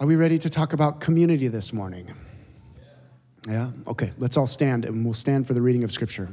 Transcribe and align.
Are 0.00 0.06
we 0.06 0.14
ready 0.14 0.38
to 0.38 0.48
talk 0.48 0.74
about 0.74 1.00
community 1.00 1.48
this 1.48 1.72
morning? 1.72 2.06
Yeah? 3.48 3.72
Okay, 3.84 4.12
let's 4.16 4.36
all 4.36 4.46
stand 4.46 4.84
and 4.84 5.04
we'll 5.04 5.12
stand 5.12 5.48
for 5.48 5.54
the 5.54 5.60
reading 5.60 5.82
of 5.82 5.90
Scripture. 5.90 6.28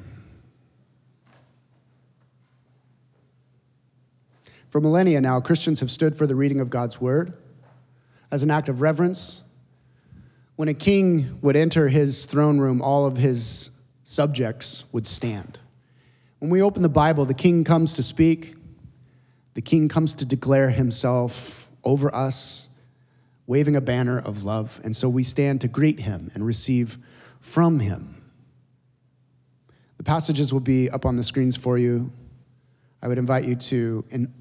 For 4.69 4.79
millennia 4.79 5.19
now, 5.19 5.39
Christians 5.39 5.79
have 5.79 5.89
stood 5.89 6.15
for 6.15 6.27
the 6.27 6.35
reading 6.35 6.59
of 6.59 6.69
God's 6.69 7.01
Word 7.01 7.33
as 8.29 8.43
an 8.43 8.51
act 8.51 8.69
of 8.69 8.81
reverence. 8.81 9.41
When 10.57 10.67
a 10.67 10.75
king 10.75 11.39
would 11.41 11.55
enter 11.55 11.87
his 11.87 12.25
throne 12.25 12.59
room, 12.59 12.83
all 12.83 13.07
of 13.07 13.17
his 13.17 13.71
subjects 14.03 14.85
would 14.93 15.07
stand. 15.07 15.59
When 16.37 16.51
we 16.51 16.61
open 16.61 16.83
the 16.83 16.89
Bible, 16.89 17.25
the 17.25 17.33
king 17.33 17.63
comes 17.63 17.95
to 17.95 18.03
speak, 18.03 18.53
the 19.55 19.61
king 19.61 19.89
comes 19.89 20.13
to 20.13 20.25
declare 20.25 20.69
himself 20.69 21.67
over 21.83 22.13
us, 22.13 22.67
waving 23.47 23.75
a 23.75 23.81
banner 23.81 24.19
of 24.19 24.43
love. 24.43 24.79
And 24.83 24.95
so 24.95 25.07
we 25.07 25.23
stand 25.23 25.61
to 25.61 25.67
greet 25.67 25.99
him 25.99 26.31
and 26.33 26.45
receive 26.45 26.97
from 27.39 27.79
him. 27.79 28.23
The 29.97 30.03
passages 30.03 30.51
will 30.51 30.61
be 30.61 30.89
up 30.89 31.05
on 31.05 31.15
the 31.15 31.23
screens 31.23 31.55
for 31.55 31.77
you. 31.77 32.11
I 33.01 33.07
would 33.07 33.17
invite 33.17 33.45
you 33.45 33.55
to, 33.55 34.03
in 34.09 34.33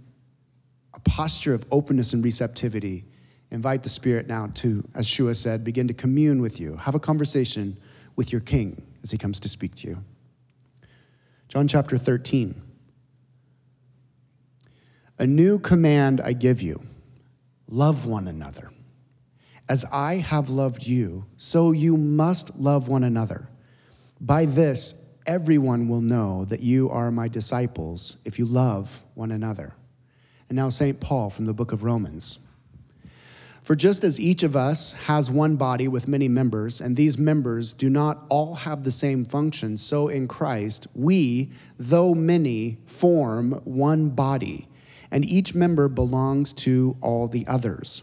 a 0.95 1.01
posture 1.01 1.55
of 1.55 1.67
openness 1.71 2.13
and 2.13 2.25
receptivity, 2.25 3.05
invite 3.51 3.83
the 3.83 3.89
Spirit 3.89 4.27
now 4.27 4.51
to, 4.55 4.89
as 4.95 5.07
Shua 5.07 5.35
said, 5.35 5.65
begin 5.65 5.87
to 5.89 5.95
commune 5.95 6.41
with 6.41 6.59
you, 6.59 6.77
have 6.77 6.95
a 6.95 7.01
conversation 7.01 7.79
with 8.17 8.33
your 8.33 8.41
King 8.41 8.83
as 9.03 9.11
he 9.11 9.19
comes 9.19 9.39
to 9.41 9.49
speak 9.49 9.75
to 9.77 9.89
you. 9.89 10.05
John 11.49 11.69
chapter 11.69 11.97
13. 11.97 12.61
A 15.19 15.27
new 15.27 15.59
command 15.59 16.21
I 16.21 16.33
give 16.33 16.61
you 16.61 16.83
love 17.69 18.07
one 18.07 18.27
another. 18.27 18.71
As 19.69 19.85
I 19.91 20.17
have 20.17 20.51
loved 20.51 20.87
you, 20.87 21.25
so 21.37 21.73
you 21.73 21.97
must 21.97 22.57
love 22.57 22.89
one 22.89 23.03
another. 23.03 23.49
By 24.21 24.45
this, 24.45 24.95
everyone 25.27 25.89
will 25.89 26.03
know 26.03 26.45
that 26.47 26.61
you 26.61 26.91
are 26.91 27.11
my 27.11 27.29
disciples 27.29 28.19
if 28.27 28.39
you 28.39 28.45
love 28.45 29.03
one 29.15 29.31
another. 29.31 29.75
And 30.51 30.57
now, 30.57 30.69
St. 30.69 31.01
Paul 31.01 31.31
from 31.31 31.47
the 31.47 31.55
book 31.55 31.73
of 31.73 31.83
Romans. 31.83 32.41
For 33.63 33.75
just 33.75 34.05
as 34.05 34.21
each 34.21 34.43
of 34.43 34.55
us 34.55 34.93
has 34.93 35.31
one 35.31 35.57
body 35.57 35.89
with 35.89 36.07
many 36.07 36.29
members, 36.29 36.83
and 36.83 36.95
these 36.95 37.17
members 37.17 37.73
do 37.73 37.89
not 37.89 38.27
all 38.29 38.57
have 38.57 38.83
the 38.85 38.91
same 38.91 39.25
function, 39.25 39.79
so 39.79 40.09
in 40.09 40.29
Christ, 40.29 40.87
we, 40.95 41.51
though 41.79 42.15
many, 42.15 42.77
form 42.85 43.53
one 43.65 44.11
body, 44.11 44.69
and 45.11 45.25
each 45.25 45.55
member 45.55 45.89
belongs 45.89 46.53
to 46.53 46.99
all 47.01 47.27
the 47.27 47.47
others. 47.47 48.03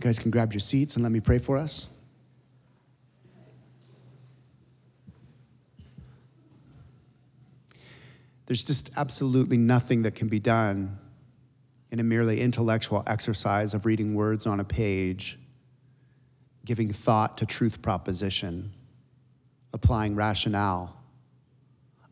You 0.00 0.04
guys 0.04 0.18
can 0.18 0.30
grab 0.30 0.54
your 0.54 0.60
seats 0.60 0.96
and 0.96 1.02
let 1.02 1.12
me 1.12 1.20
pray 1.20 1.36
for 1.36 1.58
us. 1.58 1.86
There's 8.46 8.64
just 8.64 8.96
absolutely 8.96 9.58
nothing 9.58 10.00
that 10.04 10.14
can 10.14 10.28
be 10.28 10.40
done 10.40 10.96
in 11.90 12.00
a 12.00 12.02
merely 12.02 12.40
intellectual 12.40 13.04
exercise 13.06 13.74
of 13.74 13.84
reading 13.84 14.14
words 14.14 14.46
on 14.46 14.58
a 14.58 14.64
page, 14.64 15.38
giving 16.64 16.90
thought 16.90 17.36
to 17.36 17.44
truth 17.44 17.82
proposition, 17.82 18.72
applying 19.74 20.16
rationale, 20.16 20.96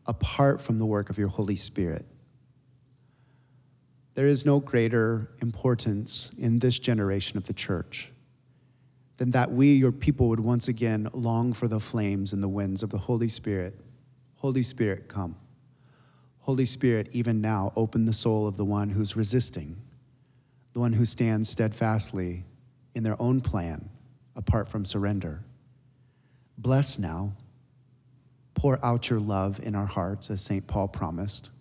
apart 0.05 0.61
from 0.61 0.77
the 0.77 0.85
work 0.85 1.09
of 1.09 1.17
your 1.17 1.29
Holy 1.29 1.55
Spirit. 1.55 2.05
There 4.19 4.27
is 4.27 4.45
no 4.45 4.59
greater 4.59 5.29
importance 5.41 6.33
in 6.37 6.59
this 6.59 6.77
generation 6.77 7.37
of 7.37 7.45
the 7.45 7.53
church 7.53 8.11
than 9.15 9.31
that 9.31 9.49
we, 9.49 9.71
your 9.71 9.93
people, 9.93 10.27
would 10.27 10.41
once 10.41 10.67
again 10.67 11.07
long 11.13 11.53
for 11.53 11.69
the 11.69 11.79
flames 11.79 12.33
and 12.33 12.43
the 12.43 12.49
winds 12.49 12.83
of 12.83 12.89
the 12.89 12.97
Holy 12.97 13.29
Spirit. 13.29 13.79
Holy 14.35 14.61
Spirit, 14.61 15.07
come. 15.07 15.37
Holy 16.39 16.65
Spirit, 16.65 17.07
even 17.13 17.39
now, 17.39 17.71
open 17.77 18.03
the 18.03 18.11
soul 18.11 18.45
of 18.45 18.57
the 18.57 18.65
one 18.65 18.89
who's 18.89 19.15
resisting, 19.15 19.81
the 20.73 20.81
one 20.81 20.91
who 20.91 21.05
stands 21.05 21.47
steadfastly 21.47 22.43
in 22.93 23.03
their 23.03 23.15
own 23.21 23.39
plan 23.39 23.89
apart 24.35 24.67
from 24.67 24.83
surrender. 24.83 25.45
Bless 26.57 26.99
now. 26.99 27.31
Pour 28.53 28.85
out 28.85 29.09
your 29.09 29.21
love 29.21 29.61
in 29.63 29.75
our 29.75 29.85
hearts, 29.85 30.29
as 30.29 30.41
St. 30.41 30.67
Paul 30.67 30.89
promised. 30.89 31.51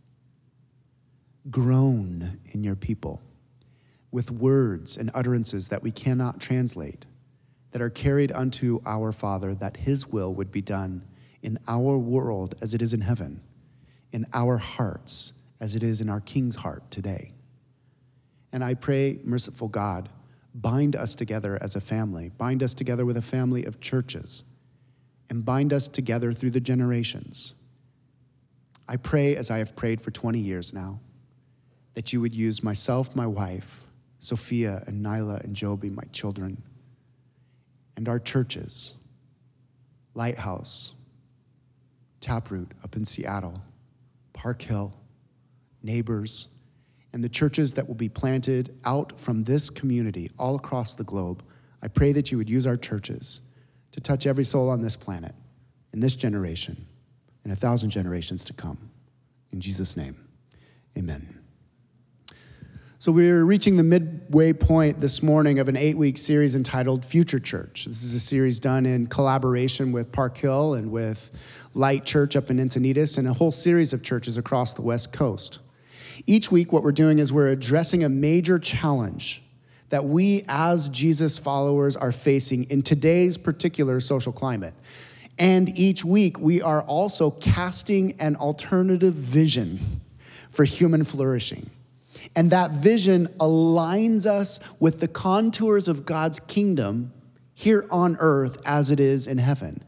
Groan 1.50 2.40
in 2.52 2.64
your 2.64 2.76
people 2.76 3.22
with 4.10 4.30
words 4.30 4.96
and 4.96 5.10
utterances 5.14 5.68
that 5.68 5.82
we 5.82 5.90
cannot 5.90 6.40
translate, 6.40 7.06
that 7.72 7.82
are 7.82 7.90
carried 7.90 8.32
unto 8.32 8.80
our 8.86 9.12
Father, 9.12 9.54
that 9.54 9.78
his 9.78 10.06
will 10.06 10.34
would 10.34 10.50
be 10.50 10.62
done 10.62 11.04
in 11.42 11.58
our 11.68 11.96
world 11.98 12.54
as 12.60 12.74
it 12.74 12.82
is 12.82 12.92
in 12.92 13.02
heaven 13.02 13.42
in 14.12 14.26
our 14.32 14.58
hearts 14.58 15.34
as 15.60 15.74
it 15.74 15.82
is 15.82 16.00
in 16.00 16.08
our 16.08 16.20
King's 16.20 16.56
heart 16.56 16.90
today. 16.90 17.32
And 18.52 18.64
I 18.64 18.74
pray, 18.74 19.18
merciful 19.24 19.68
God, 19.68 20.08
bind 20.54 20.96
us 20.96 21.14
together 21.14 21.58
as 21.60 21.76
a 21.76 21.80
family, 21.80 22.30
bind 22.30 22.62
us 22.62 22.74
together 22.74 23.04
with 23.04 23.16
a 23.16 23.22
family 23.22 23.64
of 23.64 23.80
churches, 23.80 24.44
and 25.28 25.44
bind 25.44 25.72
us 25.72 25.88
together 25.88 26.32
through 26.32 26.50
the 26.50 26.60
generations. 26.60 27.54
I 28.88 28.96
pray, 28.96 29.36
as 29.36 29.50
I 29.50 29.58
have 29.58 29.76
prayed 29.76 30.00
for 30.00 30.10
20 30.10 30.38
years 30.38 30.72
now, 30.72 31.00
that 31.98 32.12
you 32.12 32.20
would 32.20 32.32
use 32.32 32.62
myself, 32.62 33.16
my 33.16 33.26
wife, 33.26 33.82
Sophia 34.20 34.84
and 34.86 35.04
Nyla 35.04 35.42
and 35.42 35.56
Joby, 35.56 35.90
my 35.90 36.04
children, 36.12 36.62
and 37.96 38.08
our 38.08 38.20
churches, 38.20 38.94
Lighthouse, 40.14 40.94
Taproot 42.20 42.70
up 42.84 42.94
in 42.94 43.04
Seattle, 43.04 43.60
Park 44.32 44.62
Hill, 44.62 44.94
neighbors, 45.82 46.46
and 47.12 47.24
the 47.24 47.28
churches 47.28 47.72
that 47.72 47.88
will 47.88 47.96
be 47.96 48.08
planted 48.08 48.78
out 48.84 49.18
from 49.18 49.42
this 49.42 49.68
community 49.68 50.30
all 50.38 50.54
across 50.54 50.94
the 50.94 51.02
globe. 51.02 51.42
I 51.82 51.88
pray 51.88 52.12
that 52.12 52.30
you 52.30 52.38
would 52.38 52.48
use 52.48 52.64
our 52.64 52.76
churches 52.76 53.40
to 53.90 54.00
touch 54.00 54.24
every 54.24 54.44
soul 54.44 54.70
on 54.70 54.82
this 54.82 54.94
planet, 54.94 55.34
in 55.92 55.98
this 55.98 56.14
generation, 56.14 56.76
and 57.42 57.52
a 57.52 57.56
thousand 57.56 57.90
generations 57.90 58.44
to 58.44 58.52
come. 58.52 58.88
In 59.50 59.60
Jesus' 59.60 59.96
name, 59.96 60.14
amen. 60.96 61.37
So, 63.00 63.12
we're 63.12 63.44
reaching 63.44 63.76
the 63.76 63.84
midway 63.84 64.52
point 64.52 64.98
this 64.98 65.22
morning 65.22 65.60
of 65.60 65.68
an 65.68 65.76
eight 65.76 65.96
week 65.96 66.18
series 66.18 66.56
entitled 66.56 67.04
Future 67.04 67.38
Church. 67.38 67.84
This 67.84 68.02
is 68.02 68.12
a 68.12 68.18
series 68.18 68.58
done 68.58 68.86
in 68.86 69.06
collaboration 69.06 69.92
with 69.92 70.10
Park 70.10 70.36
Hill 70.36 70.74
and 70.74 70.90
with 70.90 71.30
Light 71.74 72.04
Church 72.04 72.34
up 72.34 72.50
in 72.50 72.56
Encinitas 72.56 73.16
and 73.16 73.28
a 73.28 73.32
whole 73.34 73.52
series 73.52 73.92
of 73.92 74.02
churches 74.02 74.36
across 74.36 74.74
the 74.74 74.82
West 74.82 75.12
Coast. 75.12 75.60
Each 76.26 76.50
week, 76.50 76.72
what 76.72 76.82
we're 76.82 76.90
doing 76.90 77.20
is 77.20 77.32
we're 77.32 77.46
addressing 77.46 78.02
a 78.02 78.08
major 78.08 78.58
challenge 78.58 79.42
that 79.90 80.04
we 80.04 80.44
as 80.48 80.88
Jesus 80.88 81.38
followers 81.38 81.94
are 81.94 82.10
facing 82.10 82.64
in 82.64 82.82
today's 82.82 83.38
particular 83.38 84.00
social 84.00 84.32
climate. 84.32 84.74
And 85.38 85.68
each 85.78 86.04
week, 86.04 86.40
we 86.40 86.60
are 86.62 86.82
also 86.82 87.30
casting 87.30 88.20
an 88.20 88.34
alternative 88.34 89.14
vision 89.14 89.78
for 90.50 90.64
human 90.64 91.04
flourishing. 91.04 91.70
And 92.36 92.50
that 92.50 92.70
vision 92.70 93.28
aligns 93.38 94.26
us 94.26 94.60
with 94.78 95.00
the 95.00 95.08
contours 95.08 95.88
of 95.88 96.06
God's 96.06 96.40
kingdom 96.40 97.12
here 97.54 97.86
on 97.90 98.16
earth 98.20 98.58
as 98.64 98.90
it 98.90 99.00
is 99.00 99.26
in 99.26 99.38
heaven. 99.38 99.82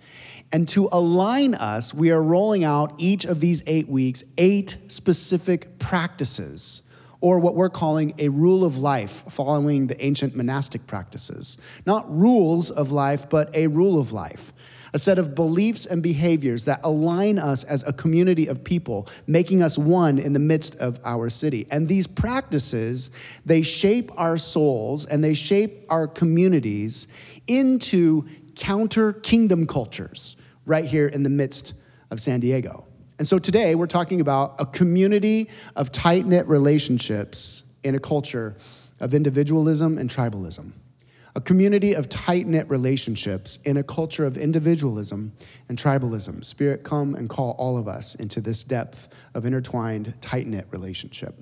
And 0.52 0.66
to 0.70 0.88
align 0.90 1.54
us, 1.54 1.94
we 1.94 2.10
are 2.10 2.22
rolling 2.22 2.64
out 2.64 2.94
each 2.98 3.24
of 3.24 3.38
these 3.38 3.62
eight 3.66 3.88
weeks 3.88 4.24
eight 4.36 4.76
specific 4.88 5.78
practices, 5.78 6.82
or 7.20 7.38
what 7.38 7.54
we're 7.54 7.70
calling 7.70 8.14
a 8.18 8.28
rule 8.28 8.64
of 8.64 8.78
life, 8.78 9.22
following 9.28 9.86
the 9.86 10.04
ancient 10.04 10.34
monastic 10.34 10.86
practices. 10.86 11.58
Not 11.86 12.10
rules 12.10 12.70
of 12.70 12.90
life, 12.90 13.28
but 13.30 13.54
a 13.54 13.68
rule 13.68 14.00
of 14.00 14.12
life 14.12 14.52
a 14.92 14.98
set 14.98 15.18
of 15.18 15.34
beliefs 15.34 15.86
and 15.86 16.02
behaviors 16.02 16.64
that 16.64 16.80
align 16.84 17.38
us 17.38 17.64
as 17.64 17.86
a 17.86 17.92
community 17.92 18.46
of 18.46 18.64
people, 18.64 19.08
making 19.26 19.62
us 19.62 19.78
one 19.78 20.18
in 20.18 20.32
the 20.32 20.38
midst 20.38 20.76
of 20.76 21.00
our 21.04 21.30
city. 21.30 21.66
And 21.70 21.88
these 21.88 22.06
practices, 22.06 23.10
they 23.44 23.62
shape 23.62 24.10
our 24.16 24.38
souls 24.38 25.06
and 25.06 25.22
they 25.22 25.34
shape 25.34 25.86
our 25.88 26.06
communities 26.06 27.08
into 27.46 28.26
counter 28.54 29.12
kingdom 29.12 29.66
cultures 29.66 30.36
right 30.66 30.84
here 30.84 31.06
in 31.06 31.22
the 31.22 31.30
midst 31.30 31.74
of 32.10 32.20
San 32.20 32.40
Diego. 32.40 32.86
And 33.18 33.28
so 33.28 33.38
today 33.38 33.74
we're 33.74 33.86
talking 33.86 34.20
about 34.20 34.54
a 34.58 34.66
community 34.66 35.50
of 35.76 35.92
tight 35.92 36.26
knit 36.26 36.46
relationships 36.46 37.64
in 37.82 37.94
a 37.94 38.00
culture 38.00 38.56
of 38.98 39.14
individualism 39.14 39.98
and 39.98 40.08
tribalism 40.08 40.72
a 41.34 41.40
community 41.40 41.94
of 41.94 42.08
tight 42.08 42.46
knit 42.46 42.68
relationships 42.68 43.58
in 43.64 43.76
a 43.76 43.82
culture 43.82 44.24
of 44.24 44.36
individualism 44.36 45.32
and 45.68 45.78
tribalism. 45.78 46.44
Spirit, 46.44 46.82
come 46.82 47.14
and 47.14 47.28
call 47.28 47.54
all 47.58 47.78
of 47.78 47.86
us 47.86 48.14
into 48.14 48.40
this 48.40 48.64
depth 48.64 49.08
of 49.34 49.44
intertwined, 49.44 50.14
tight 50.20 50.46
knit 50.46 50.66
relationship. 50.70 51.34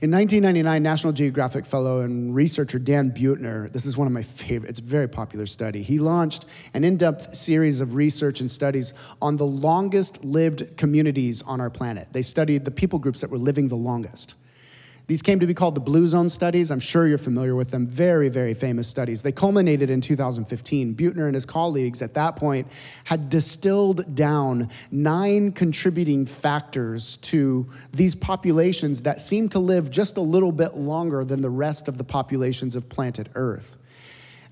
In 0.00 0.10
1999, 0.10 0.82
National 0.82 1.12
Geographic 1.12 1.66
fellow 1.66 2.00
and 2.00 2.34
researcher 2.34 2.78
Dan 2.78 3.10
Buettner, 3.10 3.72
this 3.72 3.86
is 3.86 3.96
one 3.96 4.06
of 4.06 4.12
my 4.12 4.22
favorite, 4.22 4.70
it's 4.70 4.78
a 4.78 4.84
very 4.84 5.08
popular 5.08 5.46
study. 5.46 5.82
He 5.82 5.98
launched 5.98 6.46
an 6.74 6.84
in 6.84 6.96
depth 6.96 7.34
series 7.34 7.80
of 7.80 7.94
research 7.94 8.40
and 8.40 8.50
studies 8.50 8.94
on 9.20 9.36
the 9.36 9.46
longest 9.46 10.24
lived 10.24 10.76
communities 10.76 11.42
on 11.42 11.60
our 11.60 11.70
planet. 11.70 12.08
They 12.12 12.22
studied 12.22 12.64
the 12.64 12.70
people 12.70 12.98
groups 12.98 13.20
that 13.20 13.30
were 13.30 13.38
living 13.38 13.68
the 13.68 13.76
longest. 13.76 14.36
These 15.06 15.20
came 15.20 15.38
to 15.40 15.46
be 15.46 15.52
called 15.52 15.74
the 15.74 15.82
Blue 15.82 16.08
Zone 16.08 16.30
studies. 16.30 16.70
I'm 16.70 16.80
sure 16.80 17.06
you're 17.06 17.18
familiar 17.18 17.54
with 17.54 17.70
them. 17.70 17.86
Very, 17.86 18.30
very 18.30 18.54
famous 18.54 18.88
studies. 18.88 19.22
They 19.22 19.32
culminated 19.32 19.90
in 19.90 20.00
2015. 20.00 20.94
Buettner 20.94 21.26
and 21.26 21.34
his 21.34 21.44
colleagues 21.44 22.00
at 22.00 22.14
that 22.14 22.36
point 22.36 22.68
had 23.04 23.28
distilled 23.28 24.14
down 24.14 24.70
nine 24.90 25.52
contributing 25.52 26.24
factors 26.24 27.18
to 27.18 27.70
these 27.92 28.14
populations 28.14 29.02
that 29.02 29.20
seem 29.20 29.50
to 29.50 29.58
live 29.58 29.90
just 29.90 30.16
a 30.16 30.22
little 30.22 30.52
bit 30.52 30.74
longer 30.74 31.22
than 31.22 31.42
the 31.42 31.50
rest 31.50 31.86
of 31.86 31.98
the 31.98 32.04
populations 32.04 32.74
of 32.74 32.88
planet 32.88 33.28
Earth. 33.34 33.76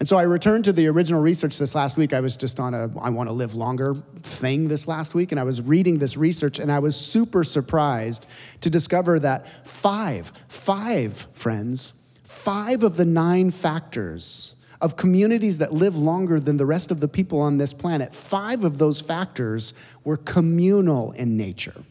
And 0.02 0.08
so 0.08 0.16
I 0.16 0.22
returned 0.22 0.64
to 0.64 0.72
the 0.72 0.88
original 0.88 1.22
research 1.22 1.58
this 1.58 1.76
last 1.76 1.96
week. 1.96 2.12
I 2.12 2.18
was 2.18 2.36
just 2.36 2.58
on 2.58 2.74
a 2.74 2.90
I 3.00 3.10
want 3.10 3.28
to 3.28 3.32
live 3.32 3.54
longer 3.54 3.94
thing 4.22 4.66
this 4.66 4.88
last 4.88 5.14
week, 5.14 5.30
and 5.30 5.38
I 5.38 5.44
was 5.44 5.62
reading 5.62 5.98
this 5.98 6.16
research, 6.16 6.58
and 6.58 6.72
I 6.72 6.80
was 6.80 6.96
super 6.96 7.44
surprised 7.44 8.26
to 8.62 8.68
discover 8.68 9.20
that 9.20 9.46
five, 9.64 10.32
five 10.48 11.28
friends, 11.32 11.92
five 12.24 12.82
of 12.82 12.96
the 12.96 13.04
nine 13.04 13.52
factors 13.52 14.56
of 14.80 14.96
communities 14.96 15.58
that 15.58 15.72
live 15.72 15.94
longer 15.94 16.40
than 16.40 16.56
the 16.56 16.66
rest 16.66 16.90
of 16.90 16.98
the 16.98 17.06
people 17.06 17.38
on 17.38 17.58
this 17.58 17.72
planet, 17.72 18.12
five 18.12 18.64
of 18.64 18.78
those 18.78 19.00
factors 19.00 19.72
were 20.02 20.16
communal 20.16 21.12
in 21.12 21.36
nature. 21.36 21.84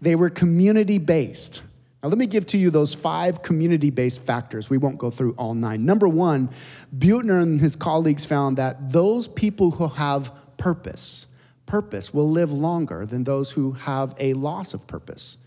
They 0.00 0.16
were 0.16 0.30
community 0.30 0.96
based. 0.96 1.60
Now, 2.04 2.10
let 2.10 2.18
me 2.18 2.26
give 2.26 2.46
to 2.48 2.58
you 2.58 2.68
those 2.68 2.92
five 2.92 3.40
community 3.40 3.88
based 3.88 4.20
factors. 4.20 4.68
We 4.68 4.76
won't 4.76 4.98
go 4.98 5.08
through 5.08 5.32
all 5.38 5.54
nine. 5.54 5.86
Number 5.86 6.06
one, 6.06 6.50
Buettner 6.94 7.42
and 7.42 7.58
his 7.58 7.76
colleagues 7.76 8.26
found 8.26 8.58
that 8.58 8.92
those 8.92 9.26
people 9.26 9.70
who 9.70 9.88
have 9.88 10.30
purpose, 10.58 11.28
purpose, 11.64 12.12
will 12.12 12.28
live 12.28 12.52
longer 12.52 13.06
than 13.06 13.24
those 13.24 13.52
who 13.52 13.72
have 13.72 14.14
a 14.20 14.34
loss 14.34 14.74
of 14.74 14.86
purpose. 14.86 15.38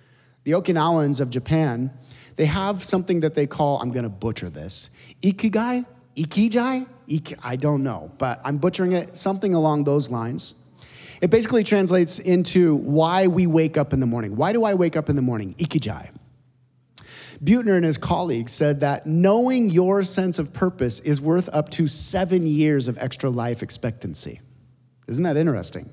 The 0.45 0.53
Okinawans 0.53 1.21
of 1.21 1.29
Japan, 1.29 1.91
they 2.37 2.45
have 2.45 2.83
something 2.83 3.19
that 3.19 3.35
they 3.35 3.45
call, 3.45 3.79
I'm 3.79 3.91
going 3.91 4.05
to 4.05 4.09
butcher 4.09 4.49
this, 4.49 4.89
ikigai? 5.21 5.85
Ikijai? 6.15 6.87
Ik, 7.07 7.35
I 7.45 7.55
don't 7.55 7.83
know, 7.83 8.11
but 8.17 8.41
I'm 8.43 8.57
butchering 8.57 8.93
it, 8.93 9.15
something 9.15 9.53
along 9.53 9.83
those 9.83 10.09
lines. 10.09 10.55
It 11.21 11.29
basically 11.29 11.63
translates 11.63 12.17
into 12.17 12.77
why 12.77 13.27
we 13.27 13.45
wake 13.45 13.77
up 13.77 13.93
in 13.93 13.99
the 13.99 14.07
morning. 14.07 14.35
Why 14.35 14.53
do 14.53 14.63
I 14.63 14.73
wake 14.73 14.97
up 14.97 15.07
in 15.07 15.15
the 15.15 15.21
morning? 15.21 15.53
Ikijai. 15.59 16.09
Buettner 17.43 17.75
and 17.75 17.85
his 17.85 17.97
colleagues 17.97 18.51
said 18.51 18.79
that 18.79 19.05
knowing 19.05 19.69
your 19.69 20.01
sense 20.03 20.39
of 20.39 20.53
purpose 20.53 20.99
is 21.01 21.21
worth 21.21 21.53
up 21.53 21.69
to 21.69 21.85
seven 21.87 22.47
years 22.47 22.87
of 22.87 22.97
extra 22.97 23.29
life 23.29 23.61
expectancy. 23.61 24.41
Isn't 25.07 25.23
that 25.23 25.37
interesting? 25.37 25.91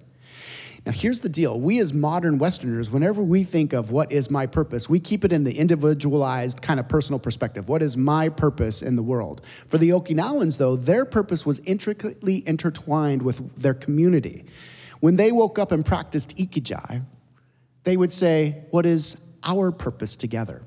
Now, 0.87 0.93
here's 0.93 1.20
the 1.20 1.31
deal. 1.31 1.58
We, 1.58 1.81
as 1.81 1.94
modern 1.94 2.37
Westerners, 2.37 2.91
whenever 2.91 3.23
we 3.23 3.43
think 3.43 3.73
of 3.73 3.91
what 3.91 4.12
is 4.12 4.31
my 4.31 4.46
purpose, 4.46 4.87
we 4.88 5.00
keep 5.00 5.25
it 5.25 5.32
in 5.32 5.44
the 5.44 5.58
individualized 5.58 6.61
kind 6.61 6.79
of 6.79 6.88
personal 6.88 7.19
perspective. 7.19 7.69
What 7.70 7.82
is 7.82 7.96
my 7.96 8.29
purpose 8.29 8.82
in 8.82 8.96
the 8.96 9.02
world? 9.02 9.41
For 9.46 9.79
the 9.79 9.91
Okinawans, 9.91 10.58
though, 10.58 10.76
their 10.76 11.06
purpose 11.06 11.46
was 11.46 11.61
intricately 11.61 12.46
intertwined 12.46 13.23
with 13.23 13.56
their 13.56 13.73
community. 13.73 14.44
When 15.00 15.17
they 15.17 15.32
woke 15.32 15.58
up 15.58 15.73
and 15.73 15.87
practiced 15.87 16.37
ikijai, 16.37 17.05
they 17.85 17.96
would 17.96 18.12
say, 18.12 18.64
What 18.70 18.85
is 18.85 19.17
our 19.43 19.73
purpose 19.73 20.17
together? 20.17 20.62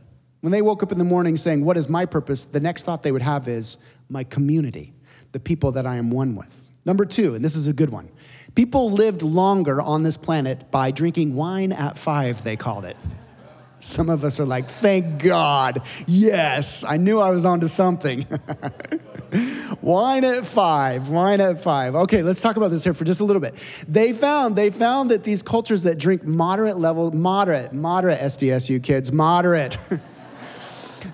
When 0.48 0.54
they 0.54 0.62
woke 0.62 0.82
up 0.82 0.94
in 0.94 0.98
the 0.98 1.04
morning 1.04 1.36
saying, 1.36 1.66
What 1.66 1.76
is 1.76 1.90
my 1.90 2.06
purpose? 2.06 2.46
the 2.46 2.62
next 2.62 2.84
thought 2.84 3.04
they 3.04 3.12
would 3.12 3.22
have 3.22 3.50
is, 3.50 3.80
My 4.08 4.24
community, 4.24 4.94
the 5.34 5.42
people 5.42 5.74
that 5.74 5.86
I 5.86 5.98
am 5.98 6.10
one 6.10 6.38
with. 6.38 6.70
Number 6.86 7.04
two, 7.04 7.36
and 7.36 7.44
this 7.44 7.58
is 7.58 7.68
a 7.68 7.74
good 7.74 7.90
one 7.90 8.12
people 8.56 8.90
lived 8.90 9.24
longer 9.24 9.82
on 9.82 10.04
this 10.04 10.16
planet 10.16 10.72
by 10.72 10.92
drinking 10.92 11.36
wine 11.36 11.74
at 11.74 11.98
five, 11.98 12.46
they 12.46 12.56
called 12.56 12.86
it. 12.86 12.96
Some 13.80 14.10
of 14.10 14.24
us 14.24 14.40
are 14.40 14.46
like, 14.46 14.70
Thank 14.70 15.22
God. 15.22 15.82
Yes, 16.06 16.86
I 16.86 16.96
knew 16.96 17.20
I 17.20 17.32
was 17.32 17.44
onto 17.44 17.68
something. 17.68 18.26
wine 19.82 20.24
at 20.24 20.46
five 20.46 21.10
wine 21.10 21.42
at 21.42 21.62
five 21.62 21.96
okay 21.96 22.24
let's 22.24 22.40
talk 22.40 22.56
about 22.56 22.72
this 22.72 22.86
here 22.86 22.94
for 22.94 23.04
just 23.04 23.20
a 23.20 23.26
little 23.26 23.42
bit 23.42 23.54
they 23.86 24.14
found 24.14 24.56
they 24.56 24.70
found 24.70 25.12
that 25.12 25.22
these 25.24 25.44
cultures 25.44 25.84
that 25.84 25.98
drink 25.98 26.24
moderate 26.24 26.78
level 26.78 27.12
moderate 27.12 27.74
moderate 27.74 28.18
sdsu 28.20 28.82
kids 28.82 29.12
moderate 29.12 29.78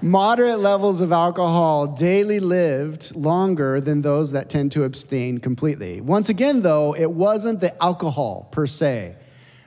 moderate 0.03 0.59
levels 0.59 0.99
of 0.99 1.13
alcohol 1.13 1.87
daily 1.87 2.41
lived 2.41 3.15
longer 3.15 3.79
than 3.79 4.01
those 4.01 4.33
that 4.33 4.49
tend 4.49 4.69
to 4.69 4.83
abstain 4.83 5.37
completely. 5.37 6.01
Once 6.01 6.27
again, 6.27 6.61
though, 6.61 6.93
it 6.93 7.09
wasn't 7.09 7.61
the 7.61 7.81
alcohol 7.81 8.49
per 8.51 8.67
se 8.67 9.15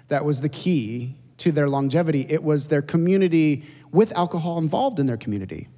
that 0.09 0.27
was 0.27 0.43
the 0.43 0.49
key 0.51 1.15
to 1.39 1.51
their 1.53 1.69
longevity, 1.69 2.27
it 2.29 2.43
was 2.43 2.69
their 2.69 2.83
community 2.83 3.65
with 3.93 4.13
alcohol 4.17 4.59
involved 4.59 5.01
in 5.01 5.07
their 5.07 5.17
community. 5.17 5.69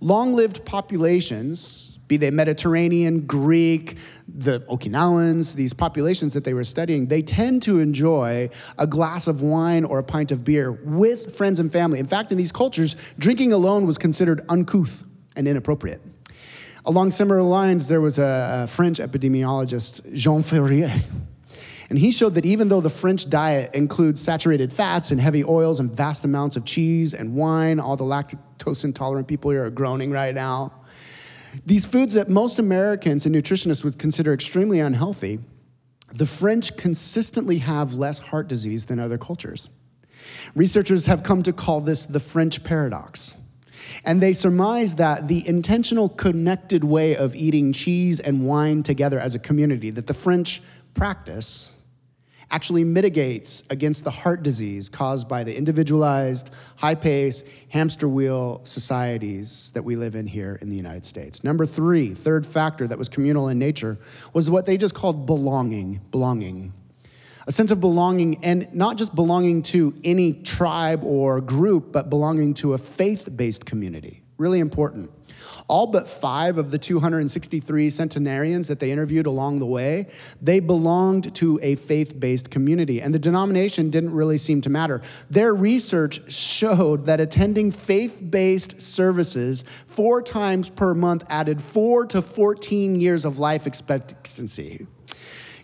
Long 0.00 0.34
lived 0.34 0.64
populations, 0.66 1.91
be 2.12 2.18
they 2.18 2.30
Mediterranean, 2.30 3.26
Greek, 3.26 3.96
the 4.28 4.60
Okinawans, 4.68 5.54
these 5.54 5.72
populations 5.72 6.34
that 6.34 6.44
they 6.44 6.52
were 6.52 6.64
studying, 6.64 7.06
they 7.06 7.22
tend 7.22 7.62
to 7.62 7.80
enjoy 7.80 8.50
a 8.76 8.86
glass 8.86 9.26
of 9.26 9.40
wine 9.40 9.84
or 9.86 9.98
a 9.98 10.04
pint 10.04 10.30
of 10.30 10.44
beer 10.44 10.72
with 10.72 11.34
friends 11.34 11.58
and 11.58 11.72
family. 11.72 11.98
In 11.98 12.06
fact, 12.06 12.30
in 12.30 12.36
these 12.36 12.52
cultures, 12.52 12.96
drinking 13.18 13.54
alone 13.54 13.86
was 13.86 13.96
considered 13.96 14.42
uncouth 14.50 15.04
and 15.34 15.48
inappropriate. 15.48 16.02
Along 16.84 17.10
similar 17.10 17.40
lines, 17.40 17.88
there 17.88 18.02
was 18.02 18.18
a, 18.18 18.66
French 18.68 18.98
epidemiologist, 18.98 20.12
Jean 20.12 20.42
Ferrier. 20.42 20.92
And 21.88 21.98
he 21.98 22.10
showed 22.10 22.34
that 22.34 22.44
even 22.44 22.68
though 22.68 22.80
the 22.80 22.90
French 22.90 23.30
diet 23.30 23.74
includes 23.74 24.20
saturated 24.20 24.72
fats 24.72 25.10
and 25.10 25.20
heavy 25.20 25.44
oils 25.44 25.80
and 25.80 25.90
vast 25.90 26.24
amounts 26.24 26.56
of 26.56 26.64
cheese 26.64 27.14
and 27.14 27.34
wine, 27.34 27.80
all 27.80 27.96
the 27.96 28.04
lactose 28.04 28.84
intolerant 28.84 29.28
people 29.28 29.50
here 29.50 29.64
are 29.64 29.70
groaning 29.70 30.10
right 30.10 30.34
now. 30.34 30.72
These 31.66 31.86
foods 31.86 32.14
that 32.14 32.28
most 32.28 32.58
Americans 32.58 33.26
and 33.26 33.34
nutritionists 33.34 33.84
would 33.84 33.98
consider 33.98 34.32
extremely 34.32 34.80
unhealthy, 34.80 35.40
the 36.12 36.26
French 36.26 36.76
consistently 36.76 37.58
have 37.58 37.94
less 37.94 38.18
heart 38.18 38.48
disease 38.48 38.86
than 38.86 38.98
other 38.98 39.18
cultures. 39.18 39.68
Researchers 40.54 41.06
have 41.06 41.22
come 41.22 41.42
to 41.42 41.52
call 41.52 41.80
this 41.80 42.06
the 42.06 42.20
French 42.20 42.64
paradox. 42.64 43.34
And 44.04 44.20
they 44.20 44.32
surmise 44.32 44.96
that 44.96 45.28
the 45.28 45.46
intentional 45.46 46.08
connected 46.08 46.84
way 46.84 47.16
of 47.16 47.34
eating 47.34 47.72
cheese 47.72 48.20
and 48.20 48.46
wine 48.46 48.82
together 48.82 49.18
as 49.18 49.34
a 49.34 49.38
community 49.38 49.90
that 49.90 50.06
the 50.06 50.14
French 50.14 50.62
practice 50.94 51.81
actually 52.52 52.84
mitigates 52.84 53.64
against 53.70 54.04
the 54.04 54.10
heart 54.10 54.42
disease 54.42 54.90
caused 54.90 55.26
by 55.26 55.42
the 55.42 55.56
individualized, 55.56 56.50
high 56.76 56.94
pace, 56.94 57.42
hamster 57.70 58.06
wheel 58.06 58.60
societies 58.64 59.70
that 59.72 59.82
we 59.82 59.96
live 59.96 60.14
in 60.14 60.26
here 60.26 60.58
in 60.60 60.68
the 60.68 60.76
United 60.76 61.04
States. 61.06 61.42
Number 61.42 61.64
three, 61.64 62.12
third 62.12 62.46
factor 62.46 62.86
that 62.86 62.98
was 62.98 63.08
communal 63.08 63.48
in 63.48 63.58
nature, 63.58 63.98
was 64.34 64.50
what 64.50 64.66
they 64.66 64.76
just 64.76 64.94
called 64.94 65.24
belonging. 65.24 66.02
Belonging. 66.10 66.74
A 67.46 67.52
sense 67.52 67.70
of 67.72 67.80
belonging, 67.80 68.44
and 68.44 68.72
not 68.72 68.98
just 68.98 69.14
belonging 69.14 69.62
to 69.64 69.94
any 70.04 70.34
tribe 70.34 71.04
or 71.04 71.40
group, 71.40 71.90
but 71.90 72.10
belonging 72.10 72.54
to 72.54 72.74
a 72.74 72.78
faith 72.78 73.28
based 73.34 73.64
community. 73.64 74.21
Really 74.38 74.60
important. 74.60 75.10
All 75.68 75.86
but 75.86 76.08
five 76.08 76.58
of 76.58 76.70
the 76.70 76.78
263 76.78 77.90
centenarians 77.90 78.68
that 78.68 78.80
they 78.80 78.90
interviewed 78.90 79.26
along 79.26 79.58
the 79.58 79.66
way, 79.66 80.08
they 80.40 80.60
belonged 80.60 81.34
to 81.36 81.58
a 81.62 81.76
faith 81.76 82.18
based 82.18 82.50
community, 82.50 83.00
and 83.00 83.14
the 83.14 83.18
denomination 83.18 83.90
didn't 83.90 84.12
really 84.12 84.38
seem 84.38 84.60
to 84.62 84.70
matter. 84.70 85.00
Their 85.30 85.54
research 85.54 86.32
showed 86.32 87.06
that 87.06 87.20
attending 87.20 87.70
faith 87.70 88.20
based 88.28 88.82
services 88.82 89.64
four 89.86 90.22
times 90.22 90.68
per 90.68 90.94
month 90.94 91.24
added 91.28 91.60
four 91.62 92.06
to 92.06 92.20
14 92.22 93.00
years 93.00 93.24
of 93.24 93.38
life 93.38 93.66
expectancy. 93.66 94.86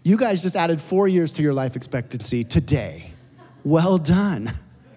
You 0.02 0.16
guys 0.16 0.42
just 0.42 0.56
added 0.56 0.80
four 0.80 1.08
years 1.08 1.32
to 1.32 1.42
your 1.42 1.54
life 1.54 1.76
expectancy 1.76 2.44
today. 2.44 3.12
Well 3.64 3.98
done. 3.98 4.50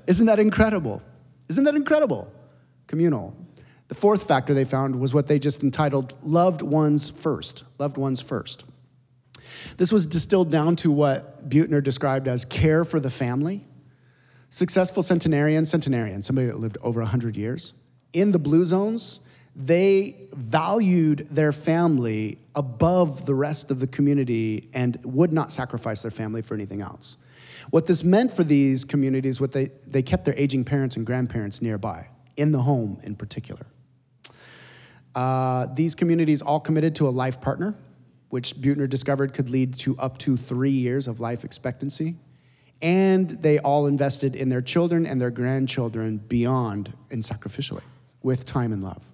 Isn't 0.08 0.28
that 0.28 0.40
incredible? 0.40 1.01
Isn't 1.50 1.63
that 1.66 1.75
incredible? 1.75 2.32
Communal. 2.88 3.36
The 3.91 3.95
fourth 3.95 4.25
factor 4.25 4.53
they 4.53 4.63
found 4.63 5.01
was 5.01 5.13
what 5.13 5.27
they 5.27 5.38
just 5.38 5.63
entitled 5.63 6.13
loved 6.24 6.62
ones 6.62 7.10
first. 7.10 7.65
Loved 7.77 7.98
ones 7.98 8.21
first. 8.21 8.63
This 9.75 9.91
was 9.91 10.05
distilled 10.05 10.50
down 10.50 10.77
to 10.77 10.89
what 10.89 11.50
Buettner 11.50 11.83
described 11.83 12.29
as 12.29 12.45
care 12.45 12.86
for 12.86 13.01
the 13.01 13.10
family. 13.10 13.65
Successful 14.50 15.03
centenarian, 15.03 15.65
centenarian, 15.65 16.21
somebody 16.21 16.48
that 16.48 16.57
lived 16.57 16.77
over 16.81 17.01
100 17.01 17.36
years. 17.36 17.74
In 18.13 18.31
the 18.31 18.39
blue 18.39 18.63
zones, 18.63 19.19
they 19.57 20.15
valued 20.31 21.27
their 21.27 21.51
family 21.51 22.38
above 22.55 23.25
the 23.25 23.36
rest 23.36 23.71
of 23.71 23.81
the 23.81 23.88
community 23.88 24.69
and 24.74 25.03
would 25.03 25.33
not 25.33 25.51
sacrifice 25.51 26.01
their 26.01 26.12
family 26.12 26.41
for 26.41 26.53
anything 26.53 26.79
else. 26.79 27.17
What 27.71 27.88
this 27.88 28.05
meant 28.05 28.31
for 28.31 28.45
these 28.45 28.86
communities, 28.86 29.41
what 29.41 29.51
they, 29.51 29.65
they 29.86 30.01
kept 30.01 30.24
their 30.24 30.36
aging 30.38 30.63
parents 30.63 30.95
and 30.95 31.05
grandparents 31.05 31.62
nearby, 31.62 32.07
in 32.38 32.53
the 32.53 32.62
home 32.62 32.98
in 33.03 33.17
particular. 33.17 33.65
Uh, 35.15 35.68
these 35.74 35.96
communities 35.96 36.41
all 36.41 36.60
committed 36.60 36.96
to 36.96 37.08
a 37.08 37.12
life 37.12 37.41
partner, 37.41 37.75
which 38.30 38.56
Buettner 38.56 38.89
discovered 38.89 39.34
could 39.34 39.50
lead 39.50 39.77
to 39.80 39.98
up 39.98 40.18
to 40.20 40.38
three 40.38 40.70
years 40.70 41.08
of 41.08 41.20
life 41.20 41.44
expectancy. 41.44 42.15
And 42.82 43.30
they 43.30 43.60
all 43.60 43.86
invested 43.86 44.36
in 44.36 44.50
their 44.50 44.62
children 44.62 45.06
and 45.06 45.22
their 45.22 45.30
grandchildren 45.30 46.18
beyond 46.18 46.94
and 47.12 47.22
sacrificially 47.22 47.84
with 48.24 48.46
time 48.46 48.74
and 48.74 48.84
love. 48.84 49.06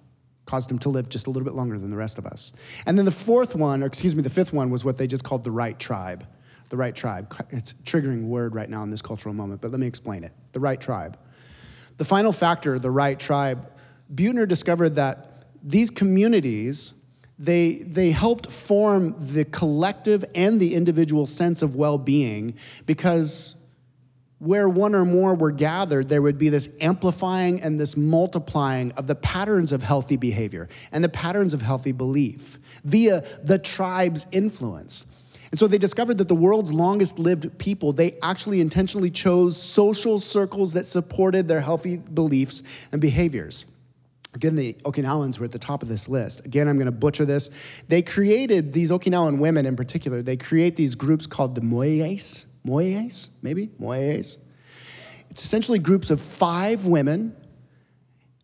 Caused 0.46 0.70
them 0.70 0.78
to 0.80 0.88
live 0.88 1.10
just 1.10 1.26
a 1.26 1.30
little 1.30 1.44
bit 1.44 1.54
longer 1.54 1.78
than 1.78 1.90
the 1.90 1.96
rest 1.96 2.16
of 2.16 2.24
us. 2.24 2.52
And 2.86 2.96
then 2.96 3.04
the 3.04 3.10
fourth 3.10 3.54
one, 3.54 3.82
or 3.82 3.86
excuse 3.86 4.16
me, 4.16 4.22
the 4.22 4.30
fifth 4.30 4.52
one 4.52 4.70
was 4.70 4.84
what 4.84 4.96
they 4.96 5.06
just 5.06 5.24
called 5.24 5.44
the 5.44 5.50
right 5.50 5.78
tribe. 5.78 6.26
The 6.70 6.76
right 6.76 6.94
tribe. 6.94 7.34
It's 7.50 7.72
a 7.72 7.74
triggering 7.76 8.24
word 8.24 8.54
right 8.54 8.68
now 8.68 8.82
in 8.82 8.90
this 8.90 9.02
cultural 9.02 9.34
moment, 9.34 9.60
but 9.60 9.70
let 9.70 9.80
me 9.80 9.86
explain 9.86 10.24
it. 10.24 10.32
The 10.52 10.60
right 10.60 10.80
tribe. 10.80 11.18
The 11.98 12.04
final 12.04 12.32
factor, 12.32 12.78
the 12.78 12.90
right 12.90 13.18
tribe, 13.18 13.70
Buettner 14.14 14.48
discovered 14.48 14.94
that 14.94 15.27
these 15.62 15.90
communities, 15.90 16.92
they, 17.38 17.76
they 17.76 18.10
helped 18.10 18.50
form 18.50 19.14
the 19.18 19.44
collective 19.44 20.24
and 20.34 20.60
the 20.60 20.74
individual 20.74 21.26
sense 21.26 21.62
of 21.62 21.74
well 21.74 21.98
being 21.98 22.54
because 22.86 23.54
where 24.38 24.68
one 24.68 24.94
or 24.94 25.04
more 25.04 25.34
were 25.34 25.50
gathered, 25.50 26.08
there 26.08 26.22
would 26.22 26.38
be 26.38 26.48
this 26.48 26.68
amplifying 26.80 27.60
and 27.60 27.78
this 27.78 27.96
multiplying 27.96 28.92
of 28.92 29.06
the 29.06 29.14
patterns 29.14 29.72
of 29.72 29.82
healthy 29.82 30.16
behavior 30.16 30.68
and 30.92 31.02
the 31.02 31.08
patterns 31.08 31.54
of 31.54 31.62
healthy 31.62 31.92
belief 31.92 32.58
via 32.84 33.24
the 33.42 33.58
tribe's 33.58 34.26
influence. 34.30 35.06
And 35.50 35.58
so 35.58 35.66
they 35.66 35.78
discovered 35.78 36.18
that 36.18 36.28
the 36.28 36.34
world's 36.34 36.72
longest 36.72 37.18
lived 37.18 37.58
people, 37.58 37.92
they 37.92 38.18
actually 38.22 38.60
intentionally 38.60 39.10
chose 39.10 39.60
social 39.60 40.18
circles 40.18 40.74
that 40.74 40.86
supported 40.86 41.48
their 41.48 41.60
healthy 41.60 41.96
beliefs 41.96 42.62
and 42.92 43.00
behaviors. 43.00 43.64
Again, 44.38 44.54
the 44.54 44.74
Okinawans 44.84 45.40
were 45.40 45.46
at 45.46 45.50
the 45.50 45.58
top 45.58 45.82
of 45.82 45.88
this 45.88 46.08
list. 46.08 46.46
Again, 46.46 46.68
I'm 46.68 46.76
going 46.76 46.86
to 46.86 46.92
butcher 46.92 47.24
this. 47.24 47.50
They 47.88 48.02
created, 48.02 48.72
these 48.72 48.92
Okinawan 48.92 49.38
women 49.38 49.66
in 49.66 49.74
particular, 49.74 50.22
they 50.22 50.36
create 50.36 50.76
these 50.76 50.94
groups 50.94 51.26
called 51.26 51.56
the 51.56 51.60
Moyes. 51.60 52.46
Moyes, 52.64 53.30
maybe? 53.42 53.66
Moyes. 53.80 54.36
It's 55.28 55.42
essentially 55.42 55.80
groups 55.80 56.12
of 56.12 56.20
five 56.20 56.86
women 56.86 57.34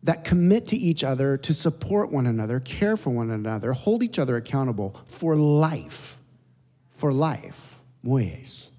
that 0.03 0.25
commit 0.25 0.67
to 0.67 0.75
each 0.75 1.01
other 1.01 1.37
to 1.37 1.53
support 1.53 2.11
one 2.11 2.27
another, 2.27 2.59
care 2.59 2.97
for 2.97 3.11
one 3.11 3.31
another, 3.31 3.71
hold 3.71 4.03
each 4.03 4.19
other 4.19 4.35
accountable 4.35 5.01
for 5.05 5.37
life. 5.37 6.19
For 6.89 7.13
life. 7.13 7.79
Moyes, 8.03 8.71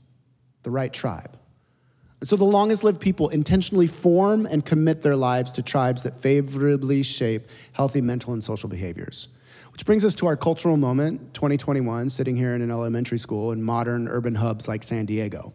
the 0.65 0.71
right 0.71 0.93
tribe. 0.93 1.36
So 2.23 2.35
the 2.35 2.45
longest 2.45 2.83
lived 2.83 3.01
people 3.01 3.29
intentionally 3.29 3.87
form 3.87 4.47
and 4.47 4.65
commit 4.65 5.03
their 5.03 5.17
lives 5.17 5.51
to 5.53 5.63
tribes 5.63 6.03
that 6.05 6.17
favorably 6.17 7.03
shape 7.03 7.49
healthy 7.73 8.01
mental 8.01 8.33
and 8.33 8.43
social 8.43 8.69
behaviors. 8.69 9.29
Which 9.73 9.85
brings 9.85 10.05
us 10.05 10.15
to 10.17 10.27
our 10.27 10.37
cultural 10.37 10.79
moment, 10.79 11.35
2021, 11.35 12.09
sitting 12.09 12.35
here 12.35 12.55
in 12.55 12.63
an 12.63 12.71
elementary 12.71 13.19
school 13.19 13.53
in 13.53 13.63
modern 13.63 14.09
urban 14.09 14.35
hubs 14.35 14.67
like 14.67 14.83
San 14.83 15.05
Diego. 15.05 15.53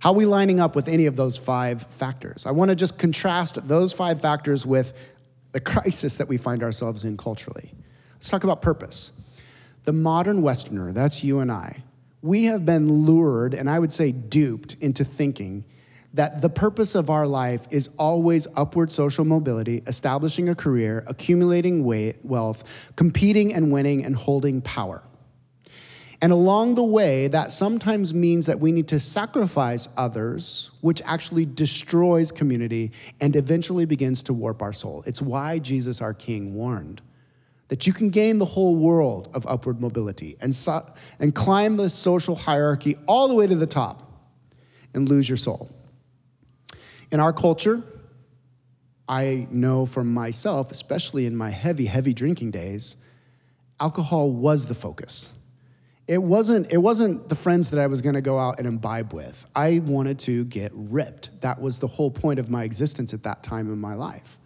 How 0.00 0.10
are 0.10 0.16
we 0.16 0.26
lining 0.26 0.58
up 0.58 0.74
with 0.74 0.88
any 0.88 1.06
of 1.06 1.14
those 1.14 1.38
five 1.38 1.82
factors? 1.82 2.44
I 2.44 2.50
want 2.50 2.70
to 2.70 2.74
just 2.74 2.98
contrast 2.98 3.68
those 3.68 3.92
five 3.92 4.20
factors 4.20 4.66
with 4.66 5.14
the 5.52 5.60
crisis 5.60 6.16
that 6.16 6.26
we 6.26 6.38
find 6.38 6.64
ourselves 6.64 7.04
in 7.04 7.16
culturally. 7.16 7.72
Let's 8.14 8.28
talk 8.28 8.42
about 8.42 8.62
purpose. 8.62 9.12
The 9.84 9.92
modern 9.92 10.42
Westerner, 10.42 10.90
that's 10.90 11.22
you 11.22 11.38
and 11.38 11.52
I, 11.52 11.84
we 12.20 12.44
have 12.44 12.66
been 12.66 12.90
lured, 12.90 13.54
and 13.54 13.70
I 13.70 13.78
would 13.78 13.92
say 13.92 14.10
duped, 14.10 14.74
into 14.80 15.04
thinking 15.04 15.64
that 16.14 16.42
the 16.42 16.50
purpose 16.50 16.94
of 16.94 17.08
our 17.08 17.26
life 17.26 17.66
is 17.70 17.88
always 17.98 18.46
upward 18.56 18.92
social 18.92 19.24
mobility, 19.24 19.82
establishing 19.86 20.48
a 20.48 20.54
career, 20.54 21.04
accumulating 21.06 21.84
wealth, 22.22 22.92
competing 22.96 23.54
and 23.54 23.72
winning, 23.72 24.04
and 24.04 24.14
holding 24.14 24.60
power. 24.60 25.02
And 26.20 26.30
along 26.30 26.76
the 26.76 26.84
way, 26.84 27.26
that 27.28 27.50
sometimes 27.50 28.14
means 28.14 28.46
that 28.46 28.60
we 28.60 28.70
need 28.70 28.86
to 28.88 29.00
sacrifice 29.00 29.88
others, 29.96 30.70
which 30.80 31.02
actually 31.04 31.46
destroys 31.46 32.30
community 32.30 32.92
and 33.20 33.34
eventually 33.34 33.86
begins 33.86 34.22
to 34.24 34.32
warp 34.32 34.62
our 34.62 34.72
soul. 34.72 35.02
It's 35.04 35.20
why 35.20 35.58
Jesus, 35.58 36.00
our 36.00 36.14
King, 36.14 36.54
warned 36.54 37.02
that 37.68 37.88
you 37.88 37.92
can 37.92 38.10
gain 38.10 38.38
the 38.38 38.44
whole 38.44 38.76
world 38.76 39.30
of 39.34 39.46
upward 39.46 39.80
mobility 39.80 40.36
and, 40.40 40.54
so, 40.54 40.86
and 41.18 41.34
climb 41.34 41.76
the 41.76 41.90
social 41.90 42.36
hierarchy 42.36 42.96
all 43.08 43.26
the 43.26 43.34
way 43.34 43.46
to 43.46 43.56
the 43.56 43.66
top 43.66 44.28
and 44.94 45.08
lose 45.08 45.28
your 45.28 45.38
soul. 45.38 45.70
In 47.12 47.20
our 47.20 47.32
culture, 47.34 47.82
I 49.06 49.46
know 49.50 49.84
from 49.84 50.12
myself, 50.12 50.70
especially 50.70 51.26
in 51.26 51.36
my 51.36 51.50
heavy, 51.50 51.84
heavy 51.84 52.14
drinking 52.14 52.52
days, 52.52 52.96
alcohol 53.78 54.30
was 54.30 54.64
the 54.64 54.74
focus. 54.74 55.34
It 56.08 56.22
wasn't, 56.22 56.72
it 56.72 56.78
wasn't 56.78 57.28
the 57.28 57.34
friends 57.34 57.68
that 57.70 57.78
I 57.78 57.86
was 57.86 58.00
gonna 58.00 58.22
go 58.22 58.38
out 58.38 58.58
and 58.58 58.66
imbibe 58.66 59.12
with. 59.12 59.46
I 59.54 59.82
wanted 59.84 60.18
to 60.20 60.46
get 60.46 60.72
ripped. 60.74 61.42
That 61.42 61.60
was 61.60 61.80
the 61.80 61.86
whole 61.86 62.10
point 62.10 62.38
of 62.38 62.48
my 62.48 62.64
existence 62.64 63.12
at 63.12 63.22
that 63.24 63.42
time 63.42 63.70
in 63.70 63.78
my 63.78 63.94
life. 63.94 64.38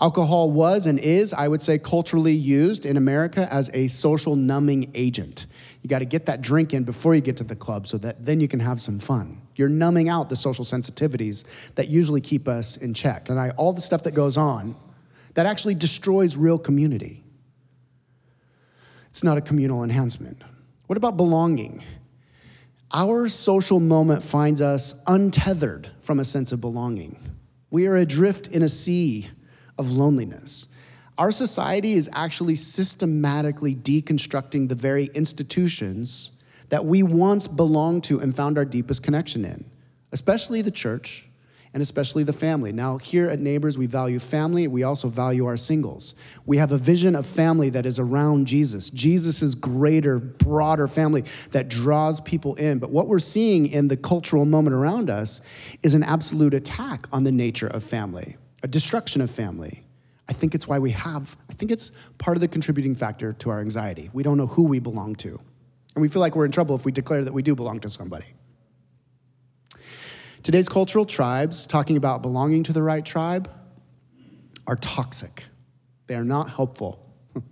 Alcohol 0.00 0.50
was 0.50 0.86
and 0.86 0.98
is, 0.98 1.34
I 1.34 1.48
would 1.48 1.60
say, 1.60 1.78
culturally 1.78 2.32
used 2.32 2.86
in 2.86 2.96
America 2.96 3.46
as 3.52 3.70
a 3.74 3.88
social 3.88 4.34
numbing 4.34 4.90
agent. 4.94 5.44
You 5.82 5.90
got 5.90 5.98
to 5.98 6.06
get 6.06 6.24
that 6.26 6.40
drink 6.40 6.72
in 6.72 6.84
before 6.84 7.14
you 7.14 7.20
get 7.20 7.36
to 7.36 7.44
the 7.44 7.56
club 7.56 7.86
so 7.86 7.98
that 7.98 8.24
then 8.24 8.40
you 8.40 8.48
can 8.48 8.60
have 8.60 8.80
some 8.80 8.98
fun. 8.98 9.42
You're 9.60 9.68
numbing 9.68 10.08
out 10.08 10.30
the 10.30 10.36
social 10.36 10.64
sensitivities 10.64 11.74
that 11.74 11.88
usually 11.88 12.22
keep 12.22 12.48
us 12.48 12.78
in 12.78 12.94
check. 12.94 13.28
And 13.28 13.38
I, 13.38 13.50
all 13.50 13.74
the 13.74 13.82
stuff 13.82 14.04
that 14.04 14.14
goes 14.14 14.38
on 14.38 14.74
that 15.34 15.44
actually 15.44 15.74
destroys 15.74 16.34
real 16.34 16.58
community. 16.58 17.22
It's 19.10 19.22
not 19.22 19.36
a 19.36 19.42
communal 19.42 19.84
enhancement. 19.84 20.42
What 20.86 20.96
about 20.96 21.18
belonging? 21.18 21.82
Our 22.90 23.28
social 23.28 23.80
moment 23.80 24.24
finds 24.24 24.62
us 24.62 24.94
untethered 25.06 25.90
from 26.00 26.20
a 26.20 26.24
sense 26.24 26.52
of 26.52 26.62
belonging. 26.62 27.18
We 27.70 27.86
are 27.86 27.96
adrift 27.96 28.48
in 28.48 28.62
a 28.62 28.68
sea 28.68 29.28
of 29.76 29.90
loneliness. 29.90 30.68
Our 31.18 31.32
society 31.32 31.92
is 31.92 32.08
actually 32.14 32.54
systematically 32.54 33.74
deconstructing 33.74 34.70
the 34.70 34.74
very 34.74 35.10
institutions 35.12 36.30
that 36.70 36.86
we 36.86 37.02
once 37.02 37.46
belonged 37.46 38.04
to 38.04 38.20
and 38.20 38.34
found 38.34 38.58
our 38.58 38.64
deepest 38.64 39.02
connection 39.02 39.44
in, 39.44 39.64
especially 40.12 40.62
the 40.62 40.70
church 40.70 41.28
and 41.72 41.82
especially 41.82 42.24
the 42.24 42.32
family. 42.32 42.72
Now, 42.72 42.98
here 42.98 43.28
at 43.28 43.38
Neighbors, 43.38 43.78
we 43.78 43.86
value 43.86 44.18
family. 44.18 44.66
We 44.66 44.82
also 44.82 45.08
value 45.08 45.46
our 45.46 45.56
singles. 45.56 46.16
We 46.44 46.56
have 46.56 46.72
a 46.72 46.78
vision 46.78 47.14
of 47.14 47.26
family 47.26 47.70
that 47.70 47.86
is 47.86 47.98
around 47.98 48.46
Jesus, 48.46 48.90
Jesus' 48.90 49.54
greater, 49.54 50.18
broader 50.18 50.88
family 50.88 51.24
that 51.52 51.68
draws 51.68 52.20
people 52.20 52.56
in. 52.56 52.80
But 52.80 52.90
what 52.90 53.06
we're 53.06 53.20
seeing 53.20 53.68
in 53.68 53.86
the 53.86 53.96
cultural 53.96 54.46
moment 54.46 54.74
around 54.74 55.10
us 55.10 55.40
is 55.82 55.94
an 55.94 56.02
absolute 56.02 56.54
attack 56.54 57.06
on 57.12 57.22
the 57.22 57.32
nature 57.32 57.68
of 57.68 57.84
family, 57.84 58.36
a 58.64 58.68
destruction 58.68 59.22
of 59.22 59.30
family. 59.30 59.84
I 60.28 60.32
think 60.32 60.54
it's 60.54 60.66
why 60.66 60.80
we 60.80 60.90
have, 60.90 61.36
I 61.48 61.54
think 61.54 61.70
it's 61.70 61.92
part 62.18 62.36
of 62.36 62.40
the 62.40 62.48
contributing 62.48 62.96
factor 62.96 63.32
to 63.34 63.50
our 63.50 63.60
anxiety. 63.60 64.10
We 64.12 64.24
don't 64.24 64.38
know 64.38 64.46
who 64.46 64.64
we 64.64 64.80
belong 64.80 65.14
to. 65.16 65.40
And 65.94 66.02
we 66.02 66.08
feel 66.08 66.20
like 66.20 66.36
we're 66.36 66.44
in 66.44 66.52
trouble 66.52 66.76
if 66.76 66.84
we 66.84 66.92
declare 66.92 67.24
that 67.24 67.32
we 67.32 67.42
do 67.42 67.54
belong 67.54 67.80
to 67.80 67.90
somebody. 67.90 68.26
Today's 70.42 70.68
cultural 70.68 71.04
tribes, 71.04 71.66
talking 71.66 71.96
about 71.96 72.22
belonging 72.22 72.62
to 72.64 72.72
the 72.72 72.82
right 72.82 73.04
tribe, 73.04 73.50
are 74.66 74.76
toxic. 74.76 75.44
They 76.06 76.14
are 76.14 76.24
not 76.24 76.50
helpful. 76.50 77.06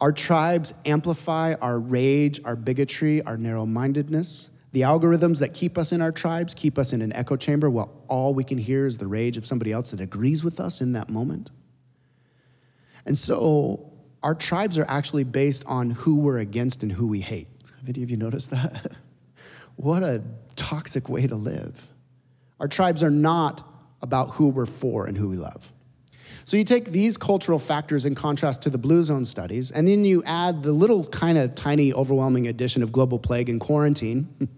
our 0.00 0.12
tribes 0.12 0.72
amplify 0.84 1.54
our 1.60 1.80
rage, 1.80 2.40
our 2.44 2.54
bigotry, 2.54 3.22
our 3.22 3.36
narrow 3.36 3.66
mindedness. 3.66 4.50
The 4.72 4.82
algorithms 4.82 5.40
that 5.40 5.54
keep 5.54 5.78
us 5.78 5.90
in 5.90 6.02
our 6.02 6.12
tribes 6.12 6.54
keep 6.54 6.78
us 6.78 6.92
in 6.92 7.00
an 7.00 7.12
echo 7.12 7.36
chamber 7.36 7.70
while 7.70 8.04
all 8.08 8.34
we 8.34 8.44
can 8.44 8.58
hear 8.58 8.86
is 8.86 8.98
the 8.98 9.06
rage 9.06 9.36
of 9.36 9.46
somebody 9.46 9.72
else 9.72 9.90
that 9.90 10.00
agrees 10.00 10.44
with 10.44 10.60
us 10.60 10.80
in 10.80 10.92
that 10.92 11.08
moment. 11.08 11.50
And 13.06 13.16
so 13.16 13.95
our 14.26 14.34
tribes 14.34 14.76
are 14.76 14.84
actually 14.88 15.22
based 15.22 15.64
on 15.66 15.90
who 15.90 16.16
we're 16.16 16.38
against 16.38 16.82
and 16.82 16.90
who 16.90 17.06
we 17.06 17.20
hate. 17.20 17.46
Have 17.78 17.88
any 17.88 18.02
of 18.02 18.10
you 18.10 18.16
noticed 18.16 18.50
that? 18.50 18.90
what 19.76 20.02
a 20.02 20.20
toxic 20.56 21.08
way 21.08 21.28
to 21.28 21.36
live. 21.36 21.86
Our 22.58 22.66
tribes 22.66 23.04
are 23.04 23.10
not 23.10 23.72
about 24.02 24.30
who 24.30 24.48
we're 24.48 24.66
for 24.66 25.06
and 25.06 25.16
who 25.16 25.28
we 25.28 25.36
love. 25.36 25.72
So 26.44 26.56
you 26.56 26.64
take 26.64 26.86
these 26.86 27.16
cultural 27.16 27.60
factors 27.60 28.04
in 28.04 28.16
contrast 28.16 28.62
to 28.62 28.70
the 28.70 28.78
blue 28.78 29.04
zone 29.04 29.24
studies, 29.24 29.70
and 29.70 29.86
then 29.86 30.04
you 30.04 30.24
add 30.26 30.64
the 30.64 30.72
little 30.72 31.04
kind 31.04 31.38
of 31.38 31.54
tiny, 31.54 31.92
overwhelming 31.92 32.48
addition 32.48 32.82
of 32.82 32.90
global 32.90 33.20
plague 33.20 33.48
and 33.48 33.60
quarantine. 33.60 34.28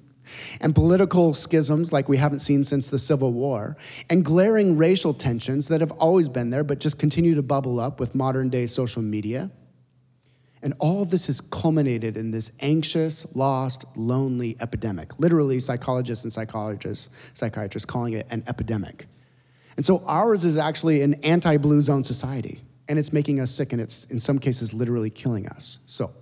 and 0.63 0.75
political 0.75 1.35
schisms 1.35 1.93
like 1.93 2.09
we 2.09 2.17
haven't 2.17 2.39
seen 2.39 2.65
since 2.65 2.89
the 2.89 2.99
Civil 2.99 3.35
War, 3.35 3.77
and 4.09 4.25
glaring 4.25 4.79
racial 4.79 5.13
tensions 5.13 5.69
that 5.69 5.83
have 5.83 5.93
always 5.93 6.31
been 6.31 6.49
there 6.49 6.65
but 6.65 6.81
just 6.81 6.99
continue 6.99 7.35
to 7.35 7.43
bubble 7.43 7.79
up 7.81 8.01
with 8.01 8.15
modern 8.15 8.49
day 8.49 8.67
social 8.67 9.03
media. 9.03 9.51
And 10.62 10.75
all 10.79 11.03
of 11.03 11.11
this 11.11 11.29
has 11.29 11.41
culminated 11.41 12.17
in 12.17 12.33
this 12.33 12.50
anxious, 12.61 13.27
lost, 13.37 13.85
lonely 13.97 14.57
epidemic. 14.61 15.19
Literally, 15.19 15.61
psychologists 15.61 16.25
and 16.25 16.33
psychologists, 16.33 17.11
psychiatrists 17.33 17.87
calling 17.87 18.15
it 18.15 18.27
an 18.31 18.43
epidemic. 18.49 19.07
And 19.77 19.87
so 19.87 20.03
ours 20.07 20.45
is 20.45 20.57
actually 20.57 21.03
an 21.03 21.15
anti-blue 21.23 21.81
zone 21.81 22.03
society, 22.03 22.61
and 22.88 22.99
it's 22.99 23.12
making 23.12 23.38
us 23.38 23.53
sick, 23.53 23.73
and 23.73 23.81
it's 23.81 24.05
in 24.05 24.19
some 24.19 24.41
cases 24.41 24.75
literally 24.75 25.11
killing 25.11 25.47
us. 25.47 25.79
So, 25.87 26.12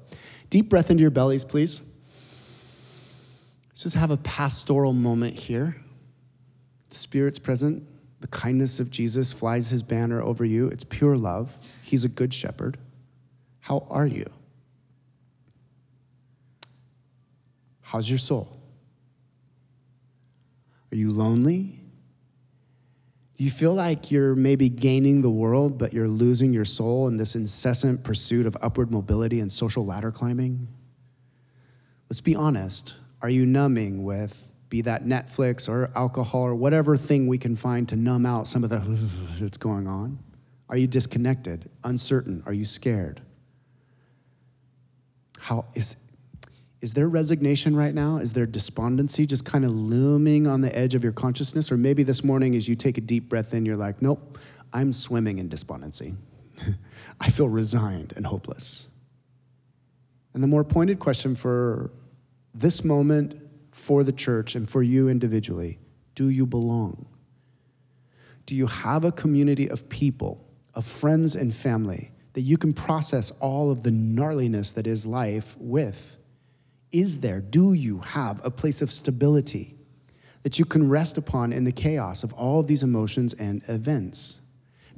deep 0.51 0.69
breath 0.69 0.91
into 0.91 1.01
your 1.01 1.11
bellies, 1.11 1.45
please. 1.45 1.81
Let's 3.69 3.83
just 3.85 3.97
have 3.97 4.11
a 4.11 4.19
pastoral 4.19 4.93
moment 4.93 5.35
here. 5.35 5.77
The 6.91 6.97
Spirit's 6.97 7.39
present. 7.39 7.85
The 8.21 8.29
kindness 8.29 8.81
of 8.81 8.91
Jesus 8.91 9.33
flies 9.33 9.71
his 9.71 9.83
banner 9.83 10.23
over 10.23 10.45
you. 10.45 10.69
It's 10.69 10.85
pure 10.85 11.17
love. 11.17 11.57
He's 11.83 12.05
a 12.05 12.09
good 12.09 12.35
shepherd. 12.35 12.79
How 13.67 13.85
are 13.91 14.07
you? 14.07 14.31
How's 17.81 18.09
your 18.09 18.21
soul? 18.21 18.61
Are 20.93 20.95
you 20.97 21.11
lonely? 21.11 21.81
Do 23.35 23.43
you 23.43 23.51
feel 23.51 23.75
like 23.75 24.13
you're 24.13 24.37
maybe 24.37 24.69
gaining 24.69 25.23
the 25.23 25.31
world, 25.31 25.79
but 25.79 25.93
you're 25.93 26.07
losing 26.07 26.53
your 26.53 26.65
soul 26.65 27.09
in 27.09 27.17
this 27.17 27.35
incessant 27.35 28.05
pursuit 28.05 28.47
of 28.47 28.57
upward 28.63 28.93
mobility 28.93 29.41
and 29.41 29.51
social 29.51 29.85
ladder 29.85 30.13
climbing? 30.13 30.69
Let's 32.09 32.21
be 32.21 32.37
honest. 32.37 32.95
Are 33.21 33.31
you 33.31 33.45
numbing 33.45 34.05
with, 34.05 34.53
be 34.69 34.81
that 34.83 35.07
Netflix 35.07 35.69
or 35.69 35.91
alcohol 35.97 36.43
or 36.43 36.55
whatever 36.55 36.97
thing 36.97 37.27
we 37.27 37.37
can 37.37 37.57
find 37.57 37.89
to 37.89 37.97
numb 37.97 38.27
out 38.27 38.47
some 38.47 38.63
of 38.63 38.71
the 38.71 38.79
that's 39.41 39.59
going 39.59 39.89
on? 39.89 40.21
Are 40.69 40.77
you 40.77 40.87
disconnected, 40.87 41.69
uncertain? 41.83 42.45
Are 42.47 42.53
you 42.53 42.65
scared? 42.65 43.23
How 45.47 45.65
is 45.77 45.95
is 46.81 46.95
there 46.95 47.09
resignation 47.09 47.77
right 47.77 47.95
now? 47.95 48.17
Is 48.17 48.33
there 48.33 48.47
despondency 48.47 49.27
just 49.27 49.45
kind 49.45 49.65
of 49.65 49.71
looming 49.71 50.49
on 50.49 50.61
the 50.61 50.77
edge 50.77 50.97
of 50.97 51.05
your 51.05 51.13
consciousness? 51.13 51.71
Or 51.71 51.77
maybe 51.77 52.03
this 52.03 52.25
morning, 52.25 52.57
as 52.57 52.69
you 52.69 52.75
take 52.75 52.99
a 52.99 53.01
deep 53.01 53.29
breath 53.29 53.55
in, 53.55 53.65
you're 53.65 53.77
like, 53.77 54.03
nope, 54.03 54.39
I'm 54.73 54.93
swimming 54.93 55.39
in 55.39 55.49
despondency. 55.49 56.17
I 57.21 57.31
feel 57.31 57.49
resigned 57.49 58.13
and 58.17 58.27
hopeless. 58.27 58.89
And 60.35 60.43
the 60.43 60.49
more 60.49 60.65
pointed 60.65 60.99
question 60.99 61.37
for 61.37 61.93
this 62.53 62.83
moment, 62.83 63.41
for 63.71 64.03
the 64.03 64.13
church, 64.13 64.57
and 64.57 64.69
for 64.69 64.83
you 64.83 65.09
individually 65.09 65.79
do 66.17 66.29
you 66.29 66.45
belong? 66.45 67.07
Do 68.47 68.57
you 68.57 68.67
have 68.67 69.05
a 69.05 69.13
community 69.13 69.71
of 69.71 69.89
people, 69.89 70.45
of 70.75 70.85
friends 70.85 71.37
and 71.37 71.55
family 71.55 72.11
that 72.37 72.43
you 72.43 72.59
can 72.59 72.75
process 72.75 73.31
all 73.41 73.71
of 73.71 73.83
the 73.83 73.89
gnarliness 73.89 74.75
that 74.75 74.87
is 74.87 75.07
life 75.07 75.57
with? 75.59 76.19
Is 76.93 77.21
there, 77.21 77.41
do 77.41 77.73
you 77.73 78.01
have 78.01 78.45
a 78.45 78.51
place 78.51 78.83
of 78.83 78.93
stability 78.93 79.75
that 80.43 80.59
you 80.59 80.67
can 80.67 80.91
rest 80.91 81.17
upon 81.17 81.51
in 81.51 81.65
the 81.65 81.73
chaos 81.73 82.23
of 82.23 82.35
all 82.35 82.61
of 82.61 82.67
these 82.67 82.83
emotions 82.83 83.33
and 83.33 83.63
events? 83.69 84.43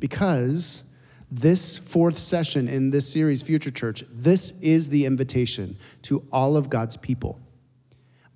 Because 0.01 0.83
this 1.31 1.79
fourth 1.79 2.19
session 2.19 2.67
in 2.67 2.91
this 2.91 3.09
series, 3.09 3.41
Future 3.41 3.71
Church, 3.71 4.03
this 4.11 4.61
is 4.61 4.89
the 4.89 5.07
invitation 5.07 5.77
to 6.03 6.27
all 6.33 6.57
of 6.57 6.69
God's 6.69 6.97
people 6.97 7.39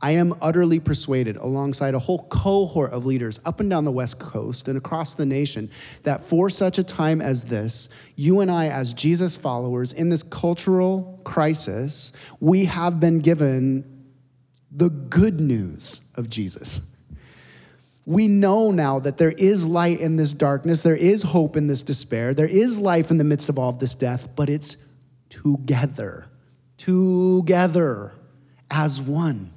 I 0.02 0.10
am 0.12 0.34
utterly 0.42 0.80
persuaded, 0.80 1.36
alongside 1.36 1.94
a 1.94 2.00
whole 2.00 2.24
cohort 2.24 2.92
of 2.92 3.06
leaders 3.06 3.38
up 3.44 3.60
and 3.60 3.70
down 3.70 3.84
the 3.84 3.92
West 3.92 4.18
Coast 4.18 4.66
and 4.66 4.76
across 4.76 5.14
the 5.14 5.24
nation, 5.24 5.70
that 6.02 6.24
for 6.24 6.50
such 6.50 6.78
a 6.78 6.82
time 6.82 7.20
as 7.20 7.44
this, 7.44 7.88
you 8.16 8.40
and 8.40 8.50
I, 8.50 8.66
as 8.66 8.94
Jesus 8.94 9.36
followers 9.36 9.92
in 9.92 10.08
this 10.08 10.24
cultural 10.24 11.20
crisis, 11.22 12.12
we 12.40 12.64
have 12.64 12.98
been 12.98 13.20
given 13.20 13.84
the 14.72 14.90
good 14.90 15.38
news 15.38 16.00
of 16.16 16.28
Jesus. 16.28 16.80
We 18.04 18.26
know 18.26 18.72
now 18.72 18.98
that 18.98 19.18
there 19.18 19.30
is 19.30 19.68
light 19.68 20.00
in 20.00 20.16
this 20.16 20.32
darkness, 20.32 20.82
there 20.82 20.96
is 20.96 21.22
hope 21.22 21.56
in 21.56 21.68
this 21.68 21.84
despair, 21.84 22.34
there 22.34 22.48
is 22.48 22.76
life 22.76 23.12
in 23.12 23.18
the 23.18 23.24
midst 23.24 23.48
of 23.48 23.56
all 23.56 23.70
of 23.70 23.78
this 23.78 23.94
death, 23.94 24.34
but 24.34 24.50
it's 24.50 24.76
together, 25.28 26.26
together 26.76 28.14
as 28.68 29.00
one. 29.00 29.52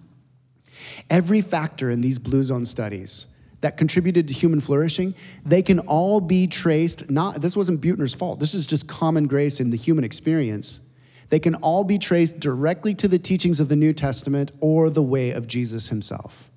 Every 1.09 1.41
factor 1.41 1.89
in 1.89 2.01
these 2.01 2.19
blue 2.19 2.43
zone 2.43 2.65
studies 2.65 3.27
that 3.61 3.77
contributed 3.77 4.27
to 4.27 4.33
human 4.33 4.59
flourishing, 4.59 5.15
they 5.45 5.61
can 5.61 5.79
all 5.79 6.19
be 6.21 6.47
traced, 6.47 7.09
not, 7.09 7.41
this 7.41 7.57
wasn't 7.57 7.81
Buettner's 7.81 8.13
fault, 8.13 8.39
this 8.39 8.53
is 8.53 8.67
just 8.67 8.87
common 8.87 9.27
grace 9.27 9.59
in 9.59 9.71
the 9.71 9.77
human 9.77 10.03
experience. 10.03 10.81
They 11.29 11.39
can 11.39 11.55
all 11.55 11.83
be 11.83 11.97
traced 11.97 12.39
directly 12.39 12.93
to 12.95 13.07
the 13.07 13.17
teachings 13.17 13.59
of 13.59 13.67
the 13.67 13.75
New 13.75 13.93
Testament 13.93 14.51
or 14.59 14.89
the 14.89 15.01
way 15.01 15.31
of 15.31 15.47
Jesus 15.47 15.89
himself. 15.89 16.51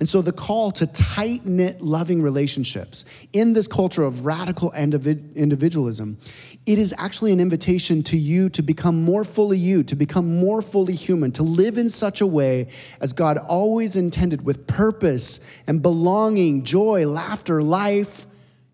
And 0.00 0.08
so 0.08 0.22
the 0.22 0.32
call 0.32 0.70
to 0.72 0.86
tight 0.86 1.46
knit, 1.46 1.80
loving 1.80 2.20
relationships 2.20 3.04
in 3.32 3.52
this 3.52 3.66
culture 3.66 4.02
of 4.02 4.26
radical 4.26 4.72
individualism, 4.72 6.18
it 6.66 6.78
is 6.78 6.94
actually 6.96 7.30
an 7.32 7.40
invitation 7.40 8.02
to 8.04 8.16
you 8.16 8.48
to 8.48 8.62
become 8.62 9.02
more 9.02 9.24
fully 9.24 9.58
you, 9.58 9.82
to 9.82 9.94
become 9.94 10.38
more 10.38 10.62
fully 10.62 10.94
human, 10.94 11.30
to 11.32 11.42
live 11.42 11.76
in 11.76 11.90
such 11.90 12.20
a 12.20 12.26
way 12.26 12.68
as 13.00 13.12
God 13.12 13.36
always 13.36 13.96
intended 13.96 14.44
with 14.44 14.66
purpose 14.66 15.40
and 15.66 15.82
belonging, 15.82 16.64
joy, 16.64 17.06
laughter, 17.06 17.62
life 17.62 18.26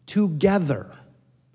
together. 0.07 0.87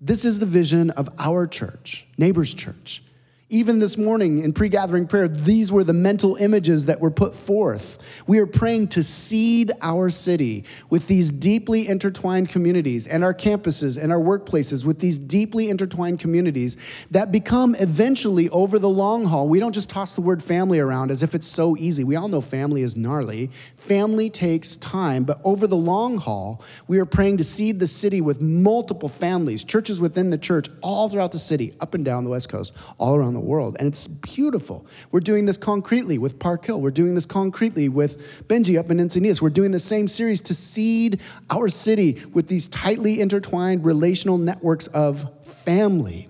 This 0.01 0.25
is 0.25 0.39
the 0.39 0.45
vision 0.45 0.89
of 0.91 1.09
our 1.17 1.47
church, 1.47 2.05
Neighbors 2.17 2.53
Church. 2.53 3.01
Even 3.49 3.77
this 3.77 3.95
morning 3.95 4.41
in 4.41 4.53
pre 4.53 4.69
gathering 4.69 5.05
prayer, 5.05 5.27
these 5.27 5.71
were 5.71 5.83
the 5.83 5.93
mental 5.93 6.35
images 6.37 6.87
that 6.87 6.99
were 6.99 7.11
put 7.11 7.35
forth. 7.35 8.23
We 8.25 8.39
are 8.39 8.47
praying 8.47 8.87
to 8.89 9.03
seed 9.03 9.71
our 9.83 10.09
city 10.09 10.65
with 10.89 11.07
these 11.07 11.29
deeply 11.29 11.87
intertwined 11.87 12.49
communities 12.49 13.05
and 13.05 13.23
our 13.23 13.35
campuses 13.35 14.01
and 14.01 14.11
our 14.11 14.19
workplaces 14.19 14.83
with 14.83 14.97
these 14.97 15.19
deeply 15.19 15.69
intertwined 15.69 16.19
communities 16.19 16.75
that 17.11 17.31
become 17.31 17.75
eventually 17.75 18.49
over 18.49 18.79
the 18.79 18.89
long 18.89 19.25
haul. 19.25 19.47
We 19.47 19.59
don't 19.59 19.73
just 19.73 19.91
toss 19.91 20.15
the 20.15 20.21
word 20.21 20.41
family 20.41 20.79
around 20.79 21.11
as 21.11 21.21
if 21.21 21.35
it's 21.35 21.47
so 21.47 21.77
easy. 21.77 22.03
We 22.03 22.15
all 22.15 22.29
know 22.29 22.41
family 22.41 22.81
is 22.81 22.97
gnarly. 22.97 23.51
Family 23.75 24.31
takes 24.31 24.75
time, 24.75 25.23
but 25.23 25.39
over 25.43 25.67
the 25.67 25.77
long 25.77 26.17
haul, 26.17 26.63
we 26.87 26.97
are 26.97 27.05
praying 27.05 27.37
to 27.37 27.43
seed 27.43 27.79
the 27.79 27.85
city 27.85 28.21
with 28.21 28.41
multiple 28.41 29.07
families, 29.07 29.63
churches 29.63 30.01
within 30.01 30.31
the 30.31 30.37
church, 30.39 30.67
all 30.81 31.09
throughout 31.09 31.31
the 31.31 31.37
city, 31.37 31.75
up 31.79 31.93
and 31.93 32.03
down 32.03 32.23
the 32.23 32.31
West 32.31 32.49
Coast, 32.49 32.75
all 32.97 33.15
around 33.15 33.34
the 33.35 33.39
world, 33.39 33.75
and 33.77 33.87
it's 33.87 34.07
beautiful. 34.07 34.87
We're 35.11 35.19
doing 35.19 35.45
this 35.45 35.57
concretely 35.57 36.17
with 36.17 36.39
Park 36.39 36.65
Hill. 36.65 36.81
We're 36.81 36.89
doing 36.89 37.13
this 37.13 37.27
concretely 37.27 37.87
with 37.87 38.47
Benji 38.47 38.79
up 38.79 38.89
in 38.89 38.97
Encinitas. 38.97 39.41
We're 39.41 39.49
doing 39.49 39.69
the 39.69 39.79
same 39.79 40.07
series 40.07 40.41
to 40.41 40.55
seed 40.55 41.21
our 41.51 41.69
city 41.69 42.23
with 42.33 42.47
these 42.47 42.65
tightly 42.67 43.21
intertwined 43.21 43.85
relational 43.85 44.39
networks 44.39 44.87
of 44.87 45.31
family. 45.45 46.27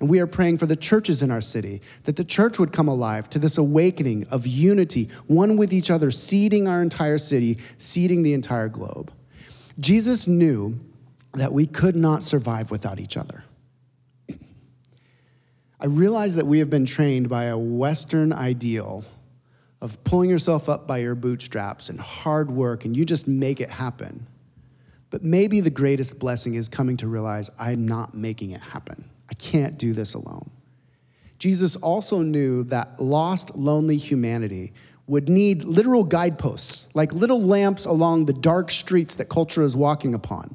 And 0.00 0.10
we 0.10 0.18
are 0.18 0.26
praying 0.26 0.58
for 0.58 0.66
the 0.66 0.74
churches 0.74 1.22
in 1.22 1.30
our 1.30 1.40
city, 1.40 1.80
that 2.04 2.16
the 2.16 2.24
church 2.24 2.58
would 2.58 2.72
come 2.72 2.88
alive 2.88 3.30
to 3.30 3.38
this 3.38 3.56
awakening 3.56 4.26
of 4.32 4.48
unity, 4.48 5.08
one 5.28 5.56
with 5.56 5.72
each 5.72 5.92
other, 5.92 6.10
seeding 6.10 6.66
our 6.66 6.82
entire 6.82 7.18
city, 7.18 7.58
seeding 7.78 8.24
the 8.24 8.34
entire 8.34 8.68
globe. 8.68 9.12
Jesus 9.78 10.26
knew 10.26 10.80
that 11.34 11.52
we 11.52 11.66
could 11.66 11.94
not 11.94 12.24
survive 12.24 12.70
without 12.70 12.98
each 12.98 13.16
other. 13.16 13.44
I 15.82 15.86
realize 15.86 16.36
that 16.36 16.46
we 16.46 16.60
have 16.60 16.70
been 16.70 16.86
trained 16.86 17.28
by 17.28 17.46
a 17.46 17.58
Western 17.58 18.32
ideal 18.32 19.04
of 19.80 20.04
pulling 20.04 20.30
yourself 20.30 20.68
up 20.68 20.86
by 20.86 20.98
your 20.98 21.16
bootstraps 21.16 21.88
and 21.88 21.98
hard 21.98 22.52
work, 22.52 22.84
and 22.84 22.96
you 22.96 23.04
just 23.04 23.26
make 23.26 23.60
it 23.60 23.68
happen. 23.68 24.28
But 25.10 25.24
maybe 25.24 25.58
the 25.58 25.70
greatest 25.70 26.20
blessing 26.20 26.54
is 26.54 26.68
coming 26.68 26.96
to 26.98 27.08
realize 27.08 27.50
I'm 27.58 27.84
not 27.84 28.14
making 28.14 28.52
it 28.52 28.60
happen. 28.60 29.10
I 29.28 29.34
can't 29.34 29.76
do 29.76 29.92
this 29.92 30.14
alone. 30.14 30.52
Jesus 31.40 31.74
also 31.74 32.22
knew 32.22 32.62
that 32.64 33.00
lost, 33.00 33.56
lonely 33.56 33.96
humanity 33.96 34.72
would 35.08 35.28
need 35.28 35.64
literal 35.64 36.04
guideposts, 36.04 36.86
like 36.94 37.12
little 37.12 37.42
lamps 37.42 37.86
along 37.86 38.26
the 38.26 38.32
dark 38.32 38.70
streets 38.70 39.16
that 39.16 39.28
culture 39.28 39.62
is 39.62 39.76
walking 39.76 40.14
upon 40.14 40.54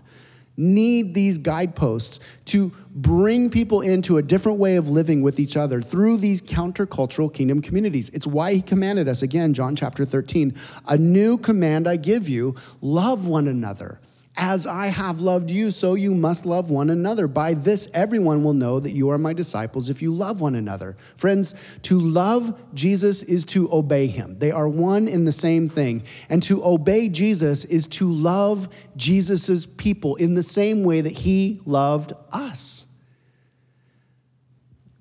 need 0.57 1.13
these 1.13 1.37
guideposts 1.37 2.19
to 2.45 2.71
bring 2.91 3.49
people 3.49 3.81
into 3.81 4.17
a 4.17 4.23
different 4.23 4.57
way 4.57 4.75
of 4.75 4.89
living 4.89 5.21
with 5.21 5.39
each 5.39 5.55
other 5.55 5.81
through 5.81 6.17
these 6.17 6.41
countercultural 6.41 7.31
kingdom 7.31 7.61
communities. 7.61 8.09
It's 8.09 8.25
why 8.25 8.55
he 8.55 8.61
commanded 8.61 9.07
us, 9.07 9.21
again, 9.21 9.53
John 9.53 9.75
chapter 9.75 10.03
13, 10.03 10.55
a 10.87 10.97
new 10.97 11.37
command 11.37 11.87
I 11.87 11.95
give 11.95 12.27
you 12.27 12.55
love 12.81 13.27
one 13.27 13.47
another. 13.47 13.99
As 14.39 14.67
I 14.67 14.87
have 14.87 15.19
loved 15.19 15.49
you, 15.49 15.71
so 15.71 15.95
you 15.95 16.13
must 16.13 16.45
love 16.45 16.69
one 16.69 16.91
another. 16.91 17.27
By 17.27 17.55
this, 17.55 17.89
everyone 17.91 18.43
will 18.43 18.53
know 18.53 18.79
that 18.79 18.91
you 18.91 19.09
are 19.09 19.17
my 19.17 19.33
disciples 19.33 19.89
if 19.89 20.03
you 20.03 20.13
love 20.13 20.41
one 20.41 20.53
another. 20.53 20.95
Friends, 21.15 21.55
to 21.81 21.99
love 21.99 22.55
Jesus 22.75 23.23
is 23.23 23.43
to 23.45 23.67
obey 23.73 24.05
him. 24.05 24.37
They 24.37 24.51
are 24.51 24.69
one 24.69 25.07
in 25.07 25.25
the 25.25 25.31
same 25.31 25.69
thing. 25.69 26.03
And 26.29 26.43
to 26.43 26.63
obey 26.63 27.09
Jesus 27.09 27.65
is 27.65 27.87
to 27.87 28.07
love 28.07 28.69
Jesus' 28.95 29.65
people 29.65 30.15
in 30.17 30.35
the 30.35 30.43
same 30.43 30.83
way 30.83 31.01
that 31.01 31.13
he 31.13 31.59
loved 31.65 32.13
us. 32.31 32.85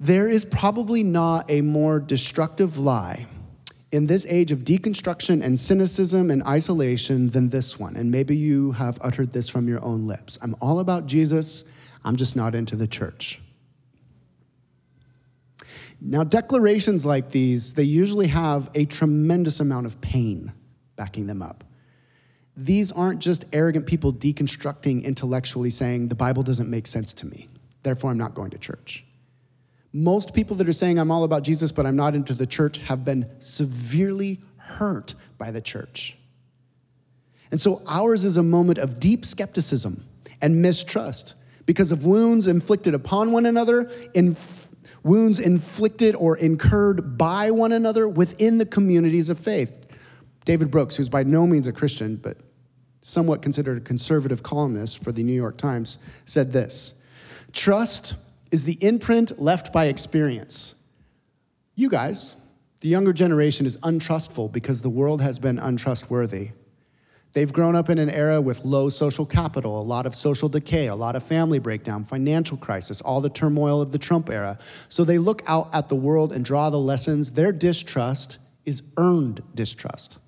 There 0.01 0.31
is 0.31 0.46
probably 0.46 1.03
not 1.03 1.51
a 1.51 1.61
more 1.61 2.01
destructive 2.01 2.79
lie 2.79 3.27
in 3.92 4.07
this 4.07 4.27
age 4.27 4.51
of 4.53 4.61
deconstruction 4.61 5.42
and 5.42 5.59
cynicism 5.59 6.31
and 6.31 6.42
isolation 6.44 7.31
than 7.31 7.51
this 7.51 7.79
one. 7.79 7.96
And 7.96 8.11
maybe 8.11 8.37
you 8.37 8.72
have 8.72 8.99
uttered 9.01 9.33
this 9.33 9.49
from 9.49 9.68
your 9.68 9.83
own 9.85 10.07
lips 10.07 10.38
I'm 10.42 10.57
all 10.61 10.81
about 10.81 11.07
Jesus, 11.07 11.64
I'm 12.05 12.16
just 12.16 12.37
not 12.37 12.55
into 12.55 12.77
the 12.77 12.87
church. 12.87 13.40
Now, 16.01 16.25
declarations 16.25 17.07
like 17.07 17.31
these, 17.31 17.72
they 17.72 17.83
usually 17.83 18.27
have 18.27 18.70
a 18.75 18.85
tremendous 18.85 19.61
amount 19.61 19.87
of 19.87 20.01
pain 20.03 20.53
backing 20.94 21.27
them 21.27 21.40
up. 21.40 21.64
These 22.55 22.92
aren't 22.92 23.20
just 23.20 23.46
arrogant 23.53 23.87
people 23.87 24.12
deconstructing 24.12 25.05
intellectually 25.05 25.70
saying, 25.70 26.09
the 26.09 26.14
Bible 26.14 26.42
doesn't 26.42 26.68
make 26.68 26.87
sense 26.87 27.14
to 27.14 27.27
me, 27.27 27.49
therefore 27.83 28.11
I'm 28.11 28.18
not 28.18 28.35
going 28.35 28.51
to 28.51 28.59
church. 28.59 29.06
Most 29.97 30.35
people 30.35 30.57
that 30.57 30.69
are 30.69 30.75
saying, 30.75 30.99
I'm 30.99 31.11
all 31.11 31.25
about 31.25 31.43
Jesus, 31.43 31.73
but 31.73 31.87
I'm 31.87 31.97
not 31.97 32.15
into 32.15 32.35
the 32.35 32.47
church, 32.47 32.81
have 32.81 33.03
been 33.03 33.31
severely 33.39 34.41
hurt 34.59 35.15
by 35.39 35.51
the 35.51 35.63
church. 35.63 36.19
And 37.51 37.59
so 37.59 37.81
ours 37.89 38.23
is 38.23 38.37
a 38.37 38.43
moment 38.43 38.77
of 38.77 39.01
deep 39.01 39.25
skepticism 39.25 40.05
and 40.43 40.61
mistrust 40.61 41.35
because 41.65 41.93
of 41.93 42.05
wounds 42.05 42.47
inflicted 42.47 42.93
upon 42.93 43.33
one 43.33 43.47
another, 43.47 43.91
inf- 44.13 44.69
wounds 45.03 45.41
inflicted 45.41 46.15
or 46.15 46.37
incurred 46.37 47.17
by 47.17 47.51
one 47.51 47.73
another 47.73 48.07
within 48.07 48.59
the 48.59 48.67
communities 48.67 49.31
of 49.31 49.39
faith. 49.39 49.99
David 50.45 50.71
Brooks, 50.71 50.97
who's 50.97 51.09
by 51.09 51.23
no 51.23 51.47
means 51.47 51.67
a 51.67 51.73
Christian, 51.73 52.17
but 52.17 52.37
somewhat 53.01 53.41
considered 53.41 53.79
a 53.79 53.81
conservative 53.81 54.43
columnist 54.43 55.03
for 55.03 55.11
the 55.11 55.23
New 55.23 55.33
York 55.33 55.57
Times, 55.57 55.97
said 56.27 56.53
this 56.53 57.03
Trust 57.55 58.15
is 58.51 58.65
the 58.65 58.79
imprint 58.81 59.41
left 59.41 59.73
by 59.73 59.87
experience. 59.87 60.75
You 61.75 61.91
guys, 61.91 62.37
the 62.81 62.89
younger 62.89 63.13
generation, 63.13 63.67
is 63.67 63.79
untrustful 63.83 64.49
because 64.49 64.81
the 64.81 64.91
world 64.91 65.21
has 65.21 65.39
been 65.39 65.59
untrustworthy. 65.59 66.51
They've 67.33 67.53
grown 67.53 67.77
up 67.77 67.91
in 67.91 67.99
an 67.99 68.09
era 68.09 68.41
with 68.41 68.65
low 68.65 68.89
social 68.89 69.27
capital, 69.27 69.79
a 69.79 69.85
lot 69.85 70.07
of 70.07 70.15
social 70.15 70.49
decay, 70.49 70.87
a 70.87 70.97
lot 70.97 71.17
of 71.17 71.23
family 71.23 71.59
breakdown, 71.59 72.05
financial 72.05 72.57
crisis, 72.57 73.03
all 73.03 73.21
the 73.21 73.29
turmoil 73.29 73.83
of 73.83 73.93
the 73.93 73.99
Trump 73.99 74.31
era. 74.31 74.59
So 74.89 75.05
they 75.05 75.19
look 75.19 75.43
out 75.47 75.69
at 75.75 75.91
the 75.91 75.97
world 75.97 76.33
and 76.33 76.43
draw 76.43 76.71
the 76.71 76.79
lessons. 76.79 77.33
Their 77.33 77.53
distrust 77.53 78.39
is 78.65 78.83
earned 78.97 79.43
distrust. 79.55 80.19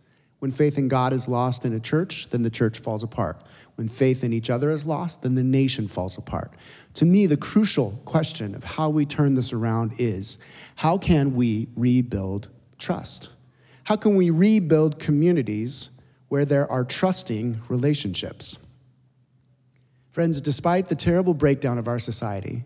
When 0.40 0.50
faith 0.50 0.76
in 0.76 0.88
God 0.88 1.14
is 1.14 1.28
lost 1.28 1.64
in 1.64 1.72
a 1.72 1.80
church, 1.80 2.28
then 2.28 2.42
the 2.42 2.50
church 2.50 2.78
falls 2.78 3.02
apart. 3.02 3.42
When 3.76 3.88
faith 3.88 4.22
in 4.22 4.32
each 4.32 4.50
other 4.50 4.70
is 4.70 4.84
lost, 4.84 5.22
then 5.22 5.34
the 5.34 5.42
nation 5.42 5.88
falls 5.88 6.18
apart. 6.18 6.52
To 6.98 7.04
me, 7.04 7.26
the 7.26 7.36
crucial 7.36 7.92
question 8.06 8.56
of 8.56 8.64
how 8.64 8.88
we 8.88 9.06
turn 9.06 9.34
this 9.34 9.52
around 9.52 9.92
is 9.98 10.36
how 10.74 10.98
can 10.98 11.36
we 11.36 11.68
rebuild 11.76 12.48
trust? 12.76 13.30
How 13.84 13.94
can 13.94 14.16
we 14.16 14.30
rebuild 14.30 14.98
communities 14.98 15.90
where 16.26 16.44
there 16.44 16.68
are 16.68 16.84
trusting 16.84 17.60
relationships? 17.68 18.58
Friends, 20.10 20.40
despite 20.40 20.88
the 20.88 20.96
terrible 20.96 21.34
breakdown 21.34 21.78
of 21.78 21.86
our 21.86 22.00
society, 22.00 22.64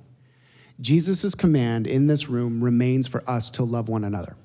Jesus' 0.81 1.35
command 1.35 1.87
in 1.87 2.07
this 2.07 2.31
room 2.31 2.65
remains 2.65 3.07
for 3.07 3.23
us 3.29 3.51
to 3.51 3.65
love 3.65 3.91
one 3.91 4.03
another. 4.03 4.39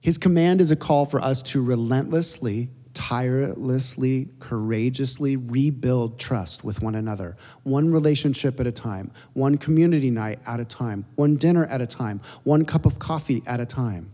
His 0.00 0.16
command 0.16 0.62
is 0.62 0.70
a 0.70 0.76
call 0.76 1.04
for 1.04 1.20
us 1.20 1.42
to 1.42 1.62
relentlessly 1.62 2.70
tirelessly, 3.00 4.28
courageously 4.40 5.34
rebuild 5.34 6.18
trust 6.18 6.62
with 6.62 6.82
one 6.82 6.94
another, 6.94 7.34
one 7.62 7.90
relationship 7.90 8.60
at 8.60 8.66
a 8.66 8.72
time, 8.72 9.10
one 9.32 9.56
community 9.56 10.10
night 10.10 10.38
at 10.46 10.60
a 10.60 10.66
time, 10.66 11.06
one 11.14 11.34
dinner 11.36 11.64
at 11.64 11.80
a 11.80 11.86
time, 11.86 12.20
one 12.44 12.62
cup 12.62 12.84
of 12.84 12.98
coffee 12.98 13.42
at 13.46 13.58
a 13.58 13.64
time. 13.64 14.12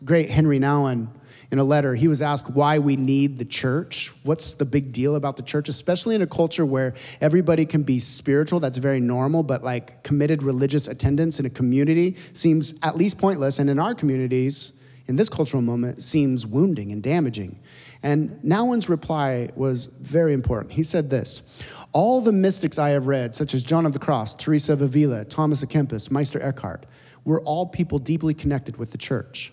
The 0.00 0.04
great 0.04 0.28
Henry 0.28 0.60
Nouwen, 0.60 1.08
in 1.50 1.58
a 1.58 1.64
letter, 1.64 1.94
he 1.94 2.08
was 2.08 2.20
asked 2.20 2.50
why 2.50 2.78
we 2.78 2.94
need 2.94 3.38
the 3.38 3.46
church. 3.46 4.12
What's 4.22 4.52
the 4.52 4.66
big 4.66 4.92
deal 4.92 5.14
about 5.14 5.38
the 5.38 5.42
church, 5.42 5.70
especially 5.70 6.14
in 6.14 6.20
a 6.20 6.26
culture 6.26 6.66
where 6.66 6.92
everybody 7.22 7.64
can 7.64 7.84
be 7.84 7.98
spiritual? 7.98 8.60
That's 8.60 8.76
very 8.76 9.00
normal, 9.00 9.42
but 9.44 9.64
like 9.64 10.02
committed 10.02 10.42
religious 10.42 10.88
attendance 10.88 11.40
in 11.40 11.46
a 11.46 11.50
community 11.50 12.18
seems 12.34 12.74
at 12.82 12.96
least 12.96 13.16
pointless. 13.16 13.58
And 13.58 13.70
in 13.70 13.78
our 13.78 13.94
communities, 13.94 14.72
in 15.06 15.16
this 15.16 15.28
cultural 15.28 15.62
moment, 15.62 16.02
seems 16.02 16.46
wounding 16.46 16.92
and 16.92 17.02
damaging. 17.02 17.58
And 18.02 18.40
Nouwen's 18.42 18.88
reply 18.88 19.50
was 19.54 19.86
very 19.86 20.32
important. 20.32 20.72
He 20.72 20.82
said 20.82 21.10
this 21.10 21.62
All 21.92 22.20
the 22.20 22.32
mystics 22.32 22.78
I 22.78 22.90
have 22.90 23.06
read, 23.06 23.34
such 23.34 23.54
as 23.54 23.62
John 23.62 23.86
of 23.86 23.92
the 23.92 23.98
Cross, 23.98 24.36
Teresa 24.36 24.72
of 24.72 24.82
Avila, 24.82 25.24
Thomas 25.24 25.64
à 25.64 25.68
Kempis, 25.68 26.10
Meister 26.10 26.40
Eckhart, 26.42 26.86
were 27.24 27.40
all 27.42 27.66
people 27.66 27.98
deeply 27.98 28.34
connected 28.34 28.76
with 28.76 28.92
the 28.92 28.98
church. 28.98 29.52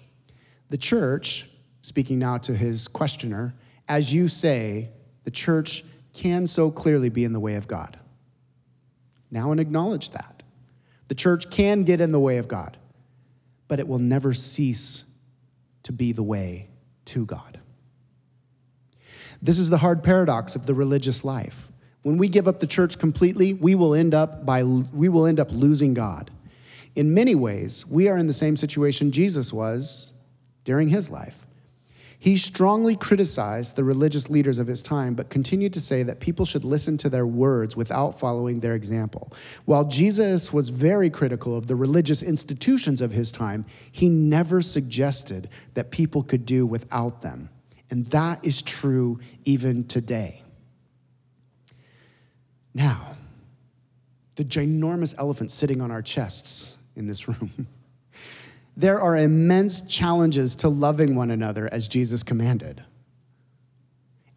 The 0.69 0.77
church, 0.77 1.49
speaking 1.81 2.19
now 2.19 2.38
to 2.39 2.55
his 2.55 2.88
questioner, 2.88 3.53
as 3.88 4.13
you 4.13 4.27
say, 4.27 4.89
the 5.23 5.31
church 5.31 5.83
can 6.13 6.47
so 6.47 6.71
clearly 6.71 7.10
be 7.10 7.23
in 7.23 7.33
the 7.33 7.39
way 7.39 7.55
of 7.55 7.67
God. 7.67 7.97
Nouwen 9.31 9.60
acknowledge 9.60 10.12
that. 10.12 10.43
The 11.10 11.15
church 11.15 11.49
can 11.49 11.83
get 11.83 12.01
in 12.01 12.12
the 12.12 12.19
way 12.19 12.38
of 12.38 12.47
God, 12.47 12.77
but 13.67 13.79
it 13.79 13.88
will 13.88 13.99
never 13.99 14.33
cease 14.33 15.05
to 15.83 15.93
be 15.93 16.12
the 16.12 16.23
way 16.23 16.69
to 17.05 17.25
God. 17.25 17.56
This 19.41 19.60
is 19.60 19.69
the 19.69 19.78
hard 19.78 20.04
paradox 20.04 20.56
of 20.56 20.65
the 20.65 20.73
religious 20.73 21.23
life. 21.23 21.69
When 22.02 22.17
we 22.17 22.30
give 22.30 22.47
up 22.47 22.60
the 22.60 22.67
church 22.67 23.00
completely, 23.00 23.54
we 23.54 23.76
will 23.76 23.93
end 23.93 24.13
up 24.13 24.45
by 24.45 24.63
we 24.63 25.10
will 25.10 25.26
end 25.26 25.39
up 25.39 25.52
losing 25.52 25.93
God. 25.93 26.32
In 26.95 27.13
many 27.13 27.36
ways, 27.36 27.86
we 27.86 28.08
are 28.08 28.17
in 28.17 28.28
the 28.28 28.34
same 28.34 28.58
situation 28.58 29.12
Jesus 29.12 29.54
was 29.54 30.13
during 30.63 30.88
his 30.88 31.10
life. 31.10 31.45
He 32.19 32.36
strongly 32.36 32.95
criticized 32.95 33.76
the 33.76 33.84
religious 33.84 34.30
leaders 34.30 34.58
of 34.58 34.65
his 34.65 34.82
time, 34.82 35.13
but 35.13 35.30
continued 35.30 35.73
to 35.73 35.82
say 35.82 36.02
that 36.02 36.19
people 36.19 36.45
should 36.45 36.65
listen 36.65 36.97
to 36.97 37.10
their 37.10 37.28
words 37.28 37.76
without 37.76 38.19
following 38.19 38.60
their 38.60 38.73
example. 38.73 39.32
While 39.65 39.86
Jesus 39.86 40.52
was 40.52 40.69
very 40.69 41.12
critical 41.12 41.56
of 41.56 41.67
the 41.67 41.76
religious 41.76 42.23
institutions 42.23 43.02
of 43.02 43.12
his 43.12 43.32
time, 43.32 43.65
he 43.91 44.10
never 44.10 44.62
suggested 44.63 45.50
that 45.76 45.91
people 45.91 46.23
could 46.23 46.45
do 46.45 46.65
without 46.65 47.21
them. 47.21 47.50
And 47.89 48.06
that 48.08 48.45
is 48.45 48.62
true 48.62 49.19
even 49.45 49.86
today. 49.86 50.41
Now, 52.73 53.15
the 54.36 54.43
ginormous 54.43 55.15
elephant 55.17 55.52
sitting 55.52 55.82
on 55.82 55.89
our 55.89 56.02
chests 56.02 56.78
in 56.95 57.08
this 57.08 57.28
room 57.28 57.67
there 58.78 59.02
are 59.02 59.17
immense 59.17 59.82
challenges 59.82 60.54
to 60.56 60.69
loving 60.69 61.15
one 61.15 61.32
another 61.32 61.67
as 61.71 61.88
Jesus 61.88 62.21
commanded. 62.21 62.84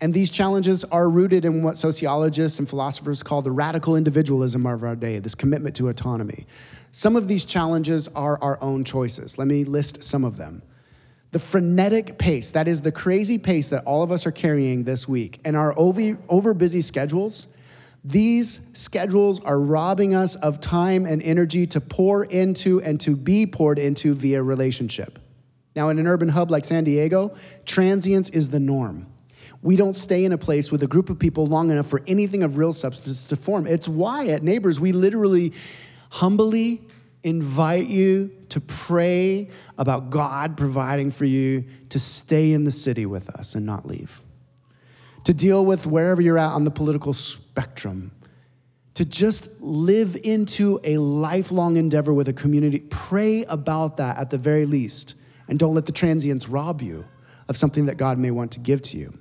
And 0.01 0.15
these 0.15 0.31
challenges 0.31 0.83
are 0.85 1.11
rooted 1.11 1.45
in 1.45 1.61
what 1.61 1.77
sociologists 1.77 2.59
and 2.59 2.67
philosophers 2.67 3.23
call 3.23 3.43
the 3.43 3.51
radical 3.51 3.97
individualism 3.97 4.65
of 4.65 4.83
our 4.83 4.97
day, 4.97 5.19
this 5.19 5.35
commitment 5.35 5.77
to 5.77 5.89
autonomy. 5.89 6.47
Some 6.91 7.17
of 7.17 7.29
these 7.29 7.45
challenges 7.45 8.09
are 8.09 8.39
our 8.41 8.57
own 8.63 8.83
choices. 8.83 9.37
Let 9.37 9.47
me 9.47 9.65
list 9.65 10.03
some 10.03 10.25
of 10.25 10.39
them. 10.39 10.63
The 11.33 11.39
frenetic 11.39 12.19
pace, 12.19 12.51
that 12.53 12.67
is 12.67 12.83
the 12.83 12.91
crazy 12.91 13.39
pace 13.39 13.69
that 13.69 13.85
all 13.85 14.03
of 14.03 14.11
us 14.11 14.27
are 14.27 14.33
carrying 14.33 14.85
this 14.85 15.07
week, 15.07 15.41
and 15.45 15.57
our 15.57 15.73
over, 15.79 16.19
over 16.29 16.55
busy 16.55 16.81
schedules, 16.81 17.47
these 18.03 18.61
schedules 18.73 19.41
are 19.45 19.61
robbing 19.61 20.15
us 20.15 20.35
of 20.35 20.61
time 20.61 21.07
and 21.07 21.23
energy 21.23 21.67
to 21.69 21.81
pour 21.81 22.25
into 22.25 22.81
and 22.81 22.99
to 23.01 23.15
be 23.15 23.47
poured 23.47 23.79
into 23.79 24.15
via 24.15 24.43
relationship. 24.43 25.19
Now, 25.77 25.89
in 25.91 25.99
an 25.99 26.07
urban 26.07 26.31
hub 26.31 26.51
like 26.51 26.65
San 26.65 26.85
Diego, 26.85 27.35
transience 27.65 28.29
is 28.31 28.49
the 28.49 28.59
norm. 28.59 29.07
We 29.63 29.77
don't 29.77 29.95
stay 29.95 30.25
in 30.25 30.33
a 30.33 30.39
place 30.39 30.73
with 30.73 30.83
a 30.83 30.87
group 30.87 31.11
of 31.11 31.19
people 31.19 31.47
long 31.47 31.71
enough 31.71 31.87
for 31.87 32.01
anything 32.07 32.43
of 32.43 32.57
real 32.57 32.73
substance 32.73 33.27
to 33.27 33.37
form. 33.37 33.67
It's 33.67 33.87
why 33.87 34.29
at 34.29 34.43
Neighbors 34.43 34.81
we 34.81 34.93
literally 34.93 35.53
humbly 36.09 36.81
invite 37.23 37.87
you 37.87 38.31
to 38.51 38.61
pray 38.61 39.49
about 39.79 40.11
God 40.11 40.57
providing 40.57 41.11
for 41.11 41.25
you 41.25 41.65
to 41.89 41.99
stay 41.99 42.53
in 42.53 42.65
the 42.65 42.71
city 42.71 43.07
with 43.07 43.31
us 43.31 43.55
and 43.55 43.65
not 43.65 43.87
leave. 43.87 44.21
To 45.25 45.35
deal 45.35 45.65
with 45.65 45.87
wherever 45.87 46.21
you're 46.21 46.39
at 46.39 46.53
on 46.53 46.65
the 46.65 46.71
political 46.71 47.13
spectrum. 47.13 48.13
To 48.95 49.05
just 49.05 49.61
live 49.61 50.17
into 50.23 50.81
a 50.85 50.99
lifelong 50.99 51.77
endeavor 51.77 52.13
with 52.13 52.29
a 52.29 52.33
community. 52.33 52.81
Pray 52.91 53.45
about 53.45 53.97
that 53.97 54.19
at 54.19 54.31
the 54.31 54.39
very 54.39 54.67
least. 54.67 55.15
And 55.49 55.59
don't 55.59 55.75
let 55.75 55.87
the 55.87 55.93
transients 55.93 56.49
rob 56.49 56.83
you 56.83 57.07
of 57.49 57.57
something 57.57 57.87
that 57.87 57.97
God 57.97 58.19
may 58.19 58.31
want 58.31 58.53
to 58.53 58.61
give 58.61 58.83
to 58.83 58.97
you. 58.97 59.19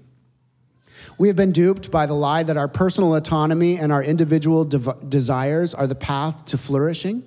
We 1.18 1.28
have 1.28 1.36
been 1.36 1.52
duped 1.52 1.92
by 1.92 2.06
the 2.06 2.14
lie 2.14 2.44
that 2.44 2.58
our 2.58 2.68
personal 2.68 3.16
autonomy 3.16 3.78
and 3.78 3.92
our 3.92 4.04
individual 4.04 4.64
de- 4.64 4.96
desires 5.08 5.74
are 5.74 5.88
the 5.88 5.96
path 5.96 6.46
to 6.46 6.58
flourishing. 6.58 7.24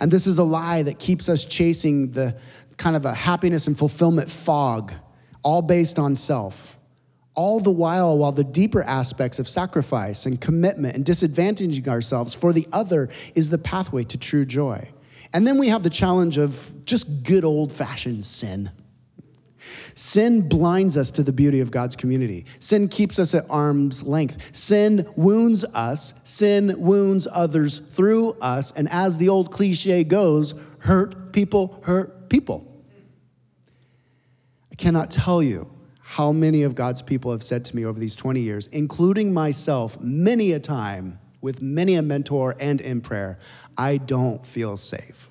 And 0.00 0.10
this 0.10 0.26
is 0.26 0.38
a 0.38 0.44
lie 0.44 0.82
that 0.82 0.98
keeps 0.98 1.28
us 1.28 1.44
chasing 1.44 2.10
the 2.12 2.36
kind 2.76 2.96
of 2.96 3.04
a 3.04 3.14
happiness 3.14 3.66
and 3.66 3.78
fulfillment 3.78 4.30
fog, 4.30 4.92
all 5.42 5.62
based 5.62 5.98
on 5.98 6.14
self. 6.14 6.78
All 7.34 7.60
the 7.60 7.70
while, 7.70 8.16
while 8.16 8.32
the 8.32 8.44
deeper 8.44 8.82
aspects 8.82 9.38
of 9.38 9.46
sacrifice 9.46 10.24
and 10.24 10.40
commitment 10.40 10.96
and 10.96 11.04
disadvantaging 11.04 11.86
ourselves 11.86 12.34
for 12.34 12.52
the 12.52 12.66
other 12.72 13.10
is 13.34 13.50
the 13.50 13.58
pathway 13.58 14.04
to 14.04 14.16
true 14.16 14.46
joy. 14.46 14.88
And 15.34 15.46
then 15.46 15.58
we 15.58 15.68
have 15.68 15.82
the 15.82 15.90
challenge 15.90 16.38
of 16.38 16.72
just 16.86 17.24
good 17.24 17.44
old 17.44 17.72
fashioned 17.72 18.24
sin. 18.24 18.70
Sin 19.94 20.48
blinds 20.48 20.96
us 20.96 21.10
to 21.12 21.22
the 21.22 21.32
beauty 21.32 21.60
of 21.60 21.70
God's 21.70 21.96
community. 21.96 22.46
Sin 22.58 22.88
keeps 22.88 23.18
us 23.18 23.34
at 23.34 23.44
arm's 23.50 24.02
length. 24.02 24.54
Sin 24.56 25.08
wounds 25.16 25.64
us. 25.74 26.14
Sin 26.24 26.74
wounds 26.78 27.26
others 27.32 27.78
through 27.78 28.32
us. 28.40 28.72
And 28.72 28.88
as 28.90 29.18
the 29.18 29.28
old 29.28 29.50
cliche 29.50 30.04
goes, 30.04 30.54
hurt 30.80 31.32
people 31.32 31.80
hurt 31.84 32.28
people. 32.28 32.72
I 34.70 34.74
cannot 34.74 35.10
tell 35.10 35.42
you 35.42 35.70
how 36.00 36.32
many 36.32 36.62
of 36.62 36.74
God's 36.74 37.02
people 37.02 37.32
have 37.32 37.42
said 37.42 37.64
to 37.66 37.76
me 37.76 37.84
over 37.84 37.98
these 37.98 38.16
20 38.16 38.40
years, 38.40 38.68
including 38.68 39.34
myself, 39.34 40.00
many 40.00 40.52
a 40.52 40.60
time 40.60 41.18
with 41.40 41.60
many 41.60 41.94
a 41.94 42.02
mentor 42.02 42.54
and 42.58 42.80
in 42.80 43.00
prayer, 43.00 43.38
I 43.76 43.98
don't 43.98 44.44
feel 44.44 44.76
safe. 44.76 45.30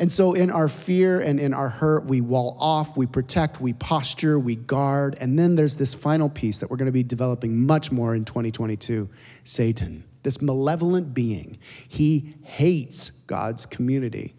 And 0.00 0.10
so, 0.10 0.32
in 0.32 0.50
our 0.50 0.66
fear 0.66 1.20
and 1.20 1.38
in 1.38 1.52
our 1.52 1.68
hurt, 1.68 2.06
we 2.06 2.22
wall 2.22 2.56
off, 2.58 2.96
we 2.96 3.04
protect, 3.04 3.60
we 3.60 3.74
posture, 3.74 4.40
we 4.40 4.56
guard. 4.56 5.14
And 5.20 5.38
then 5.38 5.56
there's 5.56 5.76
this 5.76 5.94
final 5.94 6.30
piece 6.30 6.58
that 6.58 6.70
we're 6.70 6.78
going 6.78 6.86
to 6.86 6.92
be 6.92 7.02
developing 7.02 7.66
much 7.66 7.92
more 7.92 8.14
in 8.16 8.24
2022 8.24 9.10
Satan, 9.44 10.04
this 10.22 10.40
malevolent 10.40 11.12
being. 11.12 11.58
He 11.86 12.34
hates 12.42 13.10
God's 13.10 13.66
community. 13.66 14.34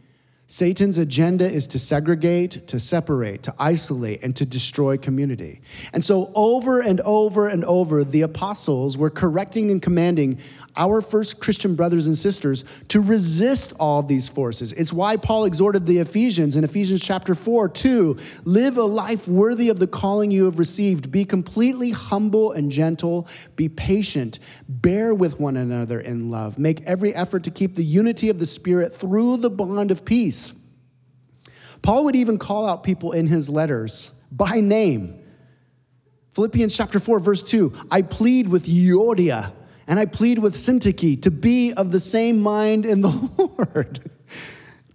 Satan's 0.51 0.97
agenda 0.97 1.49
is 1.49 1.65
to 1.67 1.79
segregate, 1.79 2.67
to 2.67 2.77
separate, 2.77 3.41
to 3.43 3.55
isolate, 3.57 4.21
and 4.21 4.35
to 4.35 4.45
destroy 4.45 4.97
community. 4.97 5.61
And 5.93 6.03
so, 6.03 6.29
over 6.35 6.81
and 6.81 6.99
over 6.99 7.47
and 7.47 7.63
over, 7.63 8.03
the 8.03 8.23
apostles 8.23 8.97
were 8.97 9.09
correcting 9.09 9.71
and 9.71 9.81
commanding 9.81 10.39
our 10.75 10.99
first 10.99 11.39
Christian 11.39 11.75
brothers 11.75 12.05
and 12.05 12.17
sisters 12.17 12.65
to 12.89 12.99
resist 12.99 13.71
all 13.79 14.03
these 14.03 14.27
forces. 14.27 14.73
It's 14.73 14.91
why 14.91 15.15
Paul 15.15 15.45
exhorted 15.45 15.85
the 15.85 15.99
Ephesians 15.99 16.57
in 16.57 16.65
Ephesians 16.65 17.01
chapter 17.01 17.33
4 17.33 17.69
to 17.69 18.17
live 18.43 18.75
a 18.75 18.83
life 18.83 19.29
worthy 19.29 19.69
of 19.69 19.79
the 19.79 19.87
calling 19.87 20.31
you 20.31 20.43
have 20.45 20.59
received. 20.59 21.13
Be 21.13 21.23
completely 21.23 21.91
humble 21.91 22.51
and 22.51 22.69
gentle, 22.69 23.25
be 23.55 23.69
patient, 23.69 24.39
bear 24.67 25.13
with 25.13 25.39
one 25.39 25.55
another 25.55 26.01
in 26.01 26.29
love, 26.29 26.59
make 26.59 26.81
every 26.81 27.15
effort 27.15 27.43
to 27.43 27.51
keep 27.51 27.75
the 27.75 27.85
unity 27.85 28.27
of 28.27 28.39
the 28.39 28.45
Spirit 28.45 28.93
through 28.93 29.37
the 29.37 29.49
bond 29.49 29.91
of 29.91 30.03
peace. 30.03 30.40
Paul 31.81 32.05
would 32.05 32.15
even 32.15 32.37
call 32.37 32.67
out 32.67 32.83
people 32.83 33.11
in 33.11 33.27
his 33.27 33.49
letters 33.49 34.11
by 34.31 34.59
name. 34.59 35.17
Philippians 36.33 36.75
chapter 36.75 36.99
4, 36.99 37.19
verse 37.19 37.43
2 37.43 37.73
I 37.91 38.01
plead 38.01 38.47
with 38.47 38.65
Euodia 38.65 39.51
and 39.87 39.99
I 39.99 40.05
plead 40.05 40.39
with 40.39 40.55
Syntyche 40.55 41.21
to 41.23 41.31
be 41.31 41.73
of 41.73 41.91
the 41.91 41.99
same 41.99 42.39
mind 42.39 42.85
in 42.85 43.01
the 43.01 43.09
Lord. 43.75 44.09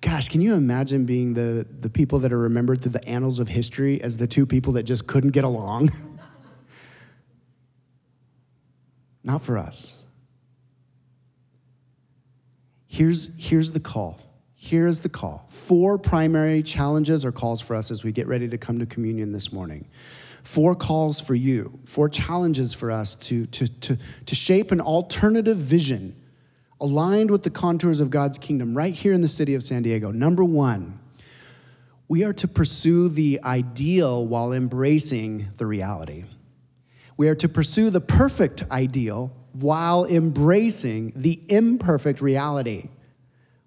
Gosh, 0.01 0.29
can 0.29 0.41
you 0.41 0.55
imagine 0.55 1.05
being 1.05 1.35
the, 1.35 1.67
the 1.81 1.91
people 1.91 2.21
that 2.21 2.33
are 2.33 2.39
remembered 2.39 2.81
through 2.81 2.93
the 2.93 3.09
annals 3.09 3.41
of 3.41 3.49
history 3.49 4.01
as 4.01 4.17
the 4.17 4.27
two 4.27 4.47
people 4.47 4.75
that 4.75 4.85
just 4.85 5.07
couldn't 5.07 5.31
get 5.31 5.45
along? 5.45 5.91
Not 9.25 9.43
for 9.43 9.59
us. 9.59 10.05
Here's, 12.87 13.37
here's 13.37 13.73
the 13.73 13.81
call 13.81 14.21
here 14.67 14.87
is 14.87 15.01
the 15.01 15.09
call. 15.09 15.47
Four 15.49 15.97
primary 15.97 16.63
challenges 16.63 17.25
or 17.25 17.31
calls 17.31 17.61
for 17.61 17.77
us 17.77 17.91
as 17.91 18.03
we 18.03 18.11
get 18.11 18.27
ready 18.27 18.49
to 18.49 18.59
come 18.59 18.81
to 18.81 18.87
communion 18.87 19.31
this 19.33 19.53
morning. 19.53 19.87
Four 20.43 20.75
calls 20.75 21.21
for 21.21 21.35
you, 21.35 21.79
four 21.87 22.09
challenges 22.09 22.75
for 22.75 22.91
us 22.91 23.15
to, 23.15 23.47
to, 23.47 23.69
to, 23.81 23.97
to 24.27 24.35
shape 24.35 24.73
an 24.73 24.81
alternative 24.81 25.57
vision 25.57 26.17
aligned 26.81 27.31
with 27.31 27.45
the 27.45 27.51
contours 27.51 28.01
of 28.01 28.11
God's 28.11 28.39
kingdom 28.39 28.77
right 28.77 28.93
here 28.93 29.13
in 29.13 29.21
the 29.21 29.29
city 29.29 29.55
of 29.55 29.63
San 29.63 29.83
Diego. 29.83 30.11
Number 30.11 30.45
one, 30.45 30.99
we 32.09 32.25
are 32.25 32.33
to 32.35 32.49
pursue 32.49 33.09
the 33.09 33.41
ideal 33.45 34.27
while 34.27 34.53
embracing 34.53 35.47
the 35.57 35.67
reality. 35.67 36.25
We 37.17 37.29
are 37.29 37.35
to 37.37 37.49
pursue 37.49 37.91
the 37.91 38.01
perfect 38.01 38.65
ideal 38.71 39.33
while 39.53 40.05
embracing 40.05 41.13
the 41.17 41.41
imperfect 41.49 42.21
reality 42.21 42.89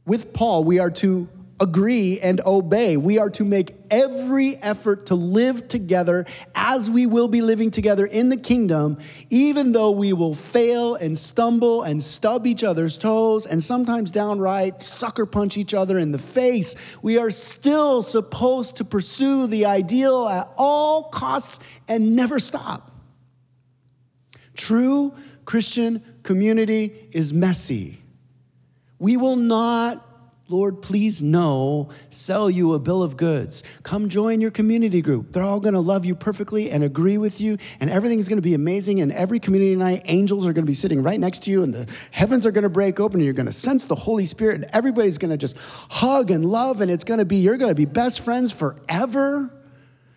with 0.06 0.34
Paul, 0.34 0.64
we 0.64 0.80
are 0.80 0.92
to 0.92 1.30
agree 1.60 2.20
and 2.20 2.40
obey. 2.46 2.98
We 2.98 3.20
are 3.20 3.30
to 3.32 3.44
make 3.44 3.76
every 3.92 4.56
effort 4.58 5.08
to 5.08 5.16
live 5.16 5.68
together 5.68 6.26
as 6.56 6.90
we 6.90 7.06
will 7.06 7.28
be 7.28 7.42
living 7.42 7.72
together 7.72 8.06
in 8.06 8.30
the 8.30 8.38
kingdom, 8.38 8.98
even 9.30 9.72
though 9.72 9.92
we 9.92 10.14
will 10.14 10.34
fail 10.34 10.96
and 10.96 11.18
stumble 11.18 11.84
and 11.84 12.02
stub 12.02 12.48
each 12.48 12.64
other's 12.64 12.98
toes 12.98 13.46
and 13.46 13.64
sometimes 13.64 14.12
downright 14.12 14.82
sucker 14.82 15.26
punch 15.26 15.58
each 15.58 15.74
other 15.74 15.98
in 16.00 16.12
the 16.12 16.20
face. 16.20 16.76
We 17.02 17.18
are 17.18 17.32
still 17.32 18.02
supposed 18.02 18.78
to 18.78 18.86
pursue 18.86 19.48
the 19.48 19.66
ideal 19.66 20.28
at 20.28 20.50
all 20.58 21.04
costs 21.04 21.60
and 21.88 22.16
never 22.16 22.40
stop. 22.40 22.92
True 24.56 25.14
Christian 25.46 26.04
community 26.24 26.94
is 27.12 27.34
messy. 27.34 27.99
We 29.00 29.16
will 29.16 29.38
not, 29.38 30.06
Lord, 30.50 30.82
please 30.82 31.22
no, 31.22 31.90
sell 32.10 32.50
you 32.50 32.74
a 32.74 32.80
bill 32.80 33.02
of 33.02 33.16
goods. 33.16 33.64
Come 33.84 34.10
join 34.10 34.42
your 34.42 34.52
community 34.52 35.02
group. 35.02 35.32
They're 35.32 35.44
all 35.44 35.62
gonna 35.62 35.80
love 35.80 36.06
you 36.06 36.16
perfectly 36.16 36.70
and 36.70 36.84
agree 36.84 37.18
with 37.18 37.40
you, 37.40 37.58
and 37.80 37.90
everything's 37.90 38.28
gonna 38.28 38.42
be 38.42 38.54
amazing. 38.54 39.00
And 39.00 39.12
every 39.14 39.40
community 39.40 39.76
night, 39.76 40.02
angels 40.06 40.46
are 40.46 40.52
gonna 40.52 40.66
be 40.66 40.74
sitting 40.74 41.02
right 41.02 41.20
next 41.20 41.44
to 41.44 41.52
you, 41.52 41.64
and 41.64 41.74
the 41.74 41.90
heavens 42.12 42.46
are 42.46 42.52
gonna 42.52 42.70
break 42.70 43.00
open, 43.00 43.22
and 43.22 43.26
you're 43.26 43.34
gonna 43.34 43.54
sense 43.54 43.86
the 43.86 43.96
Holy 43.96 44.26
Spirit, 44.26 44.56
and 44.56 44.66
everybody's 44.74 45.18
gonna 45.18 45.38
just 45.38 45.58
hug 45.90 46.30
and 46.30 46.46
love, 46.46 46.82
and 46.82 46.92
it's 46.92 47.06
gonna 47.06 47.26
be, 47.26 47.38
you're 47.38 47.58
gonna 47.58 47.76
be 47.76 47.86
best 47.86 48.22
friends 48.22 48.52
forever. 48.52 49.56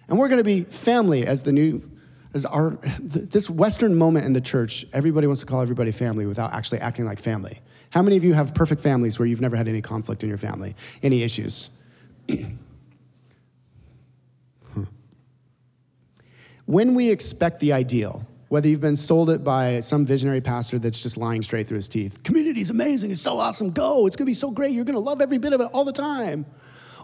And 0.09 0.19
we're 0.19 0.29
gonna 0.29 0.45
be 0.45 0.63
family 0.63 1.27
as 1.27 1.45
the 1.45 1.53
new 1.53 1.89
as 2.35 2.45
our 2.47 2.71
this 3.01 3.49
western 3.49 3.95
moment 3.95 4.25
in 4.25 4.33
the 4.33 4.41
church 4.41 4.85
everybody 4.93 5.27
wants 5.27 5.41
to 5.41 5.47
call 5.47 5.61
everybody 5.61 5.93
family 5.93 6.27
without 6.27 6.53
actually 6.53 6.79
acting 6.81 7.05
like 7.05 7.19
family 7.19 7.61
how 7.93 8.03
many 8.03 8.17
of 8.17 8.25
you 8.25 8.33
have 8.33 8.55
perfect 8.55 8.81
families 8.81 9.19
where 9.19 9.27
you've 9.27 9.41
never 9.41 9.57
had 9.57 9.69
any 9.69 9.83
conflict 9.83 10.23
in 10.23 10.29
your 10.29 10.39
family, 10.39 10.75
any 11.03 11.23
issues? 11.23 11.71
When 16.65 16.95
we 16.95 17.11
expect 17.11 17.61
the 17.61 17.73
ideal 17.73 18.27
Whether 18.49 18.69
you've 18.69 18.81
been 18.83 18.97
sold 18.97 19.31
it 19.31 19.43
by 19.43 19.81
some 19.81 20.05
visionary 20.05 20.43
pastor 20.43 20.79
that's 20.79 21.01
just 21.01 21.17
lying 21.17 21.43
straight 21.43 21.67
through 21.69 21.79
his 21.79 21.89
teeth. 21.89 22.23
Community's 22.23 22.69
amazing, 22.69 23.11
it's 23.11 23.23
so 23.23 23.39
awesome, 23.39 23.71
go, 23.71 24.07
it's 24.07 24.15
gonna 24.15 24.27
be 24.27 24.35
so 24.35 24.51
great, 24.51 24.73
you're 24.73 24.85
gonna 24.85 24.99
love 24.99 25.23
every 25.23 25.39
bit 25.39 25.55
of 25.55 25.61
it 25.63 25.69
all 25.73 25.85
the 25.85 25.93
time. 25.93 26.45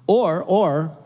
Or, 0.07 0.45
or, 0.45 0.97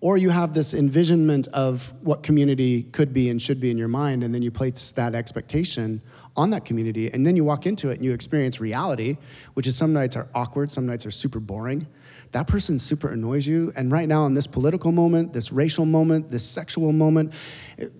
or 0.00 0.16
you 0.16 0.30
have 0.30 0.52
this 0.52 0.72
envisionment 0.72 1.48
of 1.48 1.92
what 2.02 2.22
community 2.22 2.84
could 2.84 3.12
be 3.12 3.28
and 3.28 3.42
should 3.42 3.60
be 3.60 3.72
in 3.72 3.78
your 3.78 3.88
mind, 3.88 4.22
and 4.22 4.32
then 4.32 4.40
you 4.40 4.52
place 4.52 4.92
that 4.92 5.16
expectation 5.16 6.00
on 6.38 6.50
that 6.50 6.64
community, 6.64 7.12
and 7.12 7.26
then 7.26 7.36
you 7.36 7.44
walk 7.44 7.66
into 7.66 7.90
it 7.90 7.96
and 7.96 8.04
you 8.04 8.12
experience 8.12 8.60
reality, 8.60 9.18
which 9.54 9.66
is 9.66 9.76
some 9.76 9.92
nights 9.92 10.16
are 10.16 10.28
awkward, 10.34 10.70
some 10.70 10.86
nights 10.86 11.04
are 11.04 11.10
super 11.10 11.40
boring. 11.40 11.86
That 12.30 12.46
person 12.46 12.78
super 12.78 13.10
annoys 13.10 13.46
you, 13.46 13.72
and 13.76 13.90
right 13.90 14.08
now 14.08 14.24
in 14.26 14.34
this 14.34 14.46
political 14.46 14.92
moment, 14.92 15.32
this 15.32 15.52
racial 15.52 15.84
moment, 15.84 16.30
this 16.30 16.48
sexual 16.48 16.92
moment, 16.92 17.34
it, 17.76 17.92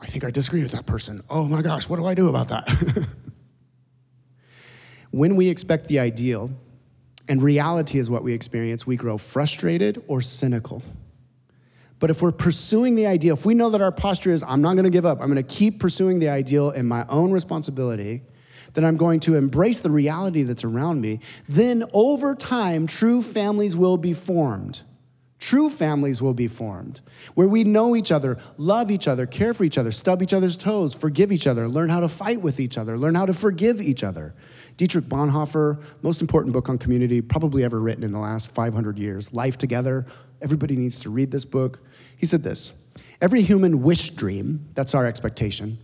I 0.00 0.06
think 0.06 0.24
I 0.24 0.30
disagree 0.30 0.62
with 0.62 0.72
that 0.72 0.84
person. 0.84 1.22
Oh 1.30 1.46
my 1.46 1.62
gosh, 1.62 1.88
what 1.88 1.98
do 1.98 2.06
I 2.06 2.14
do 2.14 2.28
about 2.28 2.48
that? 2.48 2.68
when 5.12 5.36
we 5.36 5.48
expect 5.48 5.86
the 5.86 6.00
ideal, 6.00 6.50
and 7.28 7.40
reality 7.40 7.98
is 7.98 8.10
what 8.10 8.24
we 8.24 8.32
experience, 8.32 8.86
we 8.86 8.96
grow 8.96 9.16
frustrated 9.16 10.02
or 10.08 10.20
cynical. 10.20 10.82
But 11.98 12.10
if 12.10 12.20
we're 12.20 12.32
pursuing 12.32 12.94
the 12.94 13.06
ideal, 13.06 13.34
if 13.34 13.46
we 13.46 13.54
know 13.54 13.70
that 13.70 13.80
our 13.80 13.92
posture 13.92 14.30
is, 14.30 14.42
I'm 14.42 14.60
not 14.60 14.76
gonna 14.76 14.90
give 14.90 15.06
up, 15.06 15.20
I'm 15.20 15.28
gonna 15.28 15.42
keep 15.42 15.80
pursuing 15.80 16.18
the 16.18 16.28
ideal 16.28 16.70
in 16.70 16.86
my 16.86 17.06
own 17.08 17.30
responsibility, 17.30 18.22
then 18.74 18.84
I'm 18.84 18.96
going 18.96 19.20
to 19.20 19.36
embrace 19.36 19.80
the 19.80 19.90
reality 19.90 20.42
that's 20.42 20.64
around 20.64 21.00
me, 21.00 21.20
then 21.48 21.84
over 21.94 22.34
time, 22.34 22.86
true 22.86 23.22
families 23.22 23.76
will 23.76 23.96
be 23.96 24.12
formed. 24.12 24.82
True 25.38 25.68
families 25.68 26.22
will 26.22 26.34
be 26.34 26.48
formed 26.48 27.02
where 27.34 27.46
we 27.46 27.62
know 27.62 27.94
each 27.94 28.10
other, 28.10 28.38
love 28.56 28.90
each 28.90 29.06
other, 29.06 29.26
care 29.26 29.52
for 29.52 29.64
each 29.64 29.76
other, 29.76 29.90
stub 29.90 30.22
each 30.22 30.32
other's 30.32 30.56
toes, 30.56 30.94
forgive 30.94 31.30
each 31.30 31.46
other, 31.46 31.68
learn 31.68 31.90
how 31.90 32.00
to 32.00 32.08
fight 32.08 32.40
with 32.40 32.58
each 32.58 32.78
other, 32.78 32.96
learn 32.96 33.14
how 33.14 33.26
to 33.26 33.34
forgive 33.34 33.80
each 33.80 34.02
other. 34.02 34.34
Dietrich 34.76 35.06
Bonhoeffer, 35.06 35.82
most 36.02 36.20
important 36.20 36.52
book 36.52 36.68
on 36.68 36.76
community 36.76 37.22
probably 37.22 37.64
ever 37.64 37.80
written 37.80 38.04
in 38.04 38.12
the 38.12 38.18
last 38.18 38.50
500 38.50 38.98
years, 38.98 39.32
Life 39.32 39.56
Together. 39.56 40.04
Everybody 40.42 40.76
needs 40.76 41.00
to 41.00 41.10
read 41.10 41.30
this 41.30 41.46
book. 41.46 41.80
He 42.16 42.26
said 42.26 42.42
this 42.42 42.72
Every 43.20 43.40
human 43.40 43.82
wish 43.82 44.10
dream, 44.10 44.68
that's 44.74 44.94
our 44.94 45.06
expectation, 45.06 45.78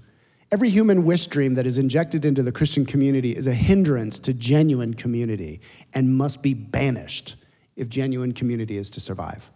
every 0.50 0.68
human 0.68 1.04
wish 1.04 1.26
dream 1.26 1.54
that 1.54 1.64
is 1.64 1.78
injected 1.78 2.26
into 2.26 2.42
the 2.42 2.52
Christian 2.52 2.84
community 2.84 3.34
is 3.34 3.46
a 3.46 3.54
hindrance 3.54 4.18
to 4.20 4.34
genuine 4.34 4.92
community 4.92 5.62
and 5.94 6.14
must 6.14 6.42
be 6.42 6.52
banished 6.52 7.36
if 7.76 7.88
genuine 7.88 8.32
community 8.32 8.76
is 8.76 8.90
to 8.90 9.00
survive. 9.00 9.50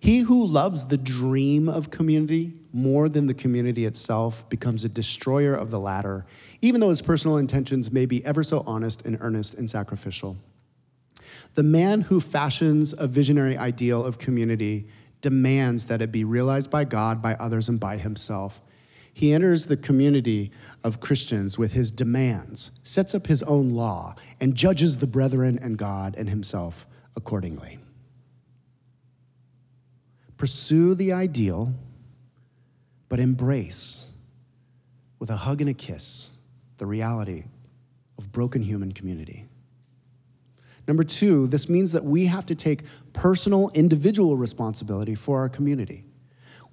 He 0.00 0.20
who 0.20 0.46
loves 0.46 0.84
the 0.84 0.98
dream 0.98 1.68
of 1.68 1.90
community 1.90 2.52
more 2.72 3.08
than 3.08 3.26
the 3.26 3.34
community 3.34 3.86
itself 3.86 4.48
becomes 4.48 4.84
a 4.84 4.88
destroyer 4.88 5.54
of 5.54 5.70
the 5.70 5.80
latter, 5.80 6.26
even 6.60 6.80
though 6.80 6.90
his 6.90 7.02
personal 7.02 7.36
intentions 7.36 7.90
may 7.90 8.06
be 8.06 8.24
ever 8.24 8.42
so 8.42 8.62
honest 8.66 9.04
and 9.04 9.16
earnest 9.20 9.54
and 9.54 9.68
sacrificial. 9.68 10.36
The 11.54 11.62
man 11.62 12.02
who 12.02 12.20
fashions 12.20 12.94
a 12.96 13.06
visionary 13.06 13.56
ideal 13.56 14.04
of 14.04 14.18
community 14.18 14.88
demands 15.20 15.86
that 15.86 16.02
it 16.02 16.12
be 16.12 16.24
realized 16.24 16.70
by 16.70 16.84
God, 16.84 17.20
by 17.20 17.34
others, 17.34 17.68
and 17.68 17.80
by 17.80 17.96
himself. 17.96 18.60
He 19.12 19.32
enters 19.32 19.66
the 19.66 19.76
community 19.76 20.52
of 20.84 21.00
Christians 21.00 21.58
with 21.58 21.72
his 21.72 21.90
demands, 21.90 22.70
sets 22.84 23.14
up 23.14 23.26
his 23.26 23.42
own 23.42 23.70
law, 23.70 24.14
and 24.40 24.54
judges 24.54 24.98
the 24.98 25.08
brethren 25.08 25.58
and 25.60 25.76
God 25.76 26.14
and 26.16 26.28
himself 26.28 26.86
accordingly. 27.16 27.80
Pursue 30.36 30.94
the 30.94 31.12
ideal, 31.12 31.74
but 33.08 33.20
embrace 33.20 34.12
with 35.18 35.30
a 35.30 35.36
hug 35.36 35.60
and 35.60 35.70
a 35.70 35.74
kiss 35.74 36.32
the 36.78 36.86
reality 36.86 37.44
of 38.16 38.32
broken 38.32 38.62
human 38.62 38.92
community. 38.92 39.46
Number 40.86 41.04
two, 41.04 41.46
this 41.46 41.68
means 41.68 41.92
that 41.92 42.04
we 42.04 42.26
have 42.26 42.46
to 42.46 42.54
take 42.54 42.82
personal, 43.12 43.70
individual 43.74 44.36
responsibility 44.36 45.14
for 45.14 45.38
our 45.40 45.48
community. 45.48 46.04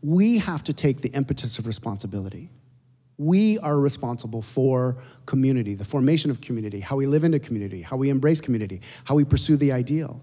We 0.02 0.38
have 0.38 0.64
to 0.66 0.74
take 0.74 1.02
the 1.02 1.10
impetus 1.10 1.60
of 1.60 1.68
responsibility. 1.68 2.50
We 3.18 3.60
are 3.60 3.78
responsible 3.78 4.42
for 4.42 4.98
community, 5.26 5.74
the 5.74 5.84
formation 5.84 6.32
of 6.32 6.42
community, 6.42 6.80
how 6.80 6.96
we 6.96 7.08
live 7.08 7.24
into 7.24 7.40
community, 7.40 7.82
how 7.82 7.98
we 7.98 8.10
embrace 8.10 8.40
community, 8.42 8.82
how 9.04 9.16
we 9.16 9.26
pursue 9.26 9.58
the 9.58 9.72
ideal. 9.72 10.22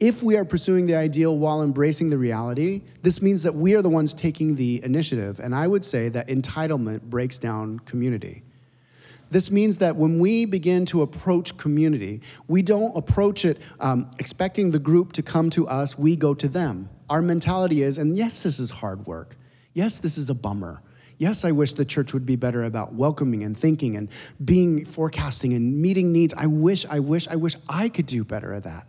If 0.00 0.22
we 0.22 0.36
are 0.36 0.44
pursuing 0.44 0.86
the 0.86 0.94
ideal 0.94 1.36
while 1.36 1.62
embracing 1.62 2.10
the 2.10 2.18
reality, 2.18 2.82
this 3.02 3.22
means 3.22 3.42
that 3.42 3.54
we 3.54 3.74
are 3.74 3.82
the 3.82 3.88
ones 3.88 4.14
taking 4.14 4.56
the 4.56 4.82
initiative. 4.84 5.40
And 5.40 5.54
I 5.54 5.66
would 5.66 5.84
say 5.84 6.08
that 6.10 6.28
entitlement 6.28 7.02
breaks 7.02 7.38
down 7.38 7.78
community. 7.80 8.42
This 9.30 9.50
means 9.50 9.78
that 9.78 9.96
when 9.96 10.20
we 10.20 10.44
begin 10.44 10.84
to 10.86 11.00
approach 11.00 11.56
community, 11.56 12.20
we 12.48 12.60
don't 12.60 12.94
approach 12.94 13.46
it 13.46 13.58
um, 13.80 14.10
expecting 14.18 14.72
the 14.72 14.78
group 14.78 15.14
to 15.14 15.22
come 15.22 15.48
to 15.50 15.66
us, 15.66 15.98
we 15.98 16.16
go 16.16 16.34
to 16.34 16.48
them. 16.48 16.90
Our 17.08 17.22
mentality 17.22 17.82
is, 17.82 17.96
and 17.96 18.16
yes, 18.16 18.42
this 18.42 18.58
is 18.58 18.70
hard 18.70 19.06
work. 19.06 19.36
Yes, 19.72 20.00
this 20.00 20.18
is 20.18 20.28
a 20.28 20.34
bummer. 20.34 20.82
Yes, 21.16 21.44
I 21.46 21.52
wish 21.52 21.72
the 21.72 21.84
church 21.84 22.12
would 22.12 22.26
be 22.26 22.36
better 22.36 22.64
about 22.64 22.92
welcoming 22.92 23.42
and 23.42 23.56
thinking 23.56 23.96
and 23.96 24.10
being 24.44 24.84
forecasting 24.84 25.54
and 25.54 25.80
meeting 25.80 26.12
needs. 26.12 26.34
I 26.34 26.46
wish, 26.46 26.84
I 26.86 26.98
wish, 26.98 27.26
I 27.28 27.36
wish 27.36 27.56
I 27.68 27.88
could 27.88 28.06
do 28.06 28.24
better 28.24 28.52
at 28.52 28.64
that. 28.64 28.86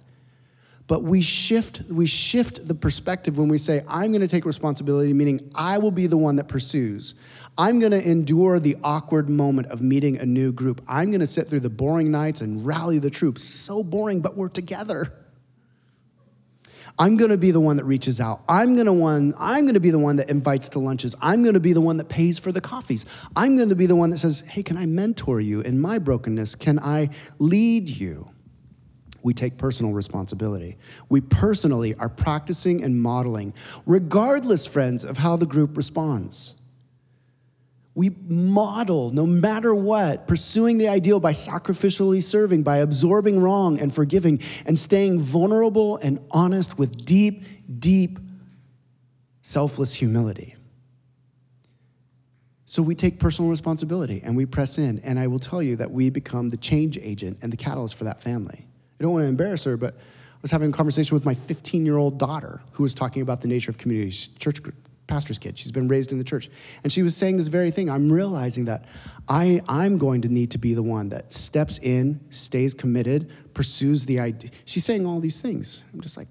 But 0.94 1.02
we 1.02 1.22
shift, 1.22 1.82
we 1.90 2.06
shift 2.06 2.68
the 2.68 2.76
perspective 2.76 3.40
when 3.40 3.48
we 3.48 3.58
say, 3.58 3.82
I'm 3.90 4.12
going 4.12 4.22
to 4.22 4.28
take 4.28 4.46
responsibility, 4.46 5.12
meaning 5.12 5.52
I 5.56 5.80
will 5.80 5.90
be 5.90 6.06
the 6.06 6.18
one 6.18 6.36
that 6.36 6.48
pursues. 6.48 7.16
I'm 7.58 7.80
going 7.80 7.94
to 7.94 8.08
endure 8.08 8.60
the 8.60 8.76
awkward 8.84 9.28
moment 9.28 9.70
of 9.70 9.82
meeting 9.82 10.20
a 10.20 10.26
new 10.28 10.52
group. 10.52 10.82
I'm 10.88 11.10
going 11.10 11.22
to 11.22 11.26
sit 11.26 11.48
through 11.48 11.62
the 11.62 11.72
boring 11.72 12.12
nights 12.12 12.42
and 12.42 12.64
rally 12.64 13.00
the 13.00 13.10
troops. 13.10 13.44
So 13.44 13.84
boring, 13.84 14.22
but 14.22 14.38
we're 14.38 14.50
together. 14.50 15.12
I'm 17.00 17.18
going 17.18 17.32
to 17.32 17.38
be 17.38 17.50
the 17.50 17.60
one 17.60 17.78
that 17.78 17.86
reaches 17.86 18.22
out. 18.22 18.42
I'm 18.48 18.76
going 18.76 18.86
to 18.86 18.94
one 18.94 19.34
I'm 19.40 19.64
going 19.64 19.74
to 19.74 19.80
be 19.80 19.90
the 19.90 19.98
one 19.98 20.18
that 20.18 20.30
invites 20.30 20.70
to 20.70 20.80
lunches. 20.80 21.16
I'm 21.24 21.42
going 21.42 21.56
to 21.56 21.60
be 21.60 21.74
the 21.74 21.82
one 21.82 21.98
that 21.98 22.08
pays 22.08 22.38
for 22.38 22.52
the 22.52 22.62
coffees. 22.62 23.08
I'm 23.36 23.58
going 23.58 23.70
to 23.70 23.76
be 23.76 23.88
the 23.88 23.96
one 23.96 24.12
that 24.12 24.20
says, 24.20 24.42
"Hey, 24.42 24.62
can 24.62 24.78
I 24.78 24.86
mentor 24.86 25.42
you 25.42 25.62
in 25.62 25.82
my 25.82 25.98
brokenness? 25.98 26.54
Can 26.54 26.78
I 26.78 27.10
lead 27.40 27.90
you?" 27.90 28.33
We 29.24 29.34
take 29.34 29.58
personal 29.58 29.94
responsibility. 29.94 30.78
We 31.10 31.22
personally 31.22 31.96
are 31.96 32.10
practicing 32.10 32.84
and 32.84 33.02
modeling, 33.02 33.54
regardless, 33.86 34.68
friends, 34.68 35.04
of 35.04 35.18
how 35.18 35.38
the 35.38 35.46
group 35.46 35.78
responds. 35.78 36.56
We 37.96 38.10
model, 38.28 39.12
no 39.12 39.26
matter 39.26 39.74
what, 39.74 40.28
pursuing 40.28 40.80
the 40.80 40.88
ideal 40.88 41.20
by 41.20 41.32
sacrificially 41.32 42.22
serving, 42.22 42.64
by 42.64 42.78
absorbing 42.78 43.40
wrong 43.40 43.80
and 43.80 43.94
forgiving, 43.94 44.42
and 44.66 44.78
staying 44.78 45.20
vulnerable 45.20 45.98
and 45.98 46.20
honest 46.32 46.78
with 46.78 47.06
deep, 47.06 47.46
deep, 47.80 48.20
selfless 49.42 49.94
humility. 49.94 50.56
So 52.66 52.82
we 52.82 52.96
take 52.96 53.20
personal 53.20 53.52
responsibility 53.52 54.22
and 54.26 54.36
we 54.36 54.48
press 54.48 54.80
in, 54.80 54.98
and 55.00 55.20
I 55.20 55.28
will 55.28 55.38
tell 55.38 55.62
you 55.62 55.76
that 55.76 55.92
we 55.92 56.10
become 56.10 56.50
the 56.50 56.58
change 56.58 56.98
agent 56.98 57.38
and 57.44 57.54
the 57.54 57.58
catalyst 57.58 57.94
for 57.96 58.06
that 58.06 58.24
family. 58.24 58.66
I 59.04 59.06
don't 59.06 59.12
want 59.12 59.24
to 59.24 59.28
embarrass 59.28 59.66
her, 59.66 59.76
but 59.76 59.96
I 59.96 60.40
was 60.42 60.50
having 60.50 60.70
a 60.70 60.72
conversation 60.72 61.14
with 61.14 61.26
my 61.26 61.34
15 61.34 61.86
year 61.86 61.98
old 61.98 62.18
daughter 62.18 62.62
who 62.72 62.84
was 62.84 62.94
talking 62.94 63.22
about 63.22 63.42
the 63.42 63.50
nature 63.50 63.70
of 63.70 63.78
community. 63.78 64.12
She's 64.12 64.30
church 64.30 64.62
pastor's 65.08 65.38
kid. 65.38 65.58
She's 65.60 65.74
been 65.74 65.90
raised 65.90 66.14
in 66.14 66.20
the 66.20 66.24
church. 66.24 66.50
And 66.84 66.92
she 66.92 67.04
was 67.04 67.14
saying 67.14 67.36
this 67.36 67.50
very 67.50 67.70
thing. 67.70 67.90
I'm 67.90 68.10
realizing 68.10 68.64
that 68.66 68.86
I, 69.28 69.62
I'm 69.68 69.98
going 69.98 70.22
to 70.22 70.30
need 70.30 70.52
to 70.52 70.58
be 70.58 70.74
the 70.74 70.82
one 70.82 71.10
that 71.10 71.34
steps 71.34 71.80
in, 71.80 72.22
stays 72.30 72.74
committed, 72.74 73.30
pursues 73.54 74.06
the 74.06 74.22
idea. 74.22 74.52
She's 74.64 74.86
saying 74.86 75.06
all 75.06 75.20
these 75.20 75.42
things. 75.42 75.84
I'm 75.94 76.00
just 76.00 76.16
like, 76.16 76.30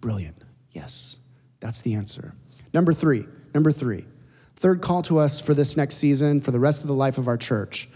brilliant. 0.00 0.42
Yes, 0.72 1.20
that's 1.60 1.80
the 1.80 1.94
answer. 1.94 2.34
Number 2.74 2.92
three, 2.92 3.24
number 3.54 3.70
three, 3.70 4.04
third 4.56 4.82
call 4.82 5.02
to 5.02 5.20
us 5.20 5.38
for 5.38 5.54
this 5.54 5.76
next 5.76 5.94
season, 5.94 6.40
for 6.40 6.50
the 6.50 6.58
rest 6.58 6.80
of 6.80 6.88
the 6.88 6.92
life 6.92 7.18
of 7.18 7.28
our 7.28 7.36
church. 7.36 7.88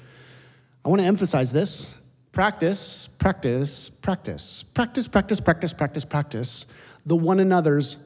I 0.84 0.88
want 0.88 1.00
to 1.00 1.06
emphasize 1.06 1.50
this 1.50 1.98
practice, 2.34 3.08
practice, 3.18 3.88
practice, 3.88 4.64
practice, 4.64 5.08
practice, 5.08 5.40
practice, 5.40 5.72
practice, 5.72 6.04
practice 6.04 6.66
the 7.06 7.14
one 7.14 7.38
another's 7.38 7.98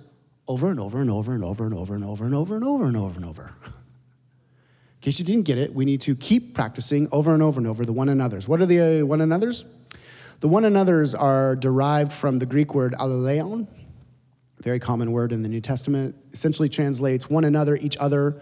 over 0.46 0.70
and 0.70 0.78
over 0.78 1.00
and 1.00 1.10
over 1.10 1.34
and 1.34 1.42
over 1.42 1.64
and 1.64 1.74
over 1.74 1.94
and 1.94 2.04
over 2.04 2.24
and 2.26 2.34
over 2.34 2.56
and 2.56 2.64
over 2.64 2.86
and 2.86 2.96
over 2.96 3.16
and 3.16 3.24
over. 3.24 3.50
In 3.64 5.00
case 5.00 5.18
you 5.18 5.24
didn't 5.24 5.44
get 5.44 5.56
it, 5.56 5.72
we 5.72 5.84
need 5.84 6.02
to 6.02 6.14
keep 6.14 6.54
practicing 6.54 7.08
over 7.10 7.32
and 7.32 7.42
over 7.42 7.58
and 7.58 7.66
over 7.66 7.86
the 7.86 7.92
one 7.92 8.08
another's. 8.08 8.46
What 8.46 8.60
are 8.60 8.66
the 8.66 9.02
one 9.02 9.20
another's? 9.20 9.64
The 10.40 10.48
one 10.48 10.64
another's 10.64 11.14
are 11.14 11.56
derived 11.56 12.12
from 12.12 12.38
the 12.38 12.46
Greek 12.46 12.74
word 12.74 12.94
allelon, 12.94 13.66
very 14.60 14.78
common 14.78 15.10
word 15.12 15.32
in 15.32 15.42
the 15.42 15.48
New 15.48 15.60
Testament. 15.60 16.16
Essentially 16.32 16.68
translates 16.68 17.30
one 17.30 17.44
another, 17.44 17.76
each 17.76 17.96
other, 17.98 18.40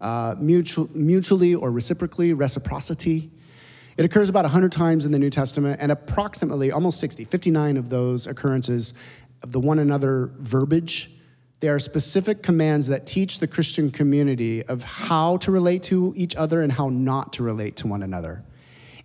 uh, 0.00 0.34
mutual, 0.38 0.88
mutually 0.94 1.54
or 1.54 1.70
reciprocally, 1.70 2.32
reciprocity. 2.32 3.30
It 3.96 4.04
occurs 4.04 4.28
about 4.28 4.44
100 4.44 4.72
times 4.72 5.06
in 5.06 5.12
the 5.12 5.18
New 5.18 5.30
Testament, 5.30 5.78
and 5.80 5.90
approximately 5.90 6.70
almost 6.70 7.00
60, 7.00 7.24
59 7.24 7.76
of 7.76 7.88
those 7.88 8.26
occurrences 8.26 8.92
of 9.42 9.52
the 9.52 9.60
one 9.60 9.78
another 9.78 10.32
verbiage, 10.38 11.10
They 11.60 11.70
are 11.70 11.78
specific 11.78 12.42
commands 12.42 12.88
that 12.88 13.06
teach 13.06 13.38
the 13.38 13.46
Christian 13.46 13.90
community 13.90 14.62
of 14.62 14.84
how 14.84 15.38
to 15.38 15.50
relate 15.50 15.82
to 15.84 16.12
each 16.14 16.36
other 16.36 16.60
and 16.60 16.70
how 16.70 16.90
not 16.90 17.32
to 17.34 17.42
relate 17.42 17.76
to 17.76 17.86
one 17.86 18.02
another. 18.02 18.44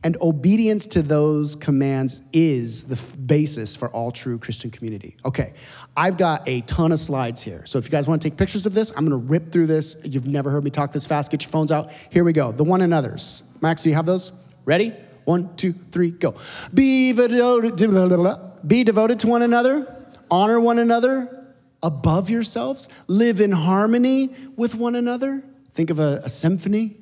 And 0.03 0.17
obedience 0.19 0.87
to 0.87 1.01
those 1.01 1.55
commands 1.55 2.21
is 2.33 2.85
the 2.85 2.95
f- 2.95 3.15
basis 3.23 3.75
for 3.75 3.89
all 3.91 4.11
true 4.11 4.37
Christian 4.39 4.71
community. 4.71 5.15
Okay, 5.23 5.53
I've 5.95 6.17
got 6.17 6.47
a 6.47 6.61
ton 6.61 6.91
of 6.91 6.99
slides 6.99 7.41
here. 7.41 7.65
So 7.65 7.77
if 7.77 7.85
you 7.85 7.91
guys 7.91 8.07
want 8.07 8.21
to 8.21 8.29
take 8.29 8.37
pictures 8.37 8.65
of 8.65 8.73
this, 8.73 8.89
I'm 8.97 9.07
going 9.07 9.11
to 9.11 9.27
rip 9.31 9.51
through 9.51 9.67
this. 9.67 9.95
You've 10.03 10.27
never 10.27 10.49
heard 10.49 10.63
me 10.63 10.71
talk 10.71 10.91
this 10.91 11.05
fast. 11.05 11.31
Get 11.31 11.43
your 11.43 11.51
phones 11.51 11.71
out. 11.71 11.91
Here 12.09 12.23
we 12.23 12.33
go. 12.33 12.51
The 12.51 12.63
one 12.63 12.81
another's. 12.81 13.43
Max, 13.61 13.83
do 13.83 13.89
you 13.89 13.95
have 13.95 14.07
those? 14.07 14.31
Ready? 14.65 14.93
One, 15.25 15.55
two, 15.55 15.73
three, 15.91 16.11
go. 16.11 16.35
Be 16.73 17.13
devoted, 17.13 18.67
be 18.67 18.83
devoted 18.83 19.19
to 19.19 19.27
one 19.27 19.41
another, 19.41 20.05
honor 20.29 20.59
one 20.59 20.79
another 20.79 21.53
above 21.83 22.29
yourselves, 22.29 22.89
live 23.07 23.39
in 23.39 23.51
harmony 23.51 24.35
with 24.55 24.75
one 24.75 24.95
another. 24.95 25.43
Think 25.73 25.89
of 25.89 25.99
a, 25.99 26.21
a 26.23 26.29
symphony. 26.29 26.97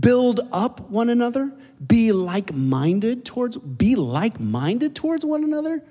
Build 0.00 0.40
up 0.52 0.88
one 0.90 1.08
another 1.08 1.52
be 1.86 2.12
like-minded 2.12 3.24
towards 3.24 3.56
be 3.56 3.96
like-minded 3.96 4.94
towards 4.94 5.24
one 5.24 5.42
another 5.42 5.82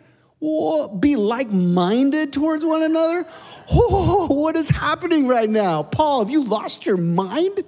be 1.00 1.16
like-minded 1.16 2.34
towards 2.34 2.66
one 2.66 2.82
another 2.82 3.24
what 3.68 4.56
is 4.56 4.70
happening 4.70 5.28
right 5.28 5.50
now 5.50 5.84
paul 5.84 6.24
have 6.24 6.30
you 6.30 6.44
lost 6.44 6.86
your 6.86 6.98
mind 6.98 7.64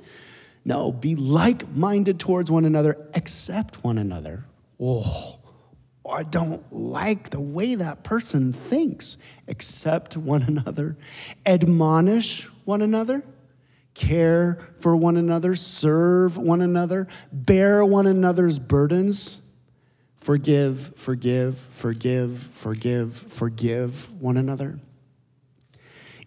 no 0.66 0.92
be 0.92 1.16
like-minded 1.16 2.20
towards 2.20 2.50
one 2.50 2.66
another 2.66 3.08
accept 3.16 3.84
one 3.84 3.98
another 3.98 4.46
Whoa, 4.78 5.40
I 6.10 6.24
don't 6.24 6.62
like 6.74 7.30
the 7.30 7.40
way 7.40 7.76
that 7.76 8.04
person 8.04 8.52
thinks. 8.52 9.18
Accept 9.48 10.18
one 10.18 10.42
another, 10.42 10.98
admonish 11.46 12.46
one 12.66 12.82
another 12.82 13.24
care 13.94 14.58
for 14.80 14.96
one 14.96 15.18
another, 15.18 15.56
serve 15.56 16.38
one 16.38 16.62
another, 16.62 17.08
bear 17.32 17.86
one 17.86 18.08
another's 18.08 18.60
burdens, 18.60 19.46
forgive, 20.16 20.96
forgive, 20.96 21.58
forgive, 21.58 22.38
forgive, 22.38 23.14
forgive 23.14 24.22
one 24.22 24.38
another. 24.38 24.80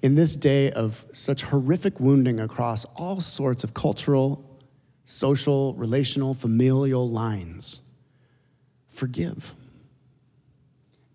In 0.07 0.14
this 0.14 0.36
day 0.36 0.70
of 0.70 1.04
such 1.12 1.42
horrific 1.42 1.98
wounding 1.98 2.38
across 2.38 2.84
all 2.94 3.20
sorts 3.20 3.64
of 3.64 3.74
cultural, 3.74 4.57
social, 5.04 5.74
relational, 5.74 6.32
familial 6.32 7.11
lines, 7.11 7.80
forgive. 8.86 9.52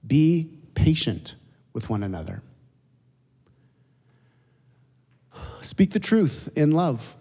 Be 0.05 0.49
patient 0.73 1.35
with 1.71 1.89
one 1.89 2.03
another. 2.03 2.43
Speak 5.61 5.91
the 5.91 5.99
truth 6.01 6.51
in 6.57 6.71
love. 6.71 7.15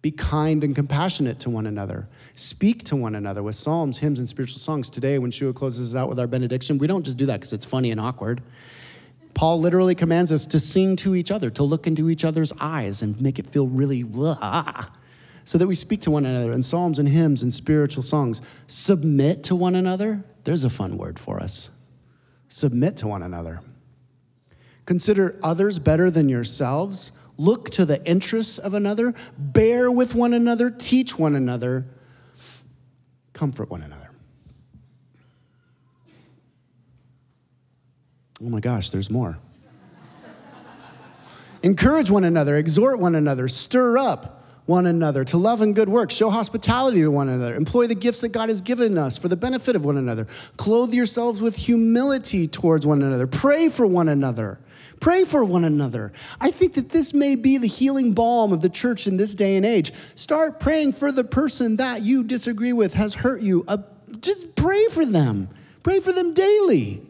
Be 0.00 0.12
kind 0.12 0.64
and 0.64 0.74
compassionate 0.74 1.40
to 1.40 1.50
one 1.50 1.66
another. 1.66 2.08
Speak 2.34 2.84
to 2.84 2.96
one 2.96 3.14
another 3.14 3.42
with 3.42 3.54
psalms, 3.54 3.98
hymns, 3.98 4.18
and 4.18 4.26
spiritual 4.26 4.60
songs. 4.60 4.88
Today, 4.88 5.18
when 5.18 5.30
Shua 5.30 5.52
closes 5.52 5.94
us 5.94 5.98
out 6.00 6.08
with 6.08 6.18
our 6.18 6.26
benediction, 6.26 6.78
we 6.78 6.86
don't 6.86 7.04
just 7.04 7.18
do 7.18 7.26
that 7.26 7.40
because 7.40 7.52
it's 7.52 7.66
funny 7.66 7.90
and 7.90 8.00
awkward. 8.00 8.40
Paul 9.34 9.60
literally 9.60 9.94
commands 9.94 10.30
us 10.30 10.46
to 10.46 10.60
sing 10.60 10.96
to 10.96 11.14
each 11.14 11.30
other, 11.30 11.50
to 11.50 11.62
look 11.62 11.86
into 11.86 12.10
each 12.10 12.24
other's 12.24 12.52
eyes 12.60 13.02
and 13.02 13.20
make 13.20 13.38
it 13.38 13.46
feel 13.46 13.66
really 13.66 14.02
blah, 14.02 14.86
so 15.44 15.58
that 15.58 15.66
we 15.66 15.74
speak 15.74 16.02
to 16.02 16.10
one 16.10 16.26
another 16.26 16.52
in 16.52 16.62
psalms 16.62 16.98
and 16.98 17.08
hymns 17.08 17.42
and 17.42 17.52
spiritual 17.52 18.02
songs. 18.02 18.40
Submit 18.66 19.42
to 19.44 19.56
one 19.56 19.74
another. 19.74 20.24
There's 20.44 20.64
a 20.64 20.70
fun 20.70 20.98
word 20.98 21.18
for 21.18 21.40
us. 21.40 21.70
Submit 22.48 22.98
to 22.98 23.08
one 23.08 23.22
another. 23.22 23.60
Consider 24.84 25.38
others 25.42 25.78
better 25.78 26.10
than 26.10 26.28
yourselves. 26.28 27.12
Look 27.38 27.70
to 27.70 27.84
the 27.84 28.04
interests 28.04 28.58
of 28.58 28.74
another. 28.74 29.14
Bear 29.38 29.90
with 29.90 30.14
one 30.14 30.34
another. 30.34 30.70
Teach 30.70 31.18
one 31.18 31.34
another. 31.34 31.86
Comfort 33.32 33.70
one 33.70 33.82
another. 33.82 34.01
Oh 38.44 38.48
my 38.48 38.60
gosh, 38.60 38.90
there's 38.90 39.10
more. 39.10 39.38
Encourage 41.62 42.10
one 42.10 42.24
another, 42.24 42.56
exhort 42.56 42.98
one 42.98 43.14
another, 43.14 43.46
stir 43.46 43.96
up 43.96 44.42
one 44.66 44.86
another, 44.86 45.24
to 45.24 45.36
love 45.36 45.60
and 45.60 45.76
good 45.76 45.88
works, 45.88 46.14
show 46.14 46.28
hospitality 46.28 47.02
to 47.02 47.08
one 47.08 47.28
another, 47.28 47.54
employ 47.54 47.86
the 47.86 47.94
gifts 47.94 48.20
that 48.22 48.30
God 48.30 48.48
has 48.48 48.60
given 48.60 48.98
us 48.98 49.16
for 49.16 49.28
the 49.28 49.36
benefit 49.36 49.76
of 49.76 49.84
one 49.84 49.96
another, 49.96 50.26
clothe 50.56 50.92
yourselves 50.92 51.40
with 51.40 51.56
humility 51.56 52.48
towards 52.48 52.84
one 52.84 53.02
another, 53.02 53.28
pray 53.28 53.68
for 53.68 53.86
one 53.86 54.08
another. 54.08 54.58
Pray 54.98 55.24
for 55.24 55.42
one 55.42 55.64
another. 55.64 56.12
I 56.40 56.52
think 56.52 56.74
that 56.74 56.90
this 56.90 57.12
may 57.12 57.34
be 57.34 57.58
the 57.58 57.66
healing 57.66 58.12
balm 58.12 58.52
of 58.52 58.60
the 58.60 58.68
church 58.68 59.08
in 59.08 59.16
this 59.16 59.34
day 59.34 59.56
and 59.56 59.66
age. 59.66 59.90
Start 60.14 60.60
praying 60.60 60.92
for 60.92 61.10
the 61.10 61.24
person 61.24 61.74
that 61.78 62.02
you 62.02 62.22
disagree 62.22 62.72
with 62.72 62.94
has 62.94 63.14
hurt 63.14 63.42
you. 63.42 63.64
Uh, 63.66 63.78
just 64.20 64.54
pray 64.54 64.86
for 64.86 65.04
them. 65.04 65.48
Pray 65.82 65.98
for 65.98 66.12
them 66.12 66.32
daily. 66.34 67.02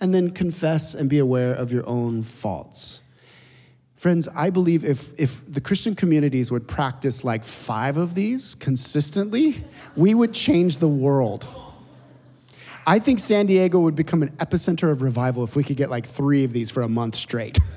And 0.00 0.12
then 0.12 0.30
confess 0.30 0.94
and 0.94 1.08
be 1.08 1.18
aware 1.18 1.52
of 1.52 1.72
your 1.72 1.88
own 1.88 2.22
faults. 2.22 3.00
Friends, 3.96 4.28
I 4.36 4.50
believe 4.50 4.84
if, 4.84 5.18
if 5.18 5.50
the 5.50 5.62
Christian 5.62 5.94
communities 5.94 6.52
would 6.52 6.68
practice 6.68 7.24
like 7.24 7.42
five 7.42 7.96
of 7.96 8.14
these 8.14 8.54
consistently, 8.54 9.64
we 9.96 10.14
would 10.14 10.34
change 10.34 10.76
the 10.76 10.88
world. 10.88 11.46
I 12.86 12.98
think 12.98 13.18
San 13.18 13.46
Diego 13.46 13.80
would 13.80 13.94
become 13.94 14.22
an 14.22 14.28
epicenter 14.36 14.90
of 14.90 15.00
revival 15.00 15.42
if 15.42 15.56
we 15.56 15.64
could 15.64 15.78
get 15.78 15.88
like 15.88 16.04
three 16.04 16.44
of 16.44 16.52
these 16.52 16.70
for 16.70 16.82
a 16.82 16.88
month 16.88 17.14
straight. 17.14 17.58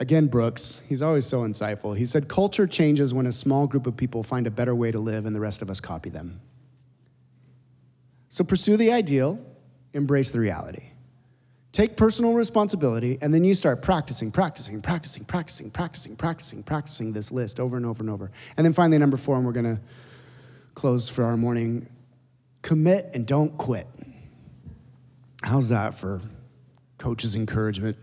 Again, 0.00 0.26
Brooks, 0.26 0.80
he's 0.88 1.02
always 1.02 1.26
so 1.26 1.42
insightful. 1.42 1.96
He 1.96 2.06
said, 2.06 2.28
Culture 2.28 2.66
changes 2.66 3.12
when 3.12 3.26
a 3.26 3.32
small 3.32 3.66
group 3.66 3.86
of 3.86 3.96
people 3.96 4.22
find 4.22 4.46
a 4.46 4.50
better 4.50 4.74
way 4.74 4.90
to 4.90 4.98
live 4.98 5.26
and 5.26 5.36
the 5.36 5.40
rest 5.40 5.60
of 5.62 5.68
us 5.68 5.80
copy 5.80 6.08
them. 6.08 6.40
So 8.32 8.44
pursue 8.44 8.78
the 8.78 8.90
ideal, 8.92 9.38
embrace 9.92 10.30
the 10.30 10.40
reality. 10.40 10.84
Take 11.70 11.98
personal 11.98 12.32
responsibility, 12.32 13.18
and 13.20 13.34
then 13.34 13.44
you 13.44 13.54
start 13.54 13.82
practicing, 13.82 14.30
practicing, 14.30 14.80
practicing, 14.80 15.26
practicing, 15.26 15.68
practicing, 15.70 16.16
practicing, 16.16 16.62
practicing 16.62 17.12
this 17.12 17.30
list 17.30 17.60
over 17.60 17.76
and 17.76 17.84
over 17.84 18.02
and 18.02 18.08
over. 18.08 18.30
And 18.56 18.64
then 18.64 18.72
finally, 18.72 18.96
number 18.96 19.18
four, 19.18 19.36
and 19.36 19.44
we're 19.44 19.52
gonna 19.52 19.82
close 20.74 21.10
for 21.10 21.24
our 21.24 21.36
morning 21.36 21.86
commit 22.62 23.10
and 23.12 23.26
don't 23.26 23.58
quit. 23.58 23.86
How's 25.42 25.68
that 25.68 25.94
for 25.94 26.22
coach's 26.96 27.34
encouragement? 27.34 27.98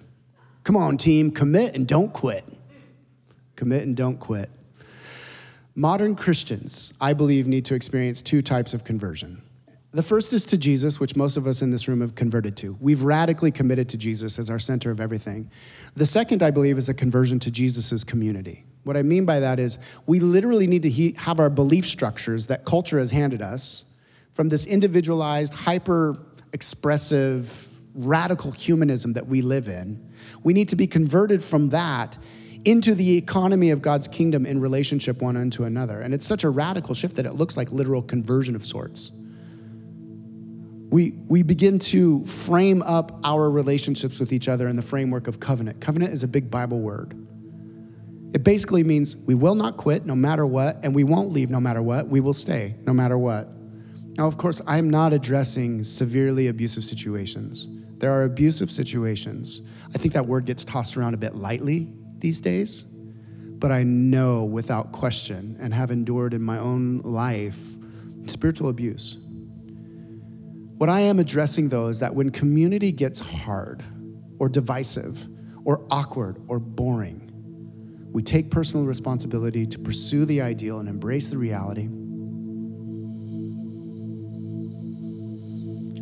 Come 0.64 0.78
on, 0.78 0.98
team, 0.98 1.32
commit 1.32 1.76
and 1.76 1.88
don't 1.88 2.14
quit. 2.14 2.46
Commit 3.56 3.82
and 3.82 3.98
don't 3.98 4.20
quit. 4.20 4.52
Modern 5.74 6.14
Christians, 6.14 6.94
I 7.02 7.14
believe, 7.14 7.48
need 7.48 7.66
to 7.66 7.74
experience 7.74 8.22
two 8.22 8.44
types 8.44 8.76
of 8.76 8.84
conversion. 8.84 9.42
The 9.92 10.04
first 10.04 10.34
is 10.34 10.46
to 10.48 10.58
Jesus, 10.58 11.00
which 11.00 11.16
most 11.16 11.36
of 11.36 11.48
us 11.48 11.64
in 11.64 11.72
this 11.72 11.88
room 11.88 12.02
have 12.02 12.14
converted 12.14 12.56
to. 12.58 12.78
We've 12.80 13.02
radically 13.02 13.50
committed 13.50 13.90
to 13.90 13.98
Jesus 13.98 14.38
as 14.38 14.48
our 14.50 14.60
center 14.60 14.92
of 14.92 15.00
everything. 15.00 15.50
The 15.96 16.06
second, 16.06 16.44
I 16.44 16.52
believe, 16.52 16.78
is 16.78 16.90
a 16.90 16.94
conversion 16.94 17.40
to 17.40 17.52
Jesus' 17.52 18.04
community. 18.04 18.66
What 18.84 18.96
I 18.96 19.02
mean 19.02 19.26
by 19.26 19.40
that 19.40 19.60
is 19.60 19.80
we 20.06 20.20
literally 20.20 20.68
need 20.68 20.84
to 20.84 20.90
he- 20.90 21.16
have 21.18 21.40
our 21.40 21.50
belief 21.50 21.88
structures 21.88 22.48
that 22.48 22.66
culture 22.66 23.00
has 23.00 23.10
handed 23.10 23.42
us 23.42 23.96
from 24.34 24.50
this 24.50 24.68
individualized, 24.68 25.56
hyper 25.56 26.18
expressive, 26.54 27.68
radical 27.96 28.52
humanism 28.52 29.14
that 29.14 29.26
we 29.26 29.42
live 29.42 29.68
in. 29.68 30.08
We 30.44 30.54
need 30.54 30.70
to 30.70 30.76
be 30.76 30.86
converted 30.86 31.44
from 31.44 31.70
that 31.70 32.16
into 32.64 32.94
the 32.94 33.18
economy 33.18 33.72
of 33.72 33.82
God's 33.82 34.08
kingdom 34.08 34.46
in 34.46 34.62
relationship 34.62 35.22
one 35.22 35.36
unto 35.36 35.64
another. 35.64 36.00
And 36.00 36.14
it's 36.14 36.28
such 36.28 36.44
a 36.44 36.50
radical 36.50 36.94
shift 36.94 37.16
that 37.16 37.26
it 37.26 37.34
looks 37.34 37.58
like 37.58 37.72
literal 37.72 38.04
conversion 38.04 38.56
of 38.56 38.64
sorts. 38.64 39.12
We, 40.90 41.12
we 41.28 41.44
begin 41.44 41.78
to 41.80 42.26
frame 42.26 42.82
up 42.82 43.20
our 43.24 43.50
relationships 43.50 44.20
with 44.20 44.34
each 44.34 44.48
other 44.48 44.68
in 44.68 44.76
the 44.76 44.82
framework 44.82 45.28
of 45.28 45.40
covenant. 45.40 45.82
Covenant 45.82 46.14
is 46.14 46.24
a 46.24 46.28
big 46.28 46.50
Bible 46.50 46.80
word. 46.80 47.16
It 48.34 48.44
basically 48.44 48.84
means 48.84 49.16
we 49.16 49.36
will 49.36 49.56
not 49.56 49.78
quit 49.78 50.06
no 50.06 50.16
matter 50.16 50.46
what, 50.46 50.84
and 50.84 50.96
we 50.96 51.04
won't 51.04 51.32
leave 51.32 51.50
no 51.50 51.60
matter 51.60 51.82
what. 51.82 52.08
We 52.08 52.20
will 52.20 52.34
stay 52.34 52.76
no 52.86 52.94
matter 52.94 53.18
what. 53.18 53.50
Now, 54.18 54.28
of 54.28 54.38
course, 54.38 54.62
I'm 54.68 54.90
not 54.90 55.14
addressing 55.14 55.84
severely 55.84 56.48
abusive 56.48 56.84
situations. 56.84 57.68
There 57.98 58.12
are 58.12 58.24
abusive 58.24 58.72
situations. 58.72 59.62
I 59.94 59.98
think 59.98 60.14
that 60.14 60.26
word 60.26 60.46
gets 60.46 60.64
tossed 60.64 60.98
around 60.98 61.14
a 61.14 61.18
bit 61.18 61.36
lightly 61.36 61.88
these 62.18 62.42
days, 62.42 62.84
but 62.84 63.72
I 63.72 63.84
know 63.84 64.46
without 64.46 64.92
question 64.92 65.58
and 65.60 65.74
have 65.74 65.92
endured 65.92 66.34
in 66.34 66.42
my 66.42 66.58
own 66.58 67.00
life 67.00 67.78
spiritual 68.26 68.70
abuse. 68.70 69.18
What 70.80 70.90
I 70.90 71.02
am 71.02 71.20
addressing, 71.20 71.70
though, 71.70 71.88
is 71.88 72.00
that 72.00 72.16
when 72.16 72.32
community 72.32 72.92
gets 72.92 73.20
hard 73.20 73.84
or 74.40 74.50
divisive 74.50 75.28
or 75.66 75.86
awkward 75.92 76.42
or 76.48 76.60
boring, 76.60 77.30
we 78.12 78.24
take 78.24 78.50
personal 78.50 78.86
responsibility 78.86 79.68
to 79.68 79.78
pursue 79.78 80.26
the 80.26 80.42
ideal 80.42 80.80
and 80.80 80.90
embrace 80.90 81.28
the 81.28 81.38
reality. 81.38 81.88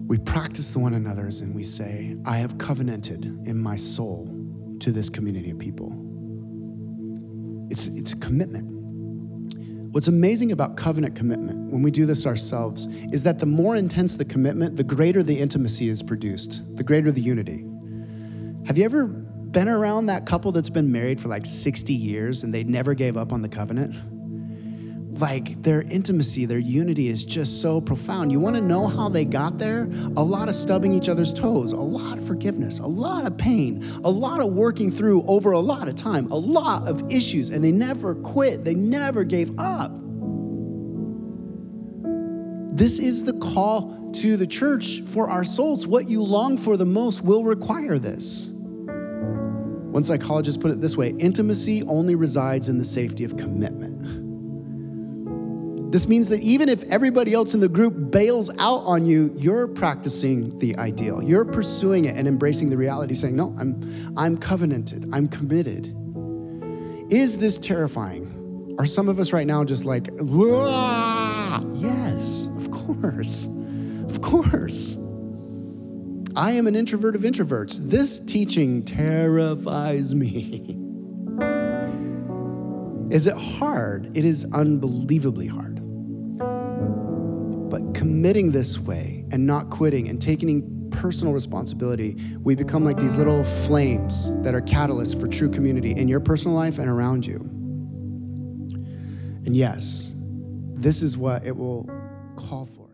we 0.07 0.17
practice 0.17 0.71
the 0.71 0.79
one 0.79 0.93
another's 0.93 1.41
and 1.41 1.53
we 1.53 1.63
say, 1.63 2.15
I 2.25 2.37
have 2.37 2.57
covenanted 2.57 3.25
in 3.45 3.59
my 3.59 3.75
soul 3.75 4.25
to 4.79 4.91
this 4.91 5.09
community 5.09 5.51
of 5.51 5.59
people. 5.59 5.91
It's, 7.69 7.87
it's 7.87 8.13
a 8.13 8.17
commitment. 8.17 8.76
What's 9.91 10.07
amazing 10.07 10.51
about 10.51 10.75
covenant 10.75 11.15
commitment 11.15 11.71
when 11.71 11.81
we 11.81 11.91
do 11.91 12.05
this 12.05 12.27
ourselves 12.27 12.87
is 13.11 13.23
that 13.23 13.39
the 13.39 13.45
more 13.45 13.75
intense 13.75 14.15
the 14.15 14.25
commitment, 14.25 14.75
the 14.75 14.83
greater 14.83 15.23
the 15.23 15.39
intimacy 15.39 15.89
is 15.89 16.03
produced, 16.03 16.63
the 16.75 16.83
greater 16.83 17.11
the 17.11 17.21
unity. 17.21 17.65
Have 18.67 18.77
you 18.77 18.83
ever 18.83 19.05
been 19.05 19.69
around 19.69 20.07
that 20.07 20.25
couple 20.25 20.51
that's 20.51 20.69
been 20.69 20.91
married 20.91 21.21
for 21.21 21.29
like 21.29 21.45
60 21.45 21.93
years 21.93 22.43
and 22.43 22.53
they 22.53 22.63
never 22.63 22.93
gave 22.93 23.15
up 23.15 23.31
on 23.31 23.41
the 23.41 23.49
covenant? 23.49 23.95
Like 25.21 25.61
their 25.63 25.81
intimacy, 25.83 26.45
their 26.45 26.59
unity 26.59 27.07
is 27.07 27.23
just 27.23 27.61
so 27.61 27.81
profound. 27.81 28.31
You 28.31 28.39
want 28.39 28.55
to 28.55 28.61
know 28.61 28.87
how 28.87 29.09
they 29.09 29.25
got 29.25 29.57
there? 29.57 29.83
A 30.15 30.23
lot 30.23 30.49
of 30.49 30.55
stubbing 30.55 30.93
each 30.93 31.09
other's 31.09 31.33
toes, 31.33 31.71
a 31.71 31.77
lot 31.77 32.17
of 32.17 32.25
forgiveness, 32.25 32.79
a 32.79 32.87
lot 32.87 33.25
of 33.25 33.37
pain, 33.37 33.83
a 34.03 34.09
lot 34.09 34.41
of 34.41 34.53
working 34.53 34.91
through 34.91 35.23
over 35.23 35.51
a 35.51 35.59
lot 35.59 35.87
of 35.87 35.95
time, 35.95 36.27
a 36.31 36.37
lot 36.37 36.87
of 36.87 37.11
issues, 37.11 37.49
and 37.49 37.63
they 37.63 37.71
never 37.71 38.15
quit. 38.15 38.63
They 38.63 38.75
never 38.75 39.23
gave 39.23 39.57
up. 39.59 39.91
This 42.77 42.99
is 42.99 43.23
the 43.23 43.33
call 43.39 44.11
to 44.13 44.37
the 44.37 44.47
church 44.47 45.01
for 45.01 45.29
our 45.29 45.43
souls. 45.43 45.87
What 45.87 46.07
you 46.07 46.23
long 46.23 46.57
for 46.57 46.77
the 46.77 46.85
most 46.85 47.23
will 47.23 47.43
require 47.43 47.97
this. 47.97 48.49
One 48.49 50.03
psychologist 50.03 50.59
put 50.61 50.69
it 50.69 50.79
this 50.79 50.95
way 50.95 51.09
intimacy 51.17 51.81
only 51.83 52.13
resides 52.13 52.69
in 52.69 52.77
the 52.77 52.85
safety 52.85 53.23
of 53.23 53.35
commitment. 53.35 54.26
This 55.89 56.07
means 56.07 56.27
that 56.29 56.41
even 56.41 56.67
if 56.67 56.83
everybody 56.83 57.33
else 57.33 57.53
in 57.53 57.61
the 57.61 57.69
group 57.69 58.11
bails 58.11 58.49
out 58.59 58.83
on 58.83 59.05
you, 59.05 59.33
you're 59.37 59.69
practicing 59.69 60.57
the 60.59 60.77
ideal. 60.77 61.23
You're 61.23 61.45
pursuing 61.45 62.05
it 62.05 62.17
and 62.17 62.27
embracing 62.27 62.69
the 62.69 62.75
reality, 62.75 63.13
saying, 63.13 63.37
No, 63.37 63.55
I'm, 63.57 64.13
I'm 64.17 64.37
covenanted, 64.37 65.09
I'm 65.13 65.29
committed. 65.29 65.95
Is 67.09 67.37
this 67.37 67.57
terrifying? 67.57 68.75
Are 68.77 68.85
some 68.85 69.07
of 69.07 69.17
us 69.19 69.31
right 69.31 69.47
now 69.47 69.63
just 69.63 69.85
like, 69.85 70.09
Wah! 70.19 71.63
yes, 71.73 72.49
of 72.57 72.69
course, 72.69 73.47
of 74.09 74.21
course. 74.21 74.97
I 76.35 76.51
am 76.51 76.67
an 76.67 76.75
introvert 76.75 77.15
of 77.15 77.21
introverts. 77.21 77.79
This 77.79 78.19
teaching 78.19 78.83
terrifies 78.83 80.13
me. 80.13 80.73
Is 83.09 83.25
it 83.25 83.35
hard? 83.37 84.17
It 84.17 84.25
is 84.25 84.45
unbelievably 84.53 85.47
hard. 85.47 85.75
But 87.69 87.93
committing 87.93 88.51
this 88.51 88.79
way 88.79 89.25
and 89.31 89.45
not 89.45 89.69
quitting 89.69 90.09
and 90.09 90.21
taking 90.21 90.89
personal 90.91 91.33
responsibility, 91.33 92.17
we 92.41 92.55
become 92.55 92.83
like 92.83 92.97
these 92.97 93.17
little 93.17 93.43
flames 93.43 94.37
that 94.43 94.53
are 94.53 94.61
catalysts 94.61 95.19
for 95.19 95.27
true 95.27 95.49
community 95.49 95.91
in 95.91 96.07
your 96.07 96.19
personal 96.19 96.55
life 96.55 96.79
and 96.79 96.89
around 96.89 97.25
you. 97.25 97.37
And 99.45 99.55
yes, 99.55 100.13
this 100.73 101.01
is 101.01 101.17
what 101.17 101.45
it 101.45 101.55
will 101.55 101.89
call 102.35 102.65
for. 102.65 102.86